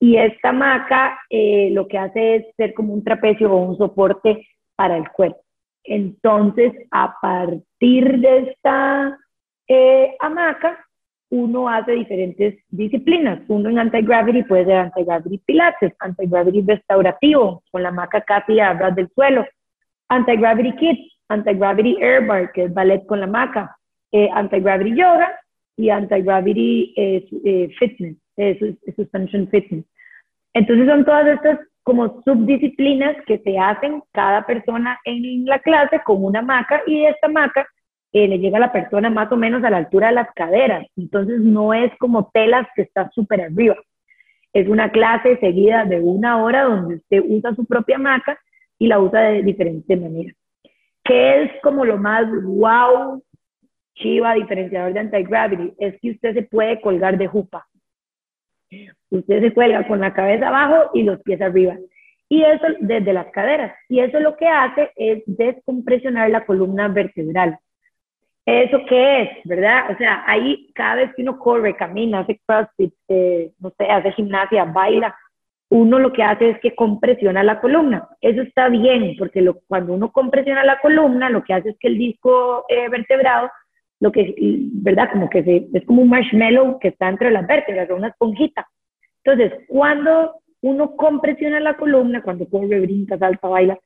Y 0.02 0.18
esta 0.18 0.50
hamaca 0.50 1.20
lo 1.30 1.88
que 1.88 1.98
hace 1.98 2.36
es 2.36 2.56
ser 2.56 2.74
como 2.74 2.94
un 2.94 3.04
trapecio 3.04 3.52
o 3.52 3.58
un 3.58 3.78
soporte 3.78 4.48
para 4.76 4.98
el 4.98 5.10
cuerpo. 5.10 5.42
Entonces, 5.84 6.74
a 6.92 7.16
partir 7.22 8.20
de 8.20 8.38
esta 8.50 9.18
eh, 9.68 10.16
hamaca, 10.20 10.86
uno 11.32 11.70
hace 11.70 11.92
diferentes 11.94 12.56
disciplinas. 12.70 13.42
Uno 13.48 13.70
en 13.70 13.80
anti-gravity 13.80 14.44
puede 14.44 14.66
ser 14.66 14.76
anti-gravity 14.76 15.38
pilates, 15.40 15.94
anti-gravity 16.00 16.64
restaurativo, 16.66 17.64
con 17.72 17.84
la 17.84 17.90
hamaca 17.90 18.22
casi 18.22 18.60
a 18.60 18.74
ras 18.74 18.96
del 18.96 19.10
suelo, 19.14 19.46
anti-gravity 20.10 20.76
kids, 20.76 21.18
anti-gravity 21.28 21.98
air 22.02 22.26
bar, 22.26 22.52
que 22.52 22.64
es 22.64 22.74
ballet 22.74 23.06
con 23.06 23.20
la 23.20 23.26
hamaca, 23.26 23.76
eh, 24.12 24.30
anti-gravity 24.34 24.96
yoga 24.96 25.40
y 25.80 25.90
anti-gravity 25.90 26.94
eh, 26.98 27.70
fitness, 27.80 28.18
suspension 28.96 29.48
fitness. 29.48 29.86
Entonces 30.54 30.88
son 30.88 31.06
todas 31.06 31.28
estas 31.28 31.60
como 31.84 32.22
subdisciplinas 32.24 33.16
que 33.26 33.40
se 33.40 33.58
hacen 33.58 34.04
cada 34.12 34.46
persona 34.46 35.00
en 35.06 35.46
la 35.46 35.60
clase 35.60 36.02
con 36.06 36.24
una 36.24 36.42
maca 36.42 36.82
y 36.86 37.06
esta 37.06 37.30
maca 37.30 37.66
eh, 38.12 38.28
le 38.28 38.40
llega 38.40 38.58
a 38.58 38.62
la 38.62 38.72
persona 38.72 39.10
más 39.10 39.32
o 39.32 39.38
menos 39.38 39.64
a 39.64 39.70
la 39.70 39.78
altura 39.78 40.08
de 40.08 40.16
las 40.16 40.32
caderas. 40.36 40.86
Entonces 40.98 41.40
no 41.40 41.74
es 41.74 41.92
como 41.98 42.30
telas 42.34 42.68
que 42.76 42.82
está 42.82 43.10
súper 43.12 43.42
arriba. 43.42 43.76
Es 44.52 44.68
una 44.68 44.92
clase 44.92 45.38
seguida 45.38 45.86
de 45.86 46.02
una 46.02 46.44
hora 46.44 46.64
donde 46.64 46.96
usted 46.96 47.24
usa 47.26 47.56
su 47.56 47.66
propia 47.66 47.98
maca 47.98 48.38
y 48.78 48.88
la 48.88 49.00
usa 49.00 49.22
de 49.22 49.44
diferentes 49.44 50.00
maneras. 50.00 50.36
¿Qué 51.04 51.44
es 51.44 51.52
como 51.64 51.86
lo 51.86 51.98
más 51.98 52.26
wow, 52.44 53.24
chiva, 54.00 54.34
diferenciador 54.34 54.94
de 54.94 55.00
anti-gravity? 55.00 55.74
Es 55.78 56.00
que 56.02 56.12
usted 56.12 56.34
se 56.34 56.44
puede 56.44 56.82
colgar 56.82 57.18
de 57.18 57.28
jupa. 57.28 57.68
Usted 59.10 59.42
se 59.42 59.54
cuelga 59.54 59.88
con 59.88 60.00
la 60.00 60.14
cabeza 60.14 60.48
abajo 60.48 60.92
y 60.94 61.04
los 61.04 61.22
pies 61.22 61.42
arriba. 61.42 61.78
Y 62.28 62.44
eso 62.44 62.66
desde 62.80 63.14
las 63.14 63.28
caderas. 63.28 63.76
Y 63.88 64.00
eso 64.00 64.20
lo 64.20 64.36
que 64.38 64.48
hace 64.48 64.92
es 64.96 65.24
descompresionar 65.26 66.30
la 66.30 66.46
columna 66.46 66.88
vertebral. 66.88 67.58
¿Eso 68.46 68.80
qué 68.88 69.22
es? 69.22 69.30
¿Verdad? 69.46 69.92
O 69.92 69.98
sea, 69.98 70.24
ahí 70.28 70.72
cada 70.74 70.96
vez 70.96 71.14
que 71.16 71.22
uno 71.22 71.38
corre, 71.38 71.76
camina, 71.76 72.20
hace 72.20 72.40
crossfit, 72.46 72.94
eh, 73.08 73.52
no 73.60 73.72
sé, 73.78 73.86
hace 73.86 74.12
gimnasia, 74.14 74.66
baila, 74.66 75.16
uno 75.70 76.00
lo 76.00 76.12
que 76.12 76.24
hace 76.24 76.52
es 76.52 76.60
que 76.60 76.74
compresiona 76.74 77.44
la 77.44 77.60
columna. 77.60 78.08
Eso 78.22 78.42
está 78.42 78.70
bien, 78.70 79.16
porque 79.18 79.42
lo, 79.42 79.60
cuando 79.68 79.94
uno 79.94 80.12
compresiona 80.12 80.64
la 80.64 80.80
columna, 80.80 81.30
lo 81.30 81.44
que 81.44 81.54
hace 81.54 81.70
es 81.70 81.78
que 81.80 81.90
el 81.90 81.98
disco 81.98 82.66
eh, 82.70 82.90
vertebrado 82.90 83.52
lo 84.00 84.12
que, 84.12 84.34
¿verdad? 84.74 85.10
Como 85.12 85.30
que 85.30 85.44
se, 85.44 85.68
es 85.74 85.86
como 85.86 86.02
un 86.02 86.10
marshmallow 86.10 86.80
que 86.80 86.90
está 86.90 87.10
entre 87.10 87.32
las 87.32 87.46
vértebras, 87.46 87.90
una 87.90 88.08
esponjita. 88.08 88.68
Entonces, 89.24 89.66
cuando 89.68 90.36
uno 90.62 90.96
compresiona 90.96 91.60
la 91.60 91.76
columna, 91.76 92.22
cuando 92.22 92.48
corre, 92.48 92.80
brinca, 92.80 93.18
salta, 93.18 93.48
baila, 93.48 93.78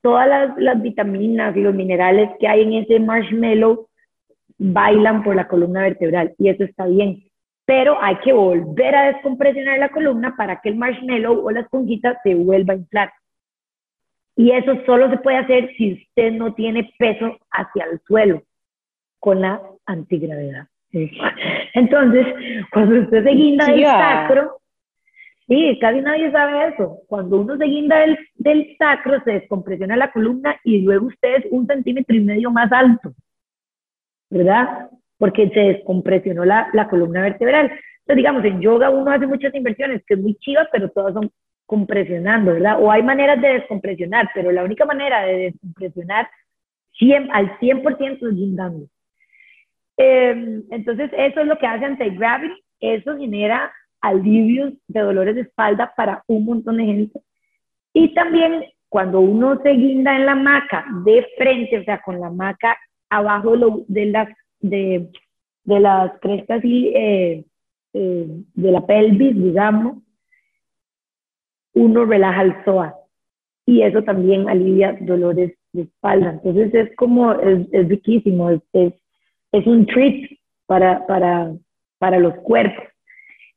todas 0.00 0.28
las, 0.28 0.58
las, 0.58 0.82
vitaminas 0.82 1.56
y 1.56 1.60
los 1.60 1.74
minerales 1.74 2.30
que 2.38 2.48
hay 2.48 2.62
en 2.62 2.72
ese 2.74 2.98
marshmallow 2.98 3.88
bailan 4.58 5.22
por 5.22 5.36
la 5.36 5.48
columna 5.48 5.82
vertebral 5.82 6.34
y 6.38 6.48
eso 6.48 6.64
está 6.64 6.86
bien. 6.86 7.24
Pero 7.66 7.96
hay 8.02 8.16
que 8.16 8.32
volver 8.32 8.94
a 8.94 9.12
descompresionar 9.12 9.78
la 9.78 9.88
columna 9.88 10.34
para 10.36 10.60
que 10.60 10.70
el 10.70 10.76
marshmallow 10.76 11.46
o 11.46 11.50
la 11.50 11.60
esponjita 11.60 12.20
se 12.22 12.34
vuelva 12.34 12.74
a 12.74 12.76
inflar. 12.76 13.12
Y 14.36 14.50
eso 14.50 14.76
solo 14.84 15.10
se 15.10 15.18
puede 15.18 15.38
hacer 15.38 15.70
si 15.76 15.94
usted 15.94 16.32
no 16.32 16.54
tiene 16.54 16.90
peso 16.98 17.38
hacia 17.50 17.84
el 17.84 18.00
suelo 18.06 18.42
con 19.24 19.40
la 19.40 19.58
antigravedad. 19.86 20.66
Entonces, 21.72 22.26
cuando 22.70 23.00
usted 23.00 23.24
se 23.24 23.30
guinda 23.30 23.64
del 23.64 23.82
sacro, 23.82 24.58
sí, 25.48 25.78
casi 25.80 26.02
nadie 26.02 26.30
sabe 26.30 26.68
eso. 26.68 26.98
Cuando 27.06 27.40
uno 27.40 27.56
se 27.56 27.64
guinda 27.64 28.00
del, 28.00 28.18
del 28.34 28.76
sacro, 28.76 29.18
se 29.24 29.32
descompresiona 29.32 29.96
la 29.96 30.12
columna 30.12 30.60
y 30.62 30.82
luego 30.82 31.06
usted 31.06 31.36
es 31.36 31.46
un 31.50 31.66
centímetro 31.66 32.14
y 32.14 32.20
medio 32.20 32.50
más 32.50 32.70
alto, 32.70 33.14
¿verdad? 34.28 34.90
Porque 35.16 35.48
se 35.48 35.60
descompresionó 35.60 36.44
la, 36.44 36.68
la 36.74 36.86
columna 36.86 37.22
vertebral. 37.22 37.72
Entonces, 38.00 38.16
digamos, 38.16 38.44
en 38.44 38.60
yoga 38.60 38.90
uno 38.90 39.10
hace 39.10 39.26
muchas 39.26 39.54
inversiones 39.54 40.02
que 40.06 40.14
es 40.14 40.20
muy 40.20 40.34
chivas, 40.34 40.68
pero 40.70 40.90
todas 40.90 41.14
son 41.14 41.30
compresionando, 41.64 42.52
¿verdad? 42.52 42.76
O 42.78 42.92
hay 42.92 43.02
maneras 43.02 43.40
de 43.40 43.54
descompresionar, 43.54 44.28
pero 44.34 44.52
la 44.52 44.64
única 44.64 44.84
manera 44.84 45.22
de 45.22 45.36
descompresionar 45.50 46.28
100, 46.98 47.30
al 47.32 47.58
100% 47.58 48.28
es 48.28 48.34
guindando. 48.34 48.86
Em, 49.96 50.62
entonces, 50.70 51.10
eso 51.16 51.40
es 51.40 51.46
lo 51.46 51.58
que 51.58 51.66
hace 51.66 51.84
anti-gravity. 51.84 52.54
Eso 52.80 53.16
genera 53.16 53.72
alivios 54.00 54.74
de 54.88 55.00
dolores 55.00 55.34
de 55.34 55.42
espalda 55.42 55.92
para 55.96 56.22
un 56.26 56.44
montón 56.44 56.76
de 56.76 56.84
gente. 56.84 57.20
Y 57.92 58.12
también 58.14 58.64
cuando 58.88 59.20
uno 59.20 59.60
se 59.62 59.70
guinda 59.70 60.14
en 60.14 60.26
la 60.26 60.34
maca 60.34 60.84
de 61.04 61.26
frente, 61.38 61.78
o 61.78 61.84
sea, 61.84 62.00
con 62.00 62.20
la 62.20 62.30
maca 62.30 62.76
abajo 63.08 63.56
de, 63.88 64.06
las, 64.06 64.28
de, 64.60 65.10
de 65.64 65.80
las 65.80 66.18
crestas 66.20 66.64
y 66.64 66.88
eh, 66.94 67.44
eh, 67.92 68.26
de 68.54 68.70
la 68.70 68.84
pelvis, 68.86 69.34
digamos, 69.34 69.98
uno 71.74 72.04
relaja 72.04 72.42
el 72.42 72.64
psoas. 72.64 72.94
Y 73.66 73.82
eso 73.82 74.02
también 74.02 74.48
alivia 74.48 74.96
dolores 75.00 75.56
de 75.72 75.82
espalda. 75.82 76.40
Entonces 76.44 76.74
es 76.74 76.96
como, 76.96 77.32
es, 77.32 77.66
es 77.72 77.88
riquísimo, 77.88 78.50
es, 78.50 78.60
es 78.72 78.92
es 79.54 79.66
un 79.66 79.86
treat 79.86 80.30
para, 80.66 81.06
para, 81.06 81.52
para 81.98 82.18
los 82.18 82.34
cuerpos. 82.36 82.84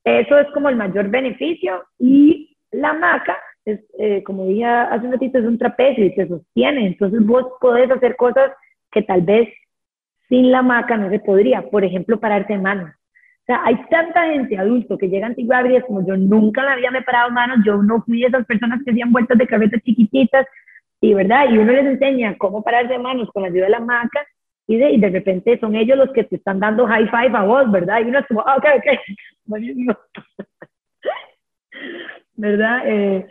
Eso 0.04 0.38
es 0.38 0.48
como 0.54 0.70
el 0.70 0.76
mayor 0.76 1.10
beneficio 1.10 1.84
y 2.00 2.56
la 2.72 2.94
maca, 2.94 3.38
es, 3.66 3.80
eh, 4.00 4.24
como 4.24 4.46
dije 4.46 4.64
hace 4.66 5.06
un 5.06 5.14
ratito, 5.14 5.40
es 5.40 5.46
un 5.46 5.58
trapecio 5.58 6.06
y 6.06 6.14
se 6.14 6.28
sostiene. 6.28 6.88
Entonces 6.88 7.26
vos 7.26 7.46
podés 7.60 7.90
hacer 7.90 8.16
cosas 8.16 8.52
que 8.92 9.02
tal 9.02 9.22
vez 9.24 9.50
sin 10.30 10.52
la 10.52 10.62
maca 10.62 10.98
no 10.98 11.10
se 11.10 11.20
podría. 11.20 11.64
Por 11.64 11.84
ejemplo, 11.84 12.20
pararse 12.20 12.54
en 12.54 12.62
manos. 12.62 12.92
O 12.92 13.46
sea, 13.48 13.62
hay 13.64 13.76
tanta 13.90 14.28
gente 14.28 14.58
adulto 14.58 14.98
que 14.98 15.08
llega 15.08 15.26
a 15.26 15.30
antigua 15.30 15.62
es 15.62 15.84
como 15.86 16.06
yo 16.06 16.16
nunca 16.16 16.64
la 16.64 16.76
vida 16.76 16.92
me 16.92 17.02
parado 17.02 17.32
manos, 17.32 17.60
yo 17.66 17.82
no 17.82 18.04
fui 18.04 18.22
de 18.22 18.28
esas 18.28 18.46
personas 18.46 18.82
que 18.84 18.92
hacían 18.92 19.12
vueltas 19.12 19.38
de 19.38 19.48
cabeza 19.48 19.78
chiquititas, 19.80 20.46
y 21.00 21.14
verdad, 21.14 21.46
y 21.50 21.58
uno 21.58 21.72
les 21.72 21.86
enseña 21.86 22.36
cómo 22.38 22.62
pararse 22.62 22.94
de 22.94 23.00
manos 23.00 23.30
con 23.32 23.44
la 23.44 23.50
ayuda 23.50 23.66
de 23.66 23.72
la 23.72 23.80
maca, 23.80 24.26
y 24.68 24.76
de, 24.76 25.10
repente 25.10 25.58
son 25.60 25.76
ellos 25.76 25.98
los 25.98 26.12
que 26.12 26.26
te 26.26 26.36
están 26.36 26.60
dando 26.60 26.86
high 26.86 27.08
five 27.10 27.38
a 27.38 27.44
vos, 27.44 27.72
¿verdad? 27.72 28.02
Y 28.02 28.10
uno 28.10 28.20
es 28.20 28.28
como, 28.28 28.42
ah, 28.42 28.58
ok, 28.58 28.66
ok, 28.78 29.00
buenísimo. 29.46 29.96
¿Verdad? 32.36 32.82
Eh, 32.86 33.26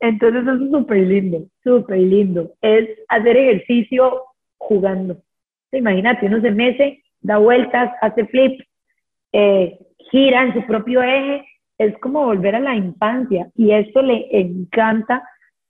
entonces 0.00 0.42
eso 0.42 0.52
es 0.54 0.70
súper 0.70 0.98
lindo, 0.98 1.46
súper 1.62 1.98
lindo. 1.98 2.52
Es 2.60 2.88
hacer 3.08 3.36
ejercicio 3.36 4.24
jugando. 4.58 5.22
Imagínate, 5.70 6.26
uno 6.26 6.40
se 6.40 6.50
mece, 6.50 7.02
da 7.20 7.38
vueltas, 7.38 7.92
hace 8.02 8.26
flip, 8.26 8.60
eh, 9.32 9.78
gira 10.10 10.42
en 10.42 10.54
su 10.54 10.66
propio 10.66 11.02
eje. 11.02 11.46
Es 11.78 11.96
como 11.98 12.24
volver 12.24 12.56
a 12.56 12.60
la 12.60 12.74
infancia 12.74 13.48
y 13.54 13.70
esto 13.70 14.02
le 14.02 14.26
encanta 14.36 15.22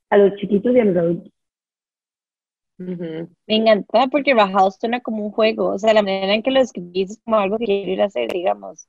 a 0.08 0.16
los 0.16 0.34
chiquitos 0.36 0.74
y 0.74 0.80
a 0.80 0.84
los 0.86 0.96
adultos. 0.96 1.32
Me 3.46 3.56
encanta 3.56 4.06
porque 4.08 4.34
bajado 4.34 4.70
suena 4.70 5.00
como 5.00 5.24
un 5.24 5.32
juego, 5.32 5.70
o 5.70 5.78
sea, 5.78 5.92
la 5.94 6.02
manera 6.02 6.34
en 6.34 6.42
que 6.42 6.50
lo 6.50 6.60
escribís 6.60 7.10
es 7.12 7.20
como 7.24 7.38
algo 7.38 7.58
que 7.58 7.66
quiero 7.66 7.92
ir 7.92 8.02
a 8.02 8.06
hacer, 8.06 8.30
digamos. 8.32 8.88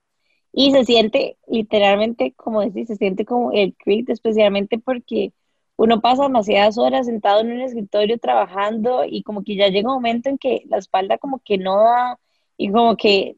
Y 0.54 0.72
se 0.72 0.86
siente 0.86 1.38
literalmente, 1.48 2.34
como 2.36 2.62
decís, 2.62 2.88
se 2.88 2.96
siente 2.98 3.26
como 3.26 3.52
el 3.52 3.76
creep, 3.76 4.10
especialmente 4.10 4.80
porque 4.80 5.34
uno 5.78 6.02
pasa 6.02 6.24
demasiadas 6.24 6.78
horas 6.78 7.08
sentado 7.08 7.42
en 7.42 7.52
un 7.54 7.62
escritorio 7.62 8.20
trabajando 8.20 9.04
y 9.06 9.24
como 9.24 9.44
que 9.44 9.56
ya 9.56 9.70
llega 9.70 9.90
un 9.90 9.96
momento 9.96 10.30
en 10.30 10.38
que 10.38 10.64
la 10.70 10.78
espalda 10.78 11.18
como 11.18 11.40
que 11.40 11.58
no 11.58 11.78
da 11.78 12.20
y 12.58 12.72
como 12.72 12.96
que 12.98 13.38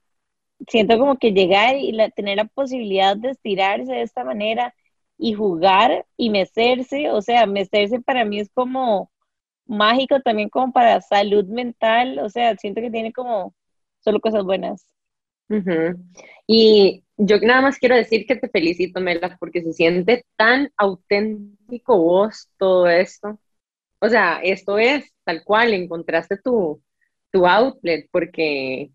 siento 0.67 0.97
como 0.99 1.17
que 1.17 1.31
llegar 1.33 1.75
y 1.77 1.95
tener 2.15 2.37
la 2.37 2.45
posibilidad 2.45 3.17
de 3.17 3.31
estirarse 3.31 3.91
de 3.93 4.01
esta 4.03 4.23
manera 4.23 4.75
y 5.17 5.33
jugar 5.33 6.05
y 6.17 6.29
mecerse, 6.29 7.11
o 7.11 7.21
sea, 7.21 7.45
mecerse 7.47 8.01
para 8.01 8.25
mí 8.25 8.39
es 8.39 8.49
como 8.53 9.11
mágico 9.65 10.19
también 10.21 10.49
como 10.49 10.71
para 10.71 11.01
salud 11.01 11.45
mental, 11.45 12.19
o 12.19 12.29
sea, 12.29 12.55
siento 12.57 12.81
que 12.81 12.91
tiene 12.91 13.11
como 13.13 13.53
solo 13.99 14.19
cosas 14.19 14.43
buenas. 14.43 14.85
Y 16.47 17.03
yo 17.17 17.39
nada 17.39 17.61
más 17.61 17.77
quiero 17.77 17.95
decir 17.95 18.25
que 18.25 18.35
te 18.35 18.49
felicito, 18.49 18.99
Mela, 18.99 19.37
porque 19.39 19.61
se 19.61 19.73
siente 19.73 20.25
tan 20.35 20.71
auténtico 20.77 21.97
vos 21.97 22.49
todo 22.57 22.87
esto. 22.87 23.39
O 23.99 24.09
sea, 24.09 24.39
esto 24.43 24.77
es 24.77 25.11
tal 25.23 25.43
cual, 25.43 25.73
encontraste 25.73 26.37
tu, 26.37 26.81
tu 27.31 27.45
outlet, 27.47 28.07
porque 28.11 28.91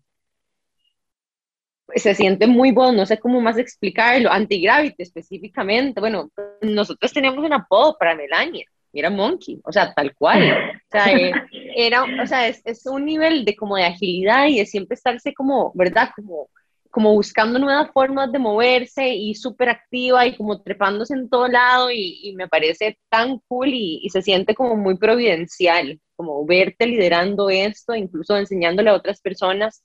se 1.95 2.15
siente 2.15 2.47
muy 2.47 2.71
bueno, 2.71 2.93
no 2.93 3.05
sé 3.05 3.17
cómo 3.19 3.41
más 3.41 3.57
explicarlo, 3.57 4.31
antigravity 4.31 5.03
específicamente. 5.03 5.99
Bueno, 5.99 6.31
nosotros 6.61 7.11
teníamos 7.11 7.43
un 7.43 7.53
apodo 7.53 7.97
para 7.97 8.15
Melania, 8.15 8.65
era 8.99 9.09
Monkey, 9.09 9.59
o 9.63 9.71
sea, 9.71 9.93
tal 9.93 10.15
cual. 10.15 10.41
O 10.51 10.91
sea, 10.91 11.11
eh, 11.11 11.31
era, 11.75 12.03
o 12.03 12.27
sea 12.27 12.47
es, 12.47 12.61
es, 12.65 12.85
un 12.85 13.05
nivel 13.05 13.45
de 13.45 13.55
como 13.55 13.75
de 13.77 13.85
agilidad 13.85 14.47
y 14.47 14.59
de 14.59 14.65
siempre 14.65 14.95
estarse 14.95 15.33
como, 15.33 15.71
¿verdad? 15.75 16.09
Como, 16.15 16.49
como 16.89 17.13
buscando 17.13 17.57
nuevas 17.59 17.91
formas 17.91 18.31
de 18.31 18.39
moverse 18.39 19.09
y 19.09 19.33
súper 19.35 19.69
activa 19.69 20.25
y 20.27 20.35
como 20.35 20.61
trepándose 20.61 21.13
en 21.13 21.29
todo 21.29 21.47
lado 21.47 21.89
y, 21.91 22.19
y 22.23 22.35
me 22.35 22.47
parece 22.47 22.99
tan 23.09 23.39
cool 23.47 23.69
y, 23.69 24.01
y, 24.03 24.09
se 24.09 24.21
siente 24.21 24.55
como 24.55 24.75
muy 24.75 24.97
providencial, 24.97 25.99
como 26.15 26.45
verte 26.45 26.85
liderando 26.87 27.49
esto, 27.49 27.95
incluso 27.95 28.35
enseñándole 28.37 28.89
a 28.89 28.95
otras 28.95 29.21
personas 29.21 29.83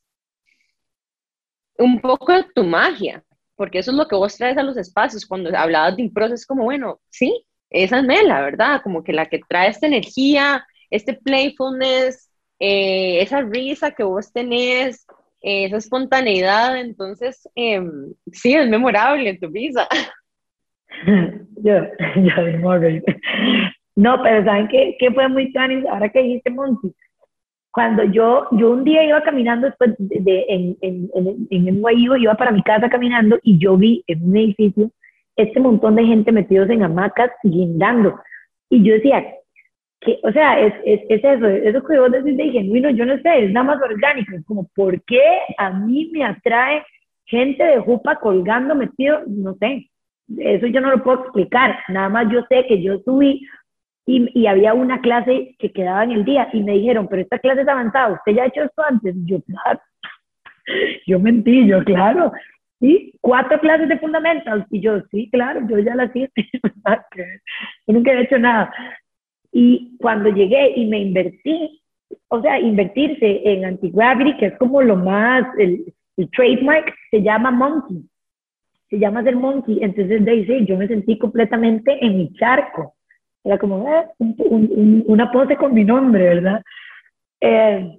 un 1.79 2.01
poco 2.01 2.33
de 2.33 2.45
tu 2.55 2.65
magia, 2.65 3.25
porque 3.55 3.79
eso 3.79 3.91
es 3.91 3.97
lo 3.97 4.07
que 4.09 4.17
vos 4.17 4.37
traes 4.37 4.57
a 4.59 4.63
los 4.63 4.77
espacios. 4.77 5.27
Cuando 5.27 5.57
hablabas 5.57 5.97
de 5.97 6.03
impro, 6.03 6.27
es 6.27 6.47
como, 6.47 6.65
bueno, 6.65 7.01
sí, 7.11 7.47
esa 7.71 7.99
es 7.99 8.05
Mela, 8.05 8.41
¿verdad? 8.43 8.81
Como 8.83 9.03
que 9.03 9.13
la 9.13 9.27
que 9.27 9.41
trae 9.49 9.71
esta 9.71 9.87
energía, 9.87 10.67
este 10.91 11.15
playfulness, 11.15 12.31
eh, 12.59 13.21
esa 13.21 13.43
risa 13.43 13.91
que 13.91 14.03
vos 14.03 14.33
tenés, 14.33 15.07
eh, 15.43 15.67
esa 15.67 15.77
espontaneidad, 15.77 16.79
entonces, 16.79 17.49
em, 17.55 18.15
sí, 18.33 18.55
es 18.55 18.69
memorable 18.69 19.39
tu 19.39 19.49
risa. 19.49 19.89
yo, 21.63 21.75
yo, 22.17 23.01
no, 23.97 24.23
pero 24.23 24.45
¿saben 24.45 24.69
qué, 24.69 24.97
qué 24.99 25.11
fue 25.11 25.29
muy 25.29 25.53
tan 25.53 25.87
ahora 25.89 26.09
que 26.09 26.23
dijiste 26.23 26.51
Monty? 26.51 26.95
cuando 27.77 28.05
yo, 28.05 28.49
yo 28.53 28.71
un 28.71 28.85
día 28.85 29.05
iba 29.05 29.23
caminando 29.23 29.67
después 29.67 29.95
de, 29.99 30.47
en, 30.49 30.79
en, 30.81 31.11
en, 31.15 31.47
en 31.51 31.83
NYU, 31.83 32.17
iba 32.17 32.35
para 32.35 32.51
mi 32.51 32.63
casa 32.63 32.89
caminando 32.89 33.39
y 33.43 33.59
yo 33.59 33.77
vi 33.77 34.03
en 34.07 34.31
un 34.31 34.35
edificio 34.35 34.91
este 35.37 35.61
montón 35.61 35.97
de 35.97 36.05
gente 36.05 36.33
metidos 36.33 36.71
en 36.71 36.83
hamacas 36.83 37.31
guindando. 37.43 38.19
Y 38.71 38.83
yo 38.83 38.95
decía, 38.95 39.25
que, 40.01 40.19
o 40.23 40.33
sea, 40.33 40.61
es, 40.61 40.75
es, 40.85 41.01
es, 41.09 41.25
eso, 41.25 41.47
eso 41.47 41.87
que 41.87 41.99
vos 41.99 42.11
decís 42.11 42.37
de 42.37 42.51
genuino, 42.51 42.91
yo 42.91 43.07
no 43.07 43.17
sé, 43.19 43.45
es 43.45 43.53
nada 43.53 43.65
más 43.65 43.83
orgánico, 43.83 44.33
como, 44.47 44.69
¿por 44.75 45.03
qué 45.05 45.23
a 45.59 45.71
mí 45.71 46.11
me 46.13 46.25
atrae 46.25 46.83
gente 47.25 47.65
de 47.65 47.81
jupa 47.81 48.17
colgando 48.17 48.75
metido? 48.75 49.23
No 49.27 49.55
sé, 49.55 49.89
eso 50.39 50.67
yo 50.67 50.81
no 50.81 50.91
lo 50.91 51.03
puedo 51.03 51.23
explicar, 51.23 51.79
nada 51.89 52.09
más 52.09 52.33
yo 52.33 52.43
sé 52.49 52.67
que 52.67 52.83
yo 52.83 52.99
subí 53.05 53.47
y, 54.07 54.41
y, 54.41 54.47
había 54.47 54.73
una 54.75 55.01
clase 55.01 55.57
que 55.59 55.73
quedaba 55.73 56.05
en 56.05 56.13
el 56.13 56.25
día 56.25 56.49
y 56.53 56.63
me 56.63 56.73
dijeron, 56.73 57.09
pero 57.09 57.23
esta 57.23 57.39
clase 57.39 57.63
es 57.63 57.69
avanzada, 57.69 58.15
¿usted 58.15 58.33
ya 58.33 58.45
ha 58.45 58.47
hecho 58.47 58.63
esto 58.63 58.83
antes? 58.83 59.15
yo, 59.25 59.41
claro, 59.43 59.81
yo 61.07 61.19
mentí, 61.19 61.67
yo, 61.67 61.83
claro, 61.85 62.33
¿sí? 62.81 63.13
Cuatro 63.21 63.59
clases 63.61 63.89
de 63.89 63.99
fundamentals 63.99 64.67
y 64.71 64.81
yo, 64.81 65.01
sí, 65.11 65.29
claro, 65.31 65.67
yo 65.69 65.79
ya 65.79 65.95
las 65.95 66.15
hice, 66.15 66.33
yo 67.87 67.95
nunca 67.95 68.13
he 68.13 68.23
hecho 68.23 68.39
nada. 68.39 68.73
Y 69.53 69.97
cuando 69.99 70.31
llegué 70.31 70.73
y 70.77 70.87
me 70.87 70.99
invertí, 70.99 71.83
o 72.29 72.41
sea, 72.41 72.61
invertirse 72.61 73.43
en 73.45 73.65
anti-gravity, 73.65 74.37
que 74.37 74.47
es 74.47 74.59
como 74.59 74.83
lo 74.83 74.97
más, 74.97 75.47
el, 75.59 75.93
el 76.17 76.31
trademark 76.31 76.95
se 77.11 77.23
llama 77.23 77.51
monkey, 77.51 78.05
se 78.91 78.99
llama 78.99 79.23
ser 79.23 79.37
monkey, 79.37 79.79
entonces 79.83 80.25
de 80.25 80.31
ahí 80.31 80.67
yo 80.67 80.77
me 80.77 80.89
sentí 80.89 81.19
completamente 81.19 82.05
en 82.05 82.19
mi 82.19 82.33
charco 82.35 82.97
era 83.47 83.59
como 83.59 83.89
eh, 83.89 84.09
una 84.19 85.31
pose 85.31 85.57
con 85.57 85.73
mi 85.73 85.85
nombre, 85.85 86.25
¿verdad? 86.25 86.63
Eh, 87.41 87.97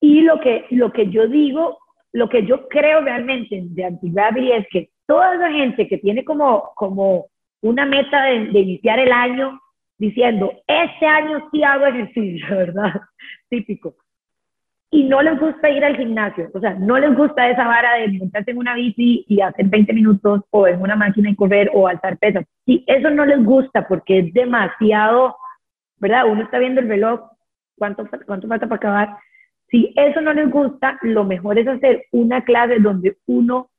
y 0.00 0.20
lo 0.20 0.38
que, 0.40 0.66
lo 0.70 0.92
que 0.92 1.08
yo 1.08 1.26
digo, 1.26 1.78
lo 2.14 2.28
que 2.28 2.46
yo 2.46 2.68
creo 2.68 3.02
realmente 3.02 3.60
de 3.62 3.84
Antigravity 3.84 4.52
es 4.52 4.66
que 4.70 4.90
toda 5.06 5.34
esa 5.34 5.50
gente 5.50 5.86
que 5.86 5.98
tiene 5.98 6.24
como, 6.24 6.72
como 6.74 7.26
una 7.60 7.84
meta 7.84 8.24
de, 8.24 8.46
de 8.46 8.60
iniciar 8.60 8.98
el 8.98 9.12
año 9.12 9.60
diciendo, 9.98 10.50
este 10.66 11.06
año 11.06 11.48
sí 11.52 11.62
hago 11.62 11.86
ejercicio, 11.86 12.46
¿verdad? 12.50 12.92
Típico 13.50 13.96
y 14.94 15.02
no 15.02 15.20
les 15.22 15.40
gusta 15.40 15.68
ir 15.70 15.84
al 15.84 15.96
gimnasio, 15.96 16.48
o 16.54 16.60
sea, 16.60 16.74
no 16.74 16.96
les 17.00 17.16
gusta 17.16 17.50
esa 17.50 17.66
vara 17.66 17.96
de 17.96 18.16
montarse 18.16 18.52
en 18.52 18.58
una 18.58 18.74
bici 18.74 19.24
y 19.26 19.40
hacer 19.40 19.66
20 19.66 19.92
minutos 19.92 20.42
o 20.50 20.68
en 20.68 20.80
una 20.80 20.94
máquina 20.94 21.30
y 21.30 21.34
correr 21.34 21.68
o 21.74 21.88
alzar 21.88 22.16
pesas. 22.16 22.44
Si 22.64 22.84
eso 22.86 23.10
no 23.10 23.26
les 23.26 23.44
gusta 23.44 23.88
porque 23.88 24.20
es 24.20 24.32
demasiado, 24.32 25.36
¿verdad? 25.96 26.26
Uno 26.28 26.44
está 26.44 26.60
viendo 26.60 26.80
el 26.80 26.88
reloj, 26.88 27.22
¿cuánto, 27.76 28.04
cuánto 28.24 28.46
falta 28.46 28.68
para 28.68 28.76
acabar? 28.76 29.18
Si 29.74 29.92
eso 29.96 30.20
no 30.20 30.32
les 30.32 30.48
gusta, 30.52 31.00
lo 31.02 31.24
mejor 31.24 31.58
es 31.58 31.66
hacer 31.66 32.04
una 32.12 32.44
clase 32.44 32.78
donde 32.78 33.16
uno 33.26 33.70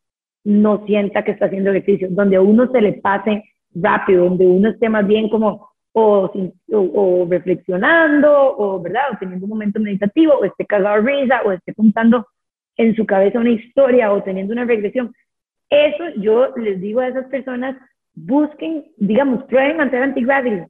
no 0.44 0.86
sienta 0.86 1.24
que 1.24 1.32
está 1.32 1.46
haciendo 1.46 1.70
ejercicio, 1.70 2.10
donde 2.12 2.36
a 2.36 2.42
uno 2.42 2.70
se 2.70 2.82
le 2.82 2.94
pase 2.96 3.46
rápido, 3.74 4.26
donde 4.26 4.46
uno 4.46 4.72
esté 4.72 4.90
más 4.90 5.08
bien 5.08 5.30
como, 5.30 5.70
o, 5.94 6.30
o, 6.74 7.28
reflexionando, 7.30 8.30
o, 8.58 8.82
¿verdad? 8.82 9.04
o 9.14 9.18
teniendo 9.18 9.46
un 9.46 9.52
momento 9.52 9.80
meditativo, 9.80 10.34
o 10.34 10.44
esté 10.44 10.66
cagado 10.66 11.02
risa, 11.02 11.44
o 11.46 11.54
esté 11.54 11.74
contando 11.74 12.28
en 12.76 12.94
su 12.94 13.06
cabeza 13.06 13.40
una 13.40 13.52
historia, 13.52 14.12
o 14.12 14.22
teniendo 14.22 14.52
una 14.52 14.66
regresión. 14.66 15.14
Eso 15.70 16.10
yo 16.18 16.54
les 16.58 16.82
digo 16.82 17.00
a 17.00 17.08
esas 17.08 17.28
personas, 17.28 17.78
busquen, 18.16 18.84
digamos, 18.98 19.46
prueben 19.46 19.80
hacer 19.80 20.04
antigravity. 20.04 20.70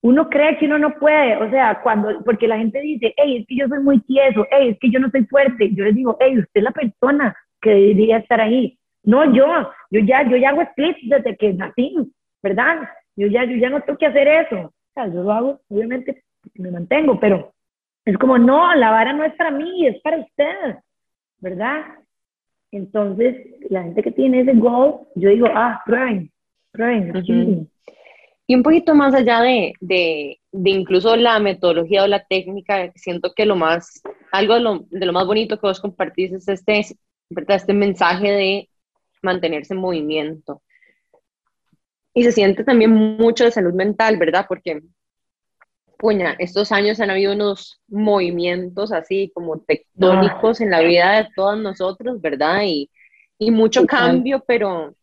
Uno 0.00 0.28
cree 0.28 0.56
que 0.58 0.66
uno 0.66 0.78
no 0.78 0.94
puede, 0.94 1.36
o 1.36 1.50
sea, 1.50 1.80
cuando, 1.82 2.22
porque 2.24 2.46
la 2.46 2.58
gente 2.58 2.80
dice, 2.80 3.14
hey, 3.16 3.38
es 3.38 3.46
que 3.46 3.56
yo 3.56 3.66
soy 3.68 3.80
muy 3.80 4.00
tieso, 4.00 4.46
hey, 4.50 4.70
es 4.70 4.78
que 4.78 4.90
yo 4.90 5.00
no 5.00 5.10
soy 5.10 5.24
fuerte. 5.26 5.74
Yo 5.74 5.84
les 5.84 5.94
digo, 5.94 6.16
hey, 6.20 6.38
usted 6.38 6.50
es 6.54 6.62
la 6.62 6.70
persona 6.70 7.36
que 7.60 7.70
debería 7.70 8.18
estar 8.18 8.40
ahí. 8.40 8.78
No 9.02 9.32
yo, 9.34 9.46
yo 9.90 10.00
ya, 10.00 10.28
yo 10.28 10.36
ya 10.36 10.50
hago 10.50 10.62
splits 10.72 11.00
desde 11.08 11.36
que 11.36 11.52
nací, 11.52 11.96
¿verdad? 12.42 12.88
Yo 13.16 13.26
ya, 13.26 13.44
yo 13.44 13.56
ya 13.56 13.70
no 13.70 13.80
tengo 13.80 13.98
que 13.98 14.06
hacer 14.06 14.28
eso. 14.28 14.56
O 14.56 14.72
sea, 14.94 15.08
yo 15.08 15.22
lo 15.22 15.32
hago, 15.32 15.60
obviamente, 15.68 16.22
me 16.54 16.70
mantengo, 16.70 17.18
pero 17.18 17.52
es 18.04 18.16
como, 18.18 18.38
no, 18.38 18.74
la 18.74 18.90
vara 18.90 19.12
no 19.12 19.24
es 19.24 19.34
para 19.34 19.50
mí, 19.50 19.86
es 19.86 20.00
para 20.02 20.18
usted, 20.18 20.76
¿verdad? 21.40 21.84
Entonces, 22.70 23.36
la 23.70 23.82
gente 23.82 24.02
que 24.02 24.12
tiene 24.12 24.40
ese 24.40 24.54
goal, 24.54 25.00
yo 25.14 25.30
digo, 25.30 25.48
ah, 25.54 25.82
prueben, 25.84 26.30
prueben. 26.70 27.68
Y 28.50 28.54
un 28.54 28.62
poquito 28.62 28.94
más 28.94 29.14
allá 29.14 29.42
de, 29.42 29.74
de, 29.78 30.40
de, 30.52 30.70
incluso 30.70 31.14
la 31.16 31.38
metodología 31.38 32.02
o 32.02 32.06
la 32.06 32.24
técnica, 32.24 32.90
siento 32.94 33.34
que 33.36 33.44
lo 33.44 33.56
más, 33.56 34.00
algo 34.32 34.54
de 34.54 34.60
lo, 34.60 34.86
de 34.88 35.04
lo 35.04 35.12
más 35.12 35.26
bonito 35.26 35.60
que 35.60 35.66
vos 35.66 35.80
compartís 35.80 36.32
es 36.32 36.48
este, 36.48 36.80
este 37.46 37.74
mensaje 37.74 38.30
de 38.32 38.70
mantenerse 39.20 39.74
en 39.74 39.80
movimiento. 39.80 40.62
Y 42.14 42.24
se 42.24 42.32
siente 42.32 42.64
también 42.64 42.90
mucho 42.90 43.44
de 43.44 43.50
salud 43.50 43.74
mental, 43.74 44.16
¿verdad? 44.16 44.46
Porque, 44.48 44.80
puña, 45.98 46.34
estos 46.38 46.72
años 46.72 47.00
han 47.00 47.10
habido 47.10 47.34
unos 47.34 47.82
movimientos 47.86 48.92
así 48.92 49.30
como 49.34 49.60
tectónicos 49.60 50.62
en 50.62 50.70
la 50.70 50.80
vida 50.80 51.18
de 51.18 51.28
todos 51.36 51.58
nosotros, 51.58 52.18
¿verdad? 52.22 52.62
Y, 52.64 52.90
y 53.38 53.50
mucho 53.50 53.84
cambio, 53.84 54.42
pero, 54.46 54.94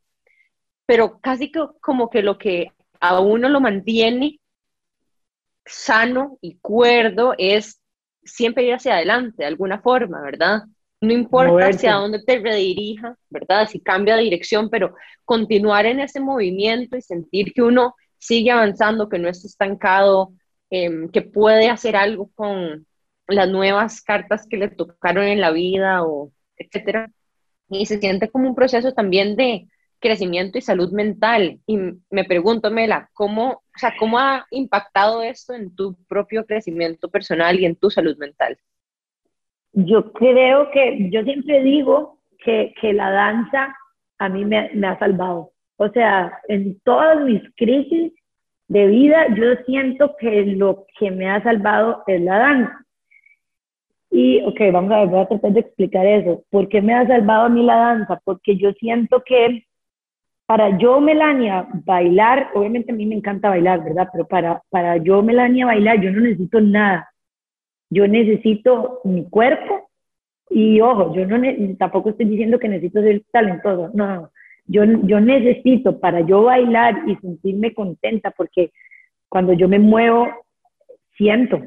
pero 0.88 1.20
casi 1.20 1.52
que, 1.52 1.60
como 1.80 2.10
que 2.10 2.24
lo 2.24 2.40
que 2.40 2.72
a 3.00 3.20
uno 3.20 3.50
lo 3.50 3.60
mantiene 3.60 4.40
sano 5.66 6.38
y 6.42 6.58
cuerdo 6.58 7.34
es 7.38 7.82
siempre 8.24 8.64
ir 8.64 8.74
hacia 8.74 8.96
adelante 8.96 9.36
de 9.38 9.46
alguna 9.46 9.82
forma, 9.82 10.22
¿verdad? 10.22 10.64
No 11.02 11.14
importa 11.14 11.68
hacia 11.68 11.94
dónde 11.94 12.24
te 12.24 12.40
redirija, 12.40 13.18
¿verdad? 13.30 13.68
Si 13.68 13.80
cambia 13.80 14.16
de 14.16 14.24
dirección, 14.24 14.70
pero 14.70 14.96
continuar 15.24 15.86
en 15.86 16.00
ese 16.00 16.20
movimiento 16.20 16.98
y 16.98 17.02
sentir 17.02 17.54
que 17.54 17.62
uno 17.62 17.96
sigue 18.18 18.52
avanzando, 18.52 19.10
que 19.10 19.20
no 19.20 19.30
está 19.30 19.48
estancado, 19.48 20.34
em, 20.70 21.10
que 21.10 21.22
puede 21.22 21.70
hacer 21.70 21.96
algo 21.96 22.32
con 22.34 22.88
las 23.28 23.50
nuevas 23.50 24.02
cartas 24.02 24.48
que 24.48 24.58
le 24.58 24.70
tocaron 24.70 25.26
en 25.26 25.42
la 25.42 25.52
vida 25.52 26.04
o 26.04 26.32
etcétera. 26.58 27.12
Y 27.70 27.86
se 27.86 28.00
siente 28.00 28.30
como 28.30 28.48
un 28.50 28.56
proceso 28.56 28.94
también 28.94 29.36
de 29.36 29.68
crecimiento 30.06 30.60
y 30.60 30.62
salud 30.62 30.92
mental. 30.92 31.60
Y 31.66 31.78
me 32.12 32.24
pregunto, 32.26 32.70
Mela, 32.70 33.10
¿cómo, 33.14 33.50
o 33.52 33.78
sea, 33.78 33.96
¿cómo 33.98 34.20
ha 34.20 34.46
impactado 34.52 35.24
esto 35.24 35.54
en 35.56 35.76
tu 35.76 35.96
propio 36.08 36.46
crecimiento 36.46 37.10
personal 37.10 37.60
y 37.60 37.66
en 37.66 37.76
tu 37.76 37.90
salud 37.90 38.16
mental? 38.18 38.56
Yo 39.74 40.14
creo 40.14 40.70
que, 40.70 41.10
yo 41.10 41.24
siempre 41.24 41.64
digo 41.64 42.20
que, 42.44 42.74
que 42.80 42.94
la 42.94 43.10
danza 43.10 43.76
a 44.20 44.30
mí 44.30 44.46
me, 44.46 44.70
me 44.76 44.88
ha 44.88 45.00
salvado. 45.00 45.52
O 45.78 45.90
sea, 45.90 46.40
en 46.48 46.80
todas 46.82 47.20
mis 47.22 47.42
crisis 47.56 48.14
de 48.68 48.86
vida, 48.88 49.28
yo 49.36 49.56
siento 49.66 50.16
que 50.20 50.46
lo 50.46 50.86
que 51.00 51.10
me 51.10 51.30
ha 51.30 51.42
salvado 51.42 52.04
es 52.06 52.22
la 52.22 52.38
danza. 52.38 52.86
Y, 54.12 54.42
ok, 54.44 54.60
vamos 54.72 54.92
a 54.92 55.00
ver, 55.00 55.08
voy 55.10 55.20
a 55.22 55.28
tratar 55.28 55.52
de 55.52 55.60
explicar 55.62 56.06
eso. 56.06 56.44
¿Por 56.52 56.70
qué 56.70 56.82
me 56.82 56.94
ha 56.94 57.08
salvado 57.08 57.46
a 57.46 57.50
mí 57.50 57.64
la 57.64 57.76
danza? 57.76 58.22
Porque 58.24 58.56
yo 58.56 58.72
siento 58.74 59.24
que 59.26 59.66
para 60.46 60.78
yo, 60.78 61.02
Melania, 61.02 61.68
bailar, 61.86 62.52
obviamente 62.54 62.92
a 62.92 62.96
mí 62.96 63.06
me 63.06 63.16
encanta 63.16 63.50
bailar, 63.50 63.84
¿verdad? 63.84 64.10
Pero 64.12 64.28
para, 64.28 64.62
para 64.70 64.98
yo, 64.98 65.24
Melania, 65.24 65.66
bailar, 65.66 66.00
yo 66.02 66.12
no 66.12 66.22
necesito 66.22 66.62
nada. 66.62 67.10
Yo 67.90 68.08
necesito 68.08 69.02
mi 69.04 69.28
cuerpo 69.30 69.90
y, 70.50 70.80
ojo, 70.82 71.16
yo 71.16 71.26
no 71.26 71.42
tampoco 71.78 72.10
estoy 72.10 72.28
diciendo 72.28 72.60
que 72.60 72.70
necesito 72.70 73.02
ser 73.02 73.24
talentoso, 73.32 73.92
no, 73.94 74.30
yo, 74.68 74.84
yo 75.04 75.20
necesito 75.20 76.00
para 76.00 76.22
yo 76.22 76.44
bailar 76.44 77.04
y 77.08 77.16
sentirme 77.18 77.74
contenta, 77.74 78.32
porque 78.32 78.72
cuando 79.30 79.54
yo 79.54 79.68
me 79.68 79.80
muevo, 79.80 80.28
siento, 81.18 81.62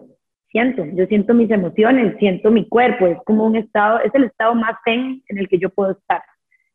siento, 0.50 0.84
yo 0.84 1.06
siento 1.06 1.34
mis 1.34 1.50
emociones, 1.50 2.16
siento 2.18 2.50
mi 2.50 2.68
cuerpo, 2.68 3.06
es 3.06 3.18
como 3.24 3.44
un 3.44 3.56
estado, 3.56 4.00
es 4.00 4.14
el 4.14 4.24
estado 4.24 4.54
más 4.54 4.76
zen 4.84 5.22
en 5.28 5.38
el 5.38 5.48
que 5.48 5.58
yo 5.58 5.70
puedo 5.70 5.92
estar, 5.92 6.22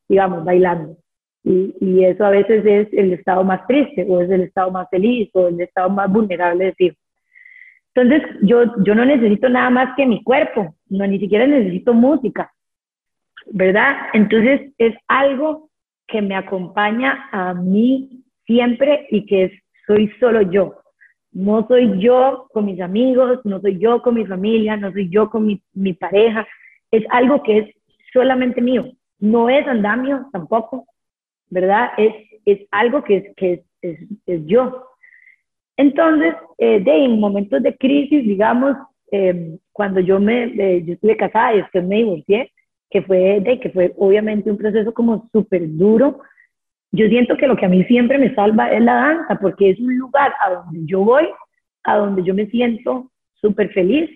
digamos, 0.07 0.43
bailando. 0.45 0.97
Y, 1.43 1.75
y, 1.81 2.05
eso 2.05 2.25
a 2.25 2.29
veces 2.29 2.65
es 2.65 2.87
el 2.93 3.13
estado 3.13 3.43
más 3.43 3.67
triste, 3.67 4.05
o 4.07 4.21
es 4.21 4.29
el 4.29 4.41
estado 4.41 4.71
más 4.71 4.87
feliz, 4.89 5.29
o 5.33 5.47
el 5.49 5.59
estado 5.59 5.89
más 5.89 6.09
vulnerable 6.11 6.73
de. 6.77 6.95
Entonces, 7.93 8.23
yo, 8.41 8.63
yo 8.83 8.95
no 8.95 9.05
necesito 9.05 9.49
nada 9.49 9.69
más 9.69 9.95
que 9.95 10.05
mi 10.05 10.23
cuerpo, 10.23 10.75
no 10.89 11.05
ni 11.05 11.19
siquiera 11.19 11.45
necesito 11.45 11.93
música, 11.93 12.51
¿verdad? 13.51 13.95
Entonces, 14.13 14.71
es 14.77 14.95
algo 15.07 15.69
que 16.07 16.21
me 16.21 16.35
acompaña 16.35 17.29
a 17.31 17.53
mí 17.53 18.23
siempre 18.45 19.07
y 19.11 19.25
que 19.25 19.51
soy 19.85 20.09
solo 20.19 20.41
yo. 20.41 20.75
No 21.31 21.67
soy 21.67 21.99
yo 21.99 22.47
con 22.53 22.65
mis 22.65 22.79
amigos, 22.79 23.39
no 23.43 23.59
soy 23.59 23.79
yo 23.79 24.01
con 24.01 24.15
mi 24.15 24.25
familia, 24.25 24.77
no 24.77 24.91
soy 24.91 25.09
yo 25.09 25.29
con 25.29 25.45
mi, 25.45 25.61
mi 25.73 25.93
pareja. 25.93 26.47
Es 26.91 27.03
algo 27.09 27.41
que 27.43 27.57
es 27.57 27.75
solamente 28.11 28.61
mío. 28.61 28.85
No 29.19 29.49
es 29.49 29.67
andamio 29.67 30.27
tampoco, 30.31 30.85
¿verdad? 31.53 31.91
Es, 31.97 32.13
es 32.45 32.59
algo 32.71 33.03
que, 33.03 33.17
es, 33.17 33.35
que 33.35 33.63
es, 33.81 33.99
es, 34.25 34.45
yo. 34.45 34.85
Entonces, 35.77 36.33
eh, 36.57 36.79
de 36.79 37.05
en 37.05 37.19
momentos 37.19 37.61
de 37.63 37.77
crisis, 37.77 38.23
digamos, 38.23 38.75
eh, 39.11 39.57
cuando 39.71 39.99
yo 39.99 40.19
me, 40.19 40.45
eh, 40.45 40.83
yo 40.85 40.93
estuve 40.93 41.15
casada 41.15 41.53
y 41.53 41.57
después 41.57 41.83
me 41.85 41.97
divorcié, 41.97 42.51
que 42.89 43.01
fue, 43.03 43.39
de, 43.41 43.59
que 43.59 43.69
fue 43.69 43.93
obviamente 43.97 44.51
un 44.51 44.57
proceso 44.57 44.93
como 44.93 45.29
súper 45.31 45.63
duro. 45.67 46.19
Yo 46.91 47.07
siento 47.07 47.37
que 47.37 47.47
lo 47.47 47.55
que 47.55 47.65
a 47.65 47.69
mí 47.69 47.83
siempre 47.85 48.17
me 48.17 48.33
salva 48.35 48.71
es 48.71 48.81
la 48.81 48.95
danza, 48.95 49.39
porque 49.39 49.71
es 49.71 49.79
un 49.79 49.97
lugar 49.97 50.33
a 50.41 50.53
donde 50.53 50.81
yo 50.85 51.01
voy, 51.01 51.27
a 51.83 51.97
donde 51.97 52.23
yo 52.23 52.33
me 52.33 52.45
siento 52.47 53.11
súper 53.33 53.71
feliz, 53.73 54.09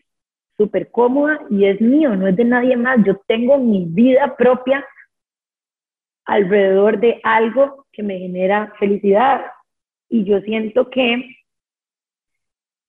súper 0.57 0.89
cómoda 0.91 1.39
y 1.49 1.65
es 1.65 1.81
mío, 1.81 2.15
no 2.15 2.27
es 2.27 2.35
de 2.35 2.45
nadie 2.45 2.77
más. 2.77 2.97
Yo 3.03 3.19
tengo 3.27 3.57
mi 3.57 3.85
vida 3.85 4.35
propia 4.38 4.85
alrededor 6.28 6.99
de 6.99 7.19
algo 7.23 7.86
que 7.91 8.03
me 8.03 8.19
genera 8.19 8.73
felicidad. 8.78 9.45
Y 10.09 10.25
yo 10.25 10.39
siento 10.41 10.89
que 10.89 11.25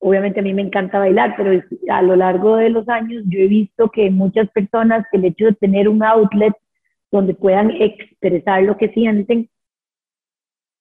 obviamente 0.00 0.40
a 0.40 0.42
mí 0.42 0.52
me 0.52 0.62
encanta 0.62 0.98
bailar, 0.98 1.34
pero 1.36 1.62
a 1.90 2.02
lo 2.02 2.16
largo 2.16 2.56
de 2.56 2.70
los 2.70 2.88
años 2.88 3.24
yo 3.26 3.40
he 3.40 3.48
visto 3.48 3.90
que 3.90 4.10
muchas 4.10 4.48
personas 4.50 5.06
el 5.12 5.24
hecho 5.24 5.46
de 5.46 5.54
tener 5.54 5.88
un 5.88 6.02
outlet 6.02 6.54
donde 7.10 7.34
puedan 7.34 7.70
expresar 7.70 8.62
lo 8.62 8.76
que 8.76 8.90
sienten 8.90 9.48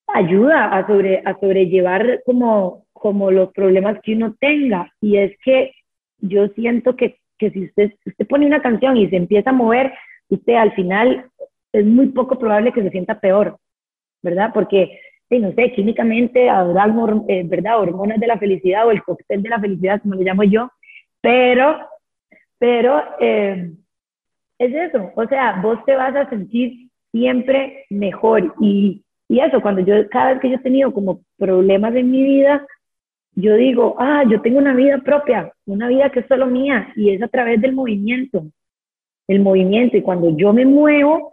ayuda 0.08 0.66
a, 0.66 0.86
sobre, 0.88 1.22
a 1.26 1.39
sobrellevar 1.39 2.22
como, 2.26 2.86
como 2.93 3.32
los 3.32 3.51
problemas 3.53 3.99
que 4.03 4.14
uno 4.14 4.36
tenga. 4.39 4.91
Y 5.01 5.18
es 5.18 5.38
que 5.43 5.74
yo 6.20 6.47
siento 6.49 6.95
que, 6.95 7.18
que 7.38 7.51
si 7.51 7.66
usted, 7.66 7.93
usted 8.05 8.28
pone 8.28 8.45
una 8.45 8.62
canción 8.62 8.97
y 8.97 9.10
se 9.10 9.16
empieza 9.16 9.51
a 9.51 9.53
mover, 9.53 9.93
usted 10.30 10.55
al 10.55 10.74
final 10.74 11.30
es 11.80 11.86
muy 11.86 12.07
poco 12.07 12.38
probable 12.38 12.71
que 12.71 12.84
se 12.84 12.91
sienta 12.91 13.19
peor, 13.19 13.57
¿verdad? 14.21 14.51
Porque 14.53 14.99
no 15.30 15.51
sé, 15.53 15.73
químicamente 15.73 16.49
habrá 16.49 16.86
eh, 17.28 17.43
¿verdad? 17.45 17.80
hormonas 17.80 18.19
de 18.19 18.28
la 18.28 18.38
felicidad 18.38 18.88
o 18.88 18.91
el 18.91 19.03
cóctel 19.03 19.43
de 19.43 19.49
la 19.49 19.59
felicidad, 19.59 20.01
como 20.01 20.15
lo 20.15 20.21
llamo 20.21 20.43
yo, 20.43 20.71
pero, 21.21 21.78
pero 22.57 23.03
eh, 23.19 23.71
es 24.57 24.73
eso, 24.73 25.11
o 25.15 25.28
sea, 25.28 25.59
vos 25.61 25.80
te 25.86 25.95
vas 25.95 26.15
a 26.15 26.30
sentir 26.30 26.89
siempre 27.11 27.86
mejor 27.89 28.55
y, 28.61 29.03
y 29.28 29.39
eso, 29.39 29.61
cuando 29.61 29.82
yo, 29.82 30.07
cada 30.09 30.32
vez 30.32 30.41
que 30.41 30.49
yo 30.49 30.55
he 30.55 30.59
tenido 30.59 30.93
como 30.93 31.21
problemas 31.38 31.93
en 31.95 32.09
mi 32.09 32.23
vida, 32.23 32.65
yo 33.36 33.55
digo, 33.55 33.95
ah, 33.99 34.23
yo 34.28 34.41
tengo 34.41 34.57
una 34.57 34.73
vida 34.73 34.97
propia, 34.99 35.51
una 35.65 35.88
vida 35.88 36.09
que 36.09 36.21
es 36.21 36.28
solo 36.28 36.47
mía 36.47 36.91
y 36.95 37.11
es 37.11 37.21
a 37.21 37.28
través 37.28 37.61
del 37.61 37.73
movimiento, 37.73 38.47
el 39.28 39.41
movimiento 39.41 39.97
y 39.97 40.01
cuando 40.01 40.36
yo 40.36 40.53
me 40.53 40.65
muevo, 40.65 41.32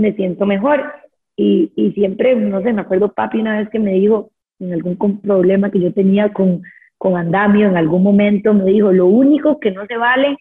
me 0.00 0.12
siento 0.14 0.46
mejor 0.46 0.92
y, 1.36 1.72
y, 1.76 1.92
siempre, 1.92 2.34
no 2.34 2.62
sé, 2.62 2.72
me 2.72 2.82
acuerdo 2.82 3.12
papi 3.12 3.38
una 3.40 3.58
vez 3.58 3.68
que 3.70 3.78
me 3.78 3.92
dijo, 3.92 4.30
en 4.58 4.72
algún 4.72 5.20
problema 5.20 5.70
que 5.70 5.80
yo 5.80 5.92
tenía 5.92 6.32
con, 6.32 6.62
con 6.98 7.16
andamio, 7.16 7.68
en 7.68 7.76
algún 7.76 8.02
momento 8.02 8.52
me 8.52 8.64
dijo, 8.64 8.92
lo 8.92 9.06
único 9.06 9.58
que 9.58 9.70
no 9.70 9.86
se 9.86 9.96
vale 9.96 10.36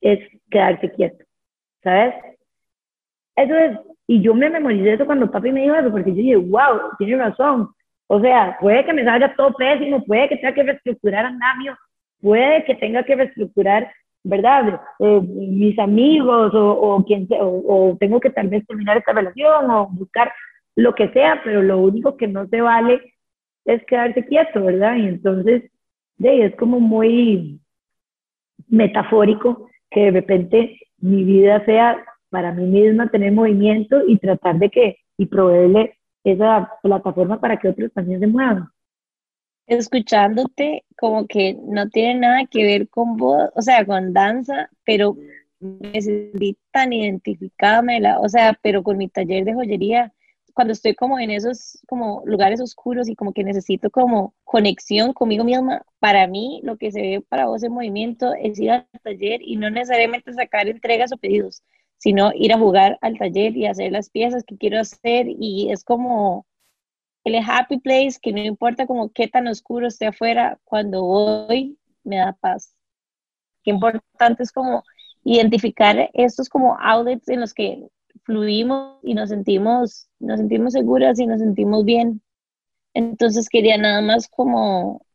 es 0.00 0.20
quedarse 0.50 0.90
quieto, 0.92 1.24
¿sabes? 1.82 2.14
Eso 3.36 3.54
es, 3.54 3.78
y 4.06 4.20
yo 4.20 4.34
me 4.34 4.50
memoricé 4.50 4.94
eso 4.94 5.06
cuando 5.06 5.30
papi 5.30 5.52
me 5.52 5.62
dijo 5.62 5.74
eso, 5.74 5.90
porque 5.90 6.10
yo 6.10 6.16
dije, 6.16 6.36
wow, 6.36 6.96
tiene 6.98 7.16
razón. 7.16 7.68
O 8.06 8.20
sea, 8.20 8.56
puede 8.60 8.84
que 8.84 8.92
me 8.92 9.04
salga 9.04 9.34
todo 9.34 9.54
pésimo, 9.54 10.04
puede 10.04 10.28
que 10.28 10.36
tenga 10.36 10.54
que 10.54 10.62
reestructurar 10.62 11.26
andamio, 11.26 11.76
puede 12.20 12.64
que 12.64 12.74
tenga 12.74 13.02
que 13.04 13.16
reestructurar 13.16 13.90
¿verdad? 14.24 14.80
Mis 14.98 15.78
amigos 15.78 16.54
o, 16.54 16.72
o 16.72 17.04
quien 17.04 17.26
o, 17.40 17.90
o, 17.90 17.96
tengo 17.98 18.20
que 18.20 18.30
tal 18.30 18.48
vez 18.48 18.66
terminar 18.66 18.96
esta 18.96 19.12
relación 19.12 19.70
o 19.70 19.88
buscar 19.88 20.32
lo 20.76 20.94
que 20.94 21.08
sea, 21.08 21.40
pero 21.44 21.62
lo 21.62 21.78
único 21.78 22.16
que 22.16 22.28
no 22.28 22.46
se 22.46 22.60
vale 22.60 23.14
es 23.64 23.84
quedarse 23.84 24.24
quieto, 24.24 24.64
¿verdad? 24.64 24.96
Y 24.96 25.08
entonces, 25.08 25.70
de, 26.16 26.46
es 26.46 26.56
como 26.56 26.80
muy 26.80 27.60
metafórico 28.68 29.68
que 29.90 30.04
de 30.04 30.10
repente 30.12 30.80
mi 30.98 31.24
vida 31.24 31.64
sea 31.64 32.02
para 32.30 32.52
mí 32.52 32.64
misma 32.64 33.10
tener 33.10 33.32
movimiento 33.32 34.02
y 34.06 34.18
tratar 34.18 34.58
de 34.58 34.70
que, 34.70 34.96
y 35.18 35.26
proveerle 35.26 35.98
esa 36.24 36.70
plataforma 36.82 37.40
para 37.40 37.58
que 37.58 37.68
otros 37.68 37.92
también 37.92 38.20
se 38.20 38.26
muevan 38.26 38.68
escuchándote 39.66 40.84
como 40.96 41.26
que 41.26 41.54
no 41.54 41.88
tiene 41.88 42.20
nada 42.20 42.46
que 42.46 42.64
ver 42.64 42.88
con 42.88 43.16
vos, 43.16 43.50
o 43.54 43.62
sea, 43.62 43.84
con 43.84 44.12
danza, 44.12 44.70
pero 44.84 45.16
me 45.60 46.00
sentí 46.02 46.58
tan 46.70 46.92
identificada, 46.92 47.82
o 48.20 48.28
sea, 48.28 48.58
pero 48.62 48.82
con 48.82 48.98
mi 48.98 49.08
taller 49.08 49.44
de 49.44 49.54
joyería, 49.54 50.12
cuando 50.54 50.72
estoy 50.72 50.94
como 50.94 51.18
en 51.18 51.30
esos 51.30 51.78
como 51.88 52.22
lugares 52.26 52.60
oscuros 52.60 53.08
y 53.08 53.14
como 53.16 53.32
que 53.32 53.44
necesito 53.44 53.90
como 53.90 54.34
conexión 54.44 55.12
conmigo 55.12 55.44
misma, 55.44 55.82
para 55.98 56.26
mí 56.26 56.60
lo 56.64 56.76
que 56.76 56.92
se 56.92 57.00
ve 57.00 57.24
para 57.26 57.46
vos 57.46 57.62
en 57.62 57.72
movimiento 57.72 58.34
es 58.34 58.58
ir 58.60 58.70
al 58.72 58.86
taller 59.02 59.40
y 59.42 59.56
no 59.56 59.70
necesariamente 59.70 60.32
sacar 60.34 60.68
entregas 60.68 61.12
o 61.12 61.16
pedidos, 61.16 61.62
sino 61.96 62.32
ir 62.34 62.52
a 62.52 62.58
jugar 62.58 62.98
al 63.00 63.16
taller 63.18 63.56
y 63.56 63.66
hacer 63.66 63.92
las 63.92 64.10
piezas 64.10 64.44
que 64.44 64.56
quiero 64.56 64.80
hacer 64.80 65.26
y 65.28 65.70
es 65.70 65.84
como 65.84 66.46
el 67.24 67.36
happy 67.36 67.78
place, 67.78 68.18
que 68.20 68.32
no 68.32 68.40
importa 68.40 68.86
como 68.86 69.10
qué 69.12 69.28
tan 69.28 69.46
oscuro 69.46 69.86
esté 69.86 70.06
afuera, 70.06 70.58
cuando 70.64 71.02
voy 71.02 71.78
me 72.04 72.16
da 72.16 72.32
paz. 72.32 72.74
Qué 73.62 73.70
importante 73.70 74.42
es 74.42 74.52
como 74.52 74.82
identificar 75.24 76.10
estos 76.14 76.48
como 76.48 76.76
outlets 76.80 77.28
en 77.28 77.40
los 77.40 77.54
que 77.54 77.88
fluimos 78.24 78.98
y 79.02 79.14
nos 79.14 79.30
sentimos, 79.30 80.08
nos 80.18 80.38
sentimos 80.38 80.72
seguras 80.72 81.18
y 81.18 81.26
nos 81.26 81.40
sentimos 81.40 81.84
bien. 81.84 82.22
Entonces 82.94 83.48
quería 83.48 83.78
nada 83.78 84.00
más 84.02 84.28
como, 84.28 85.06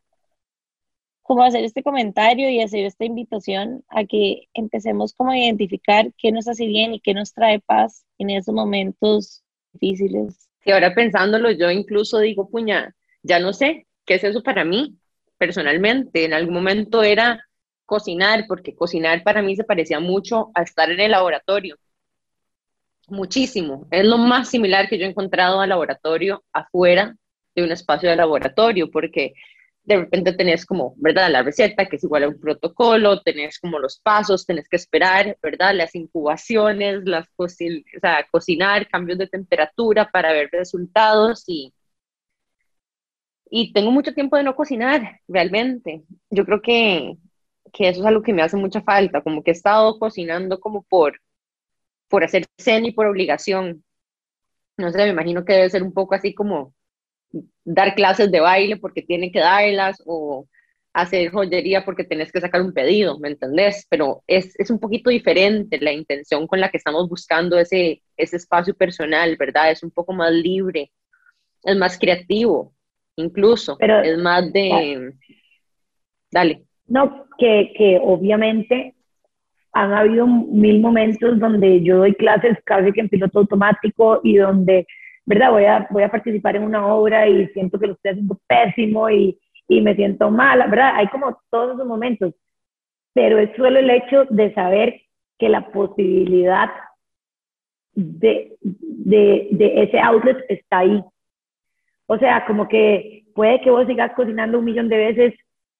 como 1.22 1.44
hacer 1.44 1.64
este 1.64 1.84
comentario 1.84 2.50
y 2.50 2.62
hacer 2.62 2.86
esta 2.86 3.06
invitación 3.06 3.84
a 3.90 4.06
que 4.06 4.48
empecemos 4.54 5.14
como 5.14 5.32
a 5.32 5.38
identificar 5.38 6.14
qué 6.18 6.32
nos 6.32 6.48
hace 6.48 6.66
bien 6.66 6.94
y 6.94 7.00
qué 7.02 7.14
nos 7.14 7.34
trae 7.34 7.60
paz 7.60 8.06
en 8.18 8.30
esos 8.30 8.54
momentos 8.56 9.44
difíciles. 9.74 10.47
Y 10.68 10.72
ahora 10.72 10.94
pensándolo, 10.94 11.50
yo 11.50 11.72
incluso 11.72 12.20
digo, 12.20 12.48
puña, 12.48 12.94
ya 13.24 13.40
no 13.40 13.54
sé, 13.54 13.88
¿qué 14.06 14.16
es 14.16 14.24
eso 14.24 14.44
para 14.44 14.64
mí? 14.64 15.00
personalmente. 15.38 16.26
En 16.26 16.34
algún 16.34 16.54
momento 16.54 17.04
era 17.04 17.44
cocinar, 17.86 18.46
porque 18.48 18.76
cocinar 18.76 19.24
para 19.24 19.42
mí 19.42 19.56
se 19.56 19.64
parecía 19.64 20.00
mucho 20.00 20.52
a 20.54 20.64
estar 20.64 20.90
en 20.92 21.00
el 21.00 21.12
laboratorio. 21.12 21.78
Muchísimo. 23.08 23.88
Es 23.92 24.06
lo 24.06 24.18
más 24.18 24.50
similar 24.50 24.90
que 24.90 24.98
yo 24.98 25.06
he 25.06 25.10
encontrado 25.10 25.62
al 25.62 25.70
laboratorio 25.70 26.44
afuera 26.52 27.16
de 27.56 27.64
un 27.64 27.72
espacio 27.72 28.10
de 28.10 28.18
laboratorio, 28.18 28.92
porque 28.92 29.34
de 29.88 29.98
repente 29.98 30.34
tenés 30.34 30.66
como, 30.66 30.96
¿verdad? 30.98 31.32
La 31.32 31.44
receta, 31.44 31.86
que 31.88 31.96
es 31.96 32.04
igual 32.04 32.24
a 32.26 32.28
un 32.28 32.40
protocolo, 32.42 33.22
tenés 33.22 33.58
como 33.58 33.80
los 33.80 34.00
pasos, 34.02 34.46
tenés 34.46 34.68
que 34.68 34.76
esperar, 34.76 35.38
¿verdad? 35.42 35.74
Las 35.74 35.96
incubaciones, 35.96 37.06
las 37.06 37.30
o 37.38 37.48
sea, 37.48 38.28
cocinar, 38.30 38.90
cambios 38.90 39.18
de 39.18 39.28
temperatura 39.28 40.10
para 40.12 40.34
ver 40.34 40.50
resultados 40.52 41.46
y, 41.48 41.74
y 43.50 43.72
tengo 43.72 43.92
mucho 43.92 44.14
tiempo 44.14 44.36
de 44.36 44.44
no 44.44 44.58
cocinar, 44.58 45.22
realmente. 45.26 46.04
Yo 46.30 46.44
creo 46.46 46.62
que, 46.62 47.18
que 47.72 47.88
eso 47.88 48.02
es 48.02 48.06
algo 48.06 48.22
que 48.24 48.34
me 48.34 48.42
hace 48.42 48.58
mucha 48.58 48.82
falta, 48.82 49.22
como 49.22 49.42
que 49.42 49.52
he 49.52 49.54
estado 49.54 49.98
cocinando 50.00 50.60
como 50.60 50.84
por, 50.84 51.22
por 52.10 52.26
hacer 52.26 52.46
cena 52.58 52.88
y 52.88 52.92
por 52.94 53.08
obligación. 53.08 53.86
No 54.78 54.92
sé, 54.92 55.00
me 55.00 55.10
imagino 55.12 55.46
que 55.46 55.54
debe 55.54 55.70
ser 55.70 55.84
un 55.84 55.94
poco 55.94 56.16
así 56.16 56.34
como 56.34 56.74
dar 57.64 57.96
clases 57.96 58.32
de 58.32 58.40
baile 58.40 58.78
porque 58.78 59.02
tienen 59.02 59.32
que 59.32 59.40
darlas 59.40 60.02
o 60.06 60.48
hacer 60.94 61.30
joyería 61.30 61.86
porque 61.86 62.04
tenés 62.04 62.32
que 62.32 62.42
sacar 62.42 62.62
un 62.62 62.74
pedido, 62.74 63.20
¿me 63.20 63.30
entendés? 63.30 63.86
Pero 63.90 64.24
es, 64.26 64.60
es, 64.60 64.72
un 64.72 64.80
poquito 64.80 65.10
diferente 65.12 65.80
la 65.80 65.92
intención 65.92 66.48
con 66.48 66.60
la 66.60 66.70
que 66.70 66.78
estamos 66.78 67.08
buscando 67.08 67.60
ese, 67.60 68.02
ese 68.16 68.38
espacio 68.38 68.74
personal, 68.74 69.36
¿verdad? 69.38 69.70
Es 69.70 69.84
un 69.84 69.92
poco 69.92 70.14
más 70.14 70.32
libre, 70.32 70.92
es 71.64 71.78
más 71.78 72.00
creativo, 72.00 72.74
incluso, 73.16 73.78
Pero, 73.78 74.02
es 74.02 74.18
más 74.18 74.52
de... 74.52 75.14
Dale. 76.32 76.64
No, 76.88 77.28
que, 77.38 77.74
que 77.78 78.00
obviamente 78.02 78.96
han 79.74 79.94
habido 79.94 80.26
mil 80.26 80.82
momentos 80.82 81.40
donde 81.40 81.84
yo 81.84 81.98
doy 81.98 82.16
clases 82.16 82.58
casi 82.66 82.92
que 82.92 83.02
en 83.02 83.10
piloto 83.10 83.40
automático 83.40 84.20
y 84.24 84.38
donde 84.38 84.88
¿verdad? 85.28 85.52
Voy 85.52 85.66
a, 85.66 85.88
voy 85.92 86.04
a 86.04 86.10
participar 86.10 86.56
en 86.56 86.64
una 86.64 86.88
obra 86.88 87.28
y 87.28 87.48
siento 87.50 87.78
que 87.78 87.88
lo 87.88 87.94
estoy 87.94 88.12
haciendo 88.12 88.40
pésimo 88.48 89.10
y, 89.10 89.38
y 89.68 89.82
me 89.82 89.94
siento 89.94 90.32
mal, 90.32 90.60
¿verdad? 90.70 90.94
Hay 90.96 91.08
como 91.08 91.38
todos 91.52 91.76
esos 91.76 91.86
momentos, 91.86 92.34
pero 93.14 93.38
es 93.38 93.50
solo 93.58 93.78
el 93.78 93.90
hecho 93.90 94.24
de 94.30 94.54
saber 94.54 95.02
que 95.38 95.50
la 95.50 95.70
posibilidad 95.70 96.72
de, 97.94 98.56
de, 98.62 99.50
de 99.52 99.84
ese 99.84 100.00
outlet 100.00 100.38
está 100.48 100.80
ahí. 100.80 101.04
O 102.06 102.18
sea, 102.18 102.46
como 102.46 102.70
que 102.70 103.26
puede 103.36 103.60
que 103.60 103.70
vos 103.70 103.86
sigas 103.86 104.14
cocinando 104.14 104.60
un 104.60 104.66
millón 104.66 104.88
de 104.88 104.98
veces 104.98 105.34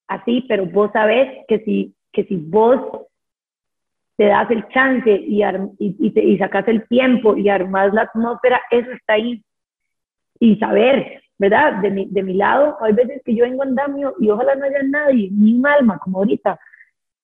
así, 0.08 0.44
pero 0.50 0.66
vos 0.66 0.92
sabés 0.92 1.46
que 1.48 1.60
si, 1.60 1.96
que 2.12 2.26
si 2.26 2.36
vos 2.36 3.06
te 4.18 4.26
das 4.26 4.50
el 4.50 4.68
chance 4.70 5.10
y, 5.10 5.44
y, 5.44 5.96
y, 6.00 6.38
sacas 6.40 6.68
el 6.68 6.88
tiempo 6.88 7.38
y 7.38 7.50
armas 7.50 7.94
la 7.94 8.02
atmósfera, 8.02 8.60
eso 8.72 8.92
está 8.92 9.14
ahí. 9.14 9.44
Y 10.40 10.56
saber, 10.58 11.22
¿verdad? 11.38 11.82
De 11.82 11.92
mi, 11.92 12.08
de 12.08 12.24
mi 12.24 12.34
lado, 12.34 12.78
hay 12.82 12.94
veces 12.94 13.22
que 13.24 13.36
yo 13.36 13.46
vengo 13.46 13.64
andamio 13.64 14.16
y 14.20 14.30
ojalá 14.30 14.56
no 14.56 14.66
haya 14.66 14.82
nadie, 14.84 15.30
ni 15.32 15.54
un 15.54 15.68
alma, 15.68 16.00
como 16.00 16.18
ahorita. 16.18 16.60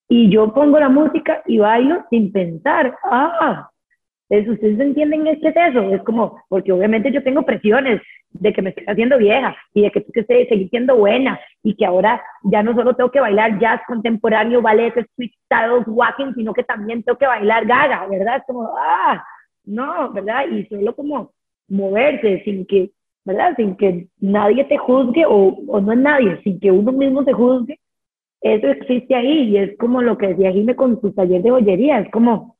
Y 0.07 0.29
yo 0.29 0.53
pongo 0.53 0.79
la 0.79 0.89
música 0.89 1.41
y 1.47 1.57
bailo 1.57 2.05
sin 2.11 2.31
pensar, 2.31 2.95
ah, 3.05 3.69
¿ustedes 4.29 4.79
entienden 4.79 5.23
qué 5.23 5.31
es 5.47 5.55
eso? 5.55 5.93
Es 5.93 6.03
como, 6.03 6.43
porque 6.47 6.71
obviamente 6.71 7.11
yo 7.11 7.23
tengo 7.23 7.43
presiones 7.43 8.01
de 8.31 8.53
que 8.53 8.61
me 8.61 8.69
estoy 8.69 8.85
haciendo 8.87 9.17
vieja 9.17 9.55
y 9.73 9.81
de 9.81 9.91
que 9.91 10.01
tú 10.01 10.11
que 10.11 10.23
seguir 10.23 10.69
siendo 10.69 10.95
buena 10.95 11.39
y 11.63 11.75
que 11.75 11.85
ahora 11.85 12.21
ya 12.43 12.61
no 12.61 12.75
solo 12.75 12.93
tengo 12.93 13.09
que 13.09 13.21
bailar 13.21 13.57
jazz 13.59 13.81
contemporáneo, 13.87 14.61
ballet, 14.61 14.95
street 14.97 15.31
styles, 15.45 15.87
walking, 15.87 16.33
sino 16.35 16.53
que 16.53 16.63
también 16.63 17.01
tengo 17.03 17.17
que 17.17 17.25
bailar 17.25 17.65
gaga, 17.65 18.05
¿verdad? 18.07 18.37
Es 18.37 18.43
como, 18.45 18.69
ah, 18.77 19.23
no, 19.63 20.11
¿verdad? 20.11 20.45
Y 20.51 20.65
solo 20.65 20.93
como 20.95 21.31
moverse 21.69 22.43
sin 22.43 22.65
que, 22.65 22.91
¿verdad? 23.23 23.55
Sin 23.55 23.77
que 23.77 24.07
nadie 24.19 24.65
te 24.65 24.77
juzgue 24.77 25.25
o, 25.25 25.57
o 25.67 25.79
no 25.79 25.93
es 25.93 25.99
nadie, 25.99 26.41
sin 26.43 26.59
que 26.59 26.69
uno 26.69 26.91
mismo 26.91 27.23
se 27.23 27.31
juzgue, 27.31 27.79
eso 28.41 28.67
existe 28.67 29.15
ahí 29.15 29.51
y 29.51 29.57
es 29.57 29.77
como 29.77 30.01
lo 30.01 30.17
que 30.17 30.27
decía 30.27 30.51
Jimé 30.51 30.75
con 30.75 30.99
su 30.99 31.13
taller 31.13 31.41
de 31.41 31.49
joyería, 31.49 31.99
es 31.99 32.11
como, 32.11 32.57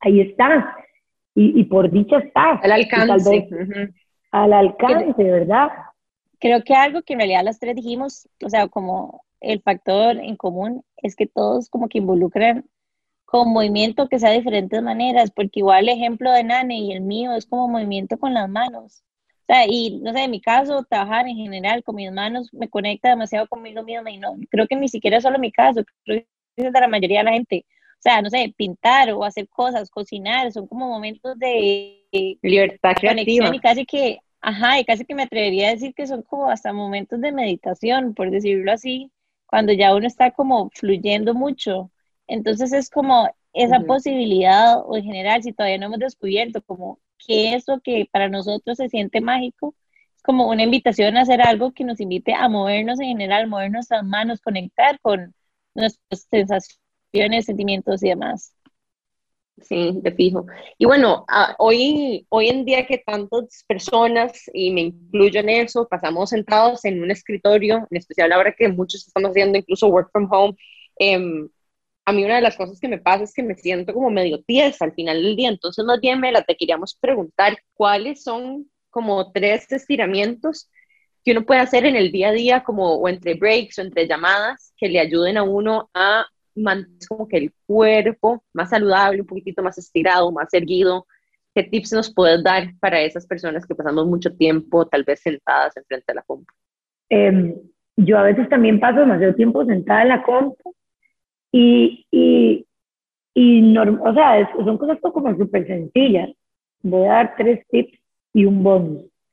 ahí 0.00 0.22
está 0.22 0.74
y, 1.34 1.62
por 1.64 1.88
dicha 1.88 2.18
está. 2.18 2.54
Al 2.54 2.72
alcance. 2.72 3.48
Al 4.32 4.52
alcance, 4.52 5.22
¿verdad? 5.22 5.68
Creo 6.40 6.62
que 6.62 6.74
algo 6.74 7.02
que 7.02 7.14
en 7.14 7.20
realidad 7.20 7.44
las 7.44 7.58
tres 7.58 7.74
dijimos, 7.74 8.28
o 8.44 8.48
sea, 8.48 8.68
como 8.68 9.24
el 9.40 9.60
factor 9.62 10.18
en 10.18 10.36
común 10.36 10.84
es 10.98 11.16
que 11.16 11.26
todos 11.26 11.68
como 11.68 11.88
que 11.88 11.98
involucran 11.98 12.68
con 13.24 13.52
movimiento 13.52 14.08
que 14.08 14.18
sea 14.18 14.30
de 14.30 14.38
diferentes 14.38 14.82
maneras, 14.82 15.30
porque 15.30 15.60
igual 15.60 15.88
el 15.88 15.96
ejemplo 15.96 16.32
de 16.32 16.44
Nane 16.44 16.78
y 16.78 16.92
el 16.92 17.02
mío 17.02 17.34
es 17.34 17.46
como 17.46 17.68
movimiento 17.68 18.18
con 18.18 18.32
las 18.32 18.48
manos. 18.48 19.04
O 19.42 19.44
sea, 19.46 19.66
y 19.66 19.98
no 20.02 20.12
sé, 20.12 20.24
en 20.24 20.30
mi 20.30 20.40
caso, 20.40 20.84
trabajar 20.88 21.26
en 21.28 21.36
general 21.36 21.82
con 21.82 21.96
mis 21.96 22.10
manos 22.12 22.52
me 22.52 22.68
conecta 22.68 23.10
demasiado 23.10 23.46
conmigo 23.46 23.82
misma 23.82 24.10
y 24.10 24.18
no, 24.18 24.36
creo 24.50 24.66
que 24.66 24.76
ni 24.76 24.88
siquiera 24.88 25.18
es 25.18 25.22
solo 25.22 25.38
mi 25.38 25.52
caso, 25.52 25.84
creo 26.04 26.22
que 26.56 26.66
es 26.66 26.72
de 26.72 26.80
la 26.80 26.88
mayoría 26.88 27.18
de 27.18 27.24
la 27.24 27.32
gente. 27.32 27.66
O 27.98 28.00
sea, 28.00 28.22
no 28.22 28.30
sé, 28.30 28.54
pintar 28.56 29.10
o 29.12 29.24
hacer 29.24 29.48
cosas, 29.48 29.90
cocinar, 29.90 30.52
son 30.52 30.66
como 30.66 30.88
momentos 30.88 31.36
de 31.38 32.38
libertad 32.42 32.94
creativa. 32.94 33.54
Y 33.54 33.58
casi 33.58 33.84
que, 33.84 34.20
ajá, 34.40 34.80
y 34.80 34.84
casi 34.84 35.04
que 35.04 35.14
me 35.14 35.24
atrevería 35.24 35.68
a 35.68 35.72
decir 35.72 35.94
que 35.94 36.06
son 36.06 36.22
como 36.22 36.50
hasta 36.50 36.72
momentos 36.72 37.20
de 37.20 37.32
meditación, 37.32 38.14
por 38.14 38.30
decirlo 38.30 38.72
así, 38.72 39.10
cuando 39.46 39.72
ya 39.72 39.94
uno 39.94 40.06
está 40.06 40.30
como 40.32 40.70
fluyendo 40.74 41.34
mucho. 41.34 41.90
Entonces 42.26 42.72
es 42.72 42.90
como 42.90 43.28
esa 43.52 43.80
posibilidad, 43.80 44.78
o 44.84 44.96
en 44.96 45.04
general, 45.04 45.42
si 45.42 45.52
todavía 45.52 45.78
no 45.78 45.86
hemos 45.86 45.98
descubierto 45.98 46.62
como 46.62 47.00
qué 47.26 47.54
es 47.54 47.66
lo 47.66 47.80
que 47.80 48.08
para 48.12 48.28
nosotros 48.28 48.76
se 48.76 48.88
siente 48.88 49.20
mágico, 49.20 49.74
es 50.16 50.22
como 50.22 50.48
una 50.48 50.64
invitación 50.64 51.16
a 51.16 51.22
hacer 51.22 51.40
algo 51.42 51.72
que 51.72 51.84
nos 51.84 52.00
invite 52.00 52.34
a 52.34 52.48
movernos 52.48 53.00
en 53.00 53.08
general, 53.08 53.48
mover 53.48 53.70
nuestras 53.70 54.04
manos, 54.04 54.40
conectar 54.40 55.00
con 55.00 55.34
nuestras 55.74 56.26
sensaciones 56.30 57.46
sentimientos 57.46 58.02
y 58.02 58.08
demás. 58.10 58.52
Sí, 59.62 59.98
de 60.02 60.12
fijo. 60.12 60.46
Y 60.78 60.84
bueno, 60.86 61.24
ah, 61.28 61.54
hoy, 61.58 62.26
hoy 62.28 62.48
en 62.48 62.64
día 62.64 62.86
que 62.86 62.98
tantas 62.98 63.64
personas, 63.66 64.48
y 64.52 64.70
me 64.70 64.82
incluyo 64.82 65.40
en 65.40 65.48
eso, 65.48 65.88
pasamos 65.88 66.30
sentados 66.30 66.84
en 66.84 67.02
un 67.02 67.10
escritorio, 67.10 67.86
en 67.90 67.96
especial 67.96 68.32
ahora 68.32 68.54
que 68.56 68.68
muchos 68.68 69.06
estamos 69.06 69.30
haciendo 69.30 69.58
incluso 69.58 69.88
work 69.88 70.10
from 70.12 70.28
home, 70.30 70.56
em, 70.98 71.48
a 72.04 72.12
mí 72.12 72.24
una 72.24 72.36
de 72.36 72.42
las 72.42 72.56
cosas 72.56 72.80
que 72.80 72.88
me 72.88 72.98
pasa 72.98 73.24
es 73.24 73.34
que 73.34 73.42
me 73.42 73.54
siento 73.54 73.92
como 73.92 74.10
medio 74.10 74.42
tiesa 74.42 74.84
al 74.86 74.94
final 74.94 75.22
del 75.22 75.36
día. 75.36 75.48
Entonces, 75.50 75.84
más 75.84 76.00
bien, 76.00 76.20
Mela, 76.20 76.42
te 76.42 76.56
queríamos 76.56 76.94
preguntar 76.94 77.58
cuáles 77.74 78.22
son 78.22 78.70
como 78.90 79.30
tres 79.32 79.70
estiramientos 79.72 80.70
que 81.24 81.32
uno 81.32 81.44
puede 81.44 81.60
hacer 81.60 81.84
en 81.84 81.96
el 81.96 82.10
día 82.10 82.30
a 82.30 82.32
día, 82.32 82.64
como 82.64 82.94
o 82.94 83.08
entre 83.08 83.34
breaks 83.34 83.78
o 83.78 83.82
entre 83.82 84.08
llamadas, 84.08 84.72
que 84.78 84.88
le 84.88 85.00
ayuden 85.00 85.36
a 85.36 85.42
uno 85.42 85.90
a 85.92 86.26
como 87.08 87.28
que 87.28 87.38
el 87.38 87.52
cuerpo 87.66 88.42
más 88.52 88.70
saludable, 88.70 89.20
un 89.20 89.26
poquitito 89.26 89.62
más 89.62 89.78
estirado, 89.78 90.30
más 90.32 90.52
erguido. 90.52 91.06
¿Qué 91.54 91.62
tips 91.64 91.92
nos 91.92 92.12
puedes 92.12 92.42
dar 92.42 92.72
para 92.80 93.00
esas 93.00 93.26
personas 93.26 93.66
que 93.66 93.74
pasamos 93.74 94.06
mucho 94.06 94.34
tiempo 94.34 94.86
tal 94.86 95.04
vez 95.04 95.20
sentadas 95.20 95.76
enfrente 95.76 96.04
de 96.08 96.14
la 96.14 96.22
compu? 96.22 96.52
Em, 97.08 97.54
yo 97.96 98.18
a 98.18 98.22
veces 98.22 98.48
también 98.48 98.78
paso 98.78 99.00
demasiado 99.00 99.34
tiempo 99.34 99.64
sentada 99.64 100.02
en 100.02 100.08
la 100.08 100.22
compu 100.22 100.74
y, 101.50 102.06
y, 102.10 102.66
y 103.34 103.76
o 103.76 104.14
sea, 104.14 104.50
son 104.64 104.78
cosas 104.78 104.98
como 105.00 105.36
súper 105.36 105.66
sencillas. 105.66 106.30
Voy 106.82 107.06
a 107.06 107.12
dar 107.12 107.34
tres 107.36 107.66
tips 107.68 107.98
y 108.34 108.44
un 108.44 108.62
bonus. 108.62 109.04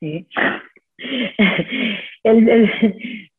el, 2.24 2.70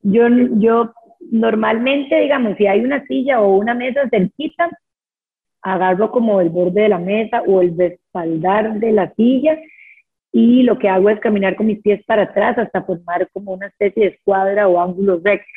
yo, 0.01 0.27
yo 0.59 0.93
normalmente, 1.32 2.19
digamos, 2.19 2.57
si 2.57 2.67
hay 2.67 2.82
una 2.82 3.05
silla 3.05 3.41
o 3.41 3.57
una 3.57 3.73
mesa 3.73 4.07
cerquita, 4.09 4.69
agarro 5.61 6.11
como 6.11 6.39
el 6.41 6.49
borde 6.49 6.84
de 6.84 6.89
la 6.89 6.99
mesa 6.99 7.41
o 7.45 7.61
el 7.61 7.78
respaldar 7.78 8.80
de 8.80 8.91
la 8.91 9.13
silla 9.15 9.57
y 10.32 10.63
lo 10.63 10.78
que 10.78 10.89
hago 10.89 11.09
es 11.09 11.19
caminar 11.19 11.55
con 11.55 11.67
mis 11.67 11.82
pies 11.82 12.03
para 12.05 12.23
atrás 12.23 12.57
hasta 12.57 12.84
formar 12.84 13.28
como 13.34 13.53
una 13.53 13.67
especie 13.67 14.03
de 14.03 14.09
escuadra 14.09 14.67
o 14.67 14.80
ángulo 14.80 15.19
recto. 15.23 15.47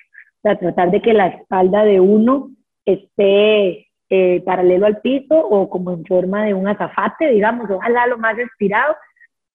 O 0.43 0.57
tratar 0.57 0.91
de 0.91 1.03
que 1.03 1.13
la 1.13 1.27
espalda 1.27 1.85
de 1.85 2.01
uno 2.01 2.49
esté 2.87 3.89
eh, 4.09 4.43
paralelo 4.45 4.87
al 4.87 5.01
piso 5.03 5.39
o 5.39 5.69
como 5.69 5.93
en 5.93 6.05
forma 6.07 6.45
de 6.47 6.55
un 6.55 6.67
azafate, 6.67 7.29
digamos, 7.29 7.71
ojalá 7.71 8.07
lo 8.07 8.17
más 8.17 8.39
estirado 8.39 8.97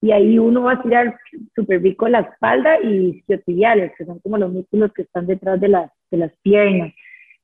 y 0.01 0.11
ahí 0.11 0.37
uno 0.37 0.63
va 0.63 0.73
a 0.73 0.81
tirar 0.81 1.17
súper 1.55 1.81
rico 1.81 2.07
la 2.07 2.19
espalda 2.19 2.79
y 2.81 3.17
isquiotibiales, 3.17 3.91
que 3.97 4.05
son 4.05 4.19
como 4.19 4.37
los 4.37 4.51
músculos 4.51 4.93
que 4.93 5.03
están 5.03 5.25
detrás 5.25 5.59
de 5.59 5.69
las, 5.69 5.91
de 6.11 6.17
las 6.17 6.31
piernas. 6.41 6.93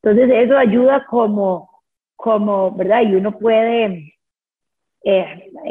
Entonces 0.02 0.30
eso 0.32 0.58
ayuda 0.58 1.06
como, 1.10 1.70
como, 2.16 2.72
¿verdad? 2.72 3.02
Y 3.04 3.16
uno 3.16 3.38
puede, 3.38 4.14
eh, 5.04 5.26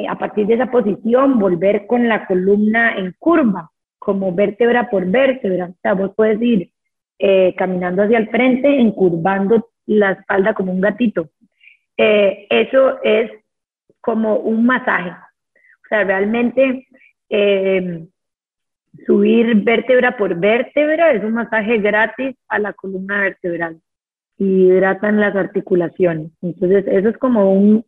a 0.09 0.18
partir 0.18 0.47
de 0.47 0.55
esa 0.55 0.70
posición, 0.70 1.39
volver 1.39 1.87
con 1.87 2.09
la 2.09 2.26
columna 2.26 2.97
en 2.97 3.14
curva, 3.18 3.70
como 3.99 4.33
vértebra 4.33 4.89
por 4.91 5.07
vértebra. 5.07 5.66
O 5.66 5.74
sea, 5.83 5.95
vos 5.95 6.12
puedes 6.16 6.41
ir 6.41 6.70
eh, 7.18 7.55
caminando 7.57 8.03
hacia 8.03 8.18
el 8.18 8.31
frente, 8.31 8.81
encurvando 8.81 9.68
la 9.87 10.12
espalda 10.12 10.55
como 10.55 10.72
un 10.72 10.81
gatito. 10.81 11.28
Eh, 11.97 12.47
eso 12.49 13.03
es 13.03 13.31
como 14.01 14.37
un 14.37 14.64
masaje. 14.64 15.12
O 15.91 15.97
sea, 15.97 16.05
realmente 16.05 16.86
eh, 17.28 18.07
subir 19.07 19.57
vértebra 19.57 20.16
por 20.16 20.36
vértebra 20.36 21.11
es 21.11 21.24
un 21.24 21.32
masaje 21.32 21.78
gratis 21.78 22.36
a 22.49 22.61
la 22.61 22.72
columna 22.72 23.22
vertebral 23.22 23.80
y 24.38 24.66
hidratan 24.66 25.18
las 25.18 25.34
articulaciones. 25.34 26.30
Entonces, 26.43 26.84
eso 26.86 27.09
es 27.09 27.18
como 27.18 27.53
un, 27.53 27.84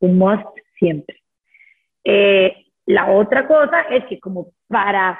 un 0.00 0.18
must 0.18 0.46
siempre. 0.78 1.16
Eh, 2.04 2.66
la 2.84 3.10
otra 3.12 3.46
cosa 3.46 3.80
es 3.90 4.04
que 4.04 4.20
como 4.20 4.48
para 4.68 5.18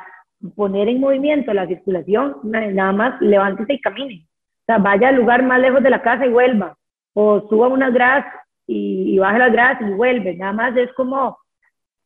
poner 0.54 0.88
en 0.88 1.00
movimiento 1.00 1.54
la 1.54 1.66
circulación, 1.66 2.36
nada 2.42 2.92
más 2.92 3.18
levántese 3.22 3.72
y 3.72 3.80
camine. 3.80 4.26
O 4.26 4.64
sea, 4.66 4.76
vaya 4.76 5.08
al 5.08 5.16
lugar 5.16 5.42
más 5.44 5.60
lejos 5.60 5.82
de 5.82 5.90
la 5.90 6.02
casa 6.02 6.26
y 6.26 6.30
vuelva. 6.30 6.76
O 7.14 7.48
suba 7.48 7.68
unas 7.68 7.94
gradas 7.94 8.26
y, 8.66 9.14
y 9.14 9.18
baje 9.18 9.38
las 9.38 9.52
gradas 9.52 9.80
y 9.80 9.94
vuelve. 9.94 10.36
Nada 10.36 10.52
más 10.52 10.76
es 10.76 10.92
como, 10.92 11.38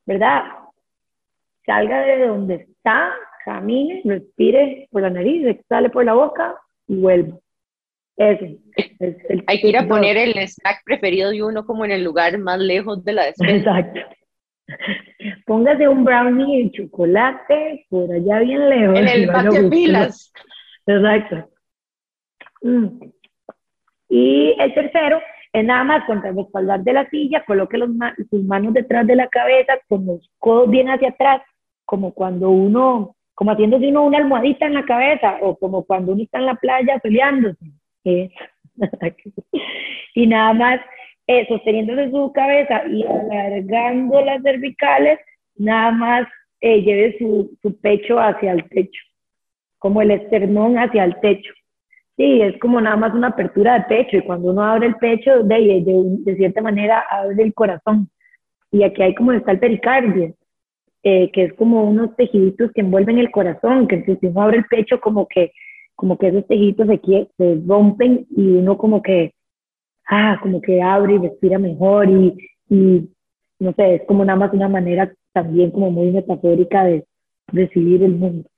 ¿verdad? 0.06 0.42
Salga 1.64 2.00
de 2.02 2.26
donde 2.26 2.54
está, 2.54 3.12
camine, 3.44 4.02
respire 4.04 4.88
por 4.90 5.02
la 5.02 5.10
nariz, 5.10 5.58
sale 5.68 5.90
por 5.90 6.04
la 6.04 6.14
boca 6.14 6.56
y 6.86 6.96
vuelve. 6.96 7.34
Eso. 8.16 8.44
Hay 9.46 9.60
que 9.60 9.68
ir 9.68 9.78
a 9.78 9.88
poner 9.88 10.16
el 10.16 10.34
snack 10.46 10.82
preferido 10.84 11.30
de 11.30 11.42
uno 11.42 11.64
como 11.64 11.84
en 11.84 11.92
el 11.92 12.04
lugar 12.04 12.36
más 12.38 12.58
lejos 12.58 13.02
de 13.04 13.12
la 13.12 13.26
despensa. 13.26 13.78
Exacto. 13.78 14.00
Póngase 15.46 15.88
un 15.88 16.04
brownie 16.04 16.64
de 16.64 16.70
chocolate 16.72 17.86
por 17.88 18.12
allá 18.12 18.40
bien 18.40 18.68
lejos. 18.68 18.98
En 18.98 19.08
el 19.08 19.26
patio 19.28 19.62
de 19.62 19.70
pilas. 19.70 20.32
Exacto. 20.86 21.50
Mm. 22.62 22.86
Y 24.08 24.54
el 24.58 24.74
tercero 24.74 25.20
es 25.52 25.64
nada 25.64 25.84
más 25.84 26.04
contra 26.04 26.30
el 26.30 26.36
respaldar 26.36 26.82
de 26.82 26.92
la 26.92 27.08
silla, 27.10 27.44
coloque 27.44 27.76
los 27.76 27.90
sus 28.30 28.42
manos 28.44 28.72
detrás 28.72 29.06
de 29.06 29.16
la 29.16 29.28
cabeza, 29.28 29.74
con 29.88 30.06
los 30.06 30.30
codos 30.38 30.70
bien 30.70 30.88
hacia 30.88 31.10
atrás, 31.10 31.42
como 31.84 32.12
cuando 32.14 32.50
uno, 32.50 33.14
como 33.34 33.50
haciéndose 33.52 33.88
uno 33.88 34.04
una 34.04 34.18
almohadita 34.18 34.66
en 34.66 34.74
la 34.74 34.84
cabeza, 34.84 35.38
o 35.42 35.56
como 35.56 35.84
cuando 35.84 36.12
uno 36.12 36.22
está 36.22 36.38
en 36.38 36.46
la 36.46 36.54
playa 36.54 36.98
peleándose. 36.98 37.58
y 40.14 40.26
nada 40.26 40.54
más 40.54 40.80
eh, 41.26 41.46
sosteniéndose 41.48 42.10
su 42.10 42.32
cabeza 42.32 42.82
y 42.86 43.04
alargando 43.04 44.22
las 44.22 44.42
cervicales, 44.42 45.18
nada 45.56 45.90
más 45.90 46.26
eh, 46.60 46.80
lleve 46.80 47.18
su, 47.18 47.56
su, 47.60 47.78
pecho 47.80 48.18
hacia 48.18 48.52
el 48.52 48.68
techo, 48.70 49.02
como 49.78 50.00
el 50.00 50.12
esternón 50.12 50.78
hacia 50.78 51.04
el 51.04 51.20
techo. 51.20 51.52
Sí, 52.22 52.40
es 52.40 52.56
como 52.60 52.80
nada 52.80 52.94
más 52.94 53.12
una 53.14 53.28
apertura 53.28 53.74
de 53.74 53.84
pecho 53.86 54.16
y 54.16 54.22
cuando 54.22 54.52
uno 54.52 54.62
abre 54.62 54.86
el 54.86 54.94
pecho, 54.94 55.42
de, 55.42 55.56
de, 55.56 56.02
de 56.20 56.36
cierta 56.36 56.62
manera 56.62 57.04
abre 57.10 57.42
el 57.42 57.52
corazón. 57.52 58.08
Y 58.70 58.84
aquí 58.84 59.02
hay 59.02 59.12
como 59.16 59.32
está 59.32 59.50
el 59.50 59.58
pericardio, 59.58 60.32
eh, 61.02 61.32
que 61.32 61.42
es 61.46 61.52
como 61.54 61.82
unos 61.82 62.14
tejiditos 62.14 62.70
que 62.70 62.82
envuelven 62.82 63.18
el 63.18 63.32
corazón, 63.32 63.88
que 63.88 64.04
si 64.04 64.24
uno 64.24 64.40
abre 64.40 64.58
el 64.58 64.66
pecho 64.66 65.00
como 65.00 65.26
que, 65.26 65.50
como 65.96 66.16
que 66.16 66.28
esos 66.28 66.46
tejiditos 66.46 66.86
se, 66.86 67.28
se 67.36 67.60
rompen 67.66 68.24
y 68.30 68.52
uno 68.52 68.78
como 68.78 69.02
que 69.02 69.34
ah, 70.06 70.38
como 70.40 70.60
que 70.60 70.80
abre 70.80 71.14
y 71.14 71.18
respira 71.18 71.58
mejor 71.58 72.08
y, 72.08 72.36
y, 72.68 73.10
no 73.58 73.72
sé, 73.72 73.96
es 73.96 74.02
como 74.06 74.24
nada 74.24 74.38
más 74.38 74.52
una 74.52 74.68
manera 74.68 75.12
también 75.32 75.72
como 75.72 75.90
muy 75.90 76.12
metafórica 76.12 76.84
de 76.84 77.04
recibir 77.48 78.04
el 78.04 78.14
mundo. 78.14 78.48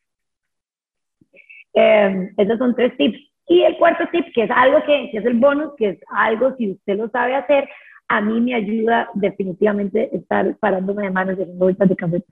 Eh, 1.73 2.31
esos 2.37 2.59
son 2.59 2.75
tres 2.75 2.95
tips. 2.99 3.34
Y 3.47 3.63
el 3.63 3.77
cuarto 3.77 4.05
tip, 4.11 4.27
que 4.35 4.45
es 4.45 4.51
algo 4.51 4.83
que, 4.85 5.11
que, 5.11 5.19
es 5.19 5.25
el 5.25 5.35
bonus, 5.35 5.75
que 5.77 5.91
es 5.91 5.99
algo 6.09 6.55
si 6.57 6.73
usted 6.73 6.97
lo 6.97 7.09
sabe 7.11 7.35
hacer, 7.35 7.69
a 8.09 8.21
mí 8.21 8.41
me 8.41 8.55
ayuda 8.55 9.09
definitivamente 9.15 10.15
estar 10.17 10.57
parándome 10.57 11.05
de 11.05 11.11
manos 11.11 11.39
y 11.39 11.43
haciendo 11.43 11.65
vueltas 11.65 11.89
de 11.89 11.97
cabeza. 11.97 12.27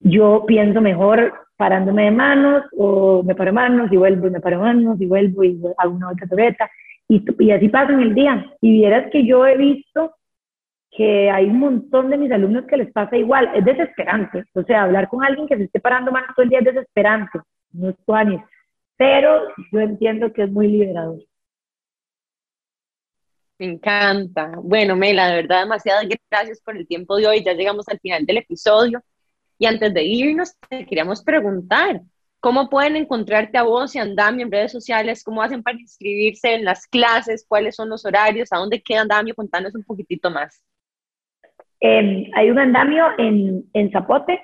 Yo 0.00 0.44
pienso 0.46 0.80
mejor 0.80 1.32
parándome 1.56 2.04
de 2.04 2.10
manos 2.10 2.64
o 2.76 3.22
me 3.22 3.34
paro 3.34 3.52
manos 3.52 3.92
y 3.92 3.96
vuelvo 3.96 4.26
y 4.26 4.30
me 4.30 4.40
paro 4.40 4.60
manos 4.60 5.00
y 5.00 5.06
vuelvo 5.06 5.44
y 5.44 5.60
hago 5.76 5.94
una 5.94 6.06
vuelta 6.06 6.26
cabeza 6.26 6.70
y, 7.10 7.50
así 7.50 7.68
pasa 7.68 7.92
en 7.92 8.00
el 8.00 8.14
día. 8.14 8.46
Y 8.60 8.72
vieras 8.72 9.10
que 9.10 9.26
yo 9.26 9.44
he 9.44 9.56
visto 9.56 10.14
que 10.92 11.28
hay 11.30 11.46
un 11.46 11.58
montón 11.58 12.08
de 12.08 12.16
mis 12.16 12.30
alumnos 12.30 12.66
que 12.66 12.76
les 12.76 12.92
pasa 12.92 13.16
igual. 13.16 13.50
Es 13.54 13.64
desesperante. 13.64 14.44
O 14.54 14.62
sea, 14.62 14.84
hablar 14.84 15.08
con 15.08 15.24
alguien 15.24 15.48
que 15.48 15.56
se 15.56 15.64
esté 15.64 15.80
parando 15.80 16.12
más 16.12 16.24
todo 16.34 16.44
el 16.44 16.50
día 16.50 16.60
es 16.60 16.66
desesperante. 16.66 17.40
No 17.72 17.90
es 17.90 17.96
tuanis. 18.06 18.40
Pero 19.00 19.48
yo 19.72 19.80
entiendo 19.80 20.30
que 20.30 20.42
es 20.42 20.50
muy 20.50 20.68
liberador. 20.68 21.20
Me 23.58 23.64
encanta. 23.64 24.52
Bueno, 24.62 24.94
Mela, 24.94 25.28
de 25.28 25.36
verdad, 25.36 25.60
demasiadas 25.60 26.06
gracias 26.30 26.60
por 26.60 26.76
el 26.76 26.86
tiempo 26.86 27.16
de 27.16 27.26
hoy. 27.26 27.42
Ya 27.42 27.54
llegamos 27.54 27.88
al 27.88 27.98
final 27.98 28.26
del 28.26 28.36
episodio. 28.36 29.02
Y 29.56 29.64
antes 29.64 29.94
de 29.94 30.04
irnos, 30.04 30.54
te 30.68 30.84
queríamos 30.84 31.22
preguntar, 31.22 32.02
¿Cómo 32.40 32.70
pueden 32.70 32.96
encontrarte 32.96 33.58
a 33.58 33.64
vos 33.64 33.94
y 33.94 33.98
Andamio 33.98 34.46
en 34.46 34.52
redes 34.52 34.72
sociales? 34.72 35.22
¿Cómo 35.22 35.42
hacen 35.42 35.62
para 35.62 35.78
inscribirse 35.78 36.54
en 36.54 36.64
las 36.64 36.86
clases? 36.86 37.44
¿Cuáles 37.46 37.76
son 37.76 37.90
los 37.90 38.06
horarios? 38.06 38.50
¿A 38.50 38.56
dónde 38.56 38.80
queda 38.80 39.02
Andamio? 39.02 39.34
Contanos 39.34 39.74
un 39.74 39.84
poquitito 39.84 40.30
más. 40.30 40.64
Em, 41.80 42.30
hay 42.34 42.50
un 42.50 42.58
andamio 42.58 43.04
en, 43.18 43.64
en 43.74 43.90
Zapote, 43.90 44.40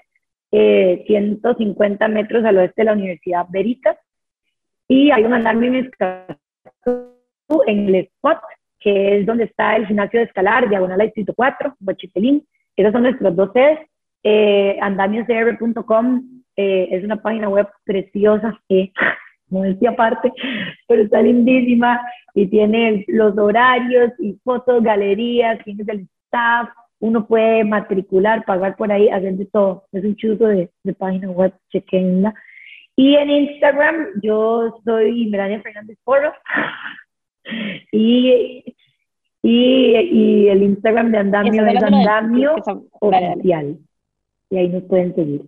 150 0.50 2.04
eh, 2.04 2.08
metros 2.08 2.44
al 2.44 2.58
oeste 2.58 2.82
de 2.82 2.84
la 2.84 2.92
Universidad 2.92 3.46
Veritas, 3.48 3.96
y 4.88 5.10
hay 5.10 5.24
un 5.24 5.34
andamio 5.34 5.72
en 5.72 5.90
en 7.66 7.88
el 7.88 7.94
spot, 7.94 8.38
que 8.80 9.18
es 9.18 9.26
donde 9.26 9.44
está 9.44 9.76
el 9.76 9.86
gimnasio 9.86 10.20
de 10.20 10.26
escalar, 10.26 10.68
diagonal 10.68 11.00
al 11.00 11.06
distrito 11.06 11.32
4, 11.34 11.76
Bochipelín. 11.80 12.46
Esas 12.76 12.92
son 12.92 13.02
nuestros 13.02 13.34
dos 13.34 13.50
sedes. 13.52 13.80
Eh, 14.22 14.78
eh, 16.56 16.88
es 16.90 17.04
una 17.04 17.22
página 17.22 17.48
web 17.48 17.68
preciosa, 17.84 18.58
que 18.68 18.92
no 19.50 19.62
decía 19.62 19.90
aparte, 19.90 20.32
pero 20.88 21.02
está 21.02 21.22
lindísima 21.22 22.00
y 22.34 22.46
tiene 22.48 23.04
los 23.08 23.36
horarios 23.38 24.12
y 24.18 24.38
fotos, 24.44 24.82
galerías, 24.82 25.62
tiene 25.64 25.84
el 25.86 26.08
staff, 26.24 26.68
uno 26.98 27.26
puede 27.26 27.62
matricular, 27.64 28.44
pagar 28.44 28.76
por 28.76 28.90
ahí, 28.90 29.08
hacer 29.08 29.34
de 29.34 29.46
todo. 29.46 29.84
Es 29.92 30.04
un 30.04 30.16
chuzo 30.16 30.46
de, 30.46 30.70
de 30.82 30.94
página 30.94 31.30
web, 31.30 31.52
chequenla. 31.70 32.34
Y 32.96 33.14
en 33.14 33.30
Instagram 33.30 34.06
yo 34.22 34.80
soy 34.84 35.26
Melania 35.26 35.60
Fernández 35.60 35.98
Porro 36.02 36.32
y, 37.92 38.74
y, 39.42 39.96
y, 39.96 40.48
el 40.48 40.62
Instagram 40.62 41.12
de 41.12 41.18
Andamio 41.18 41.66
es 41.66 41.82
Andamio 41.82 42.56
Oficial. 43.00 43.78
Y 44.48 44.56
ahí 44.56 44.68
nos 44.68 44.84
pueden 44.84 45.14
seguir. 45.14 45.46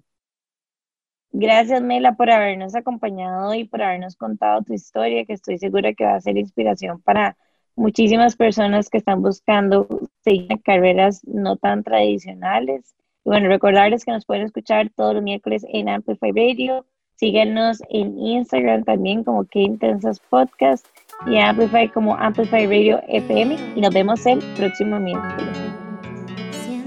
Gracias, 1.32 1.82
Mela, 1.82 2.14
por 2.14 2.30
habernos 2.30 2.74
acompañado 2.74 3.54
y 3.54 3.64
por 3.64 3.82
habernos 3.82 4.16
contado 4.16 4.62
tu 4.62 4.74
historia, 4.74 5.24
que 5.24 5.34
estoy 5.34 5.58
segura 5.58 5.92
que 5.92 6.04
va 6.04 6.14
a 6.14 6.20
ser 6.20 6.36
inspiración 6.36 7.00
para 7.02 7.36
muchísimas 7.76 8.34
personas 8.34 8.90
que 8.90 8.98
están 8.98 9.22
buscando 9.22 9.86
seguir 10.20 10.60
carreras 10.62 11.24
no 11.24 11.56
tan 11.56 11.84
tradicionales. 11.84 12.94
Y 13.24 13.30
bueno, 13.30 13.48
recordarles 13.48 14.04
que 14.04 14.12
nos 14.12 14.26
pueden 14.26 14.44
escuchar 14.44 14.90
todos 14.90 15.14
los 15.14 15.22
miércoles 15.22 15.64
en 15.68 15.88
Amplify 15.88 16.32
Radio. 16.32 16.86
Síguenos 17.18 17.82
en 17.90 18.16
Instagram 18.16 18.84
también 18.84 19.24
como 19.24 19.44
Que 19.44 19.60
Intensas 19.60 20.20
Podcast 20.30 20.86
y 21.26 21.36
Amplify 21.36 21.88
como 21.88 22.14
Amplify 22.14 22.66
Radio 22.66 23.00
FM. 23.08 23.56
Y 23.74 23.80
nos 23.80 23.92
vemos 23.92 24.24
el 24.24 24.38
próximo 24.56 25.00
miércoles. 25.00 25.58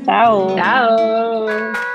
Chao. 0.05 0.55
Chao. 0.55 1.91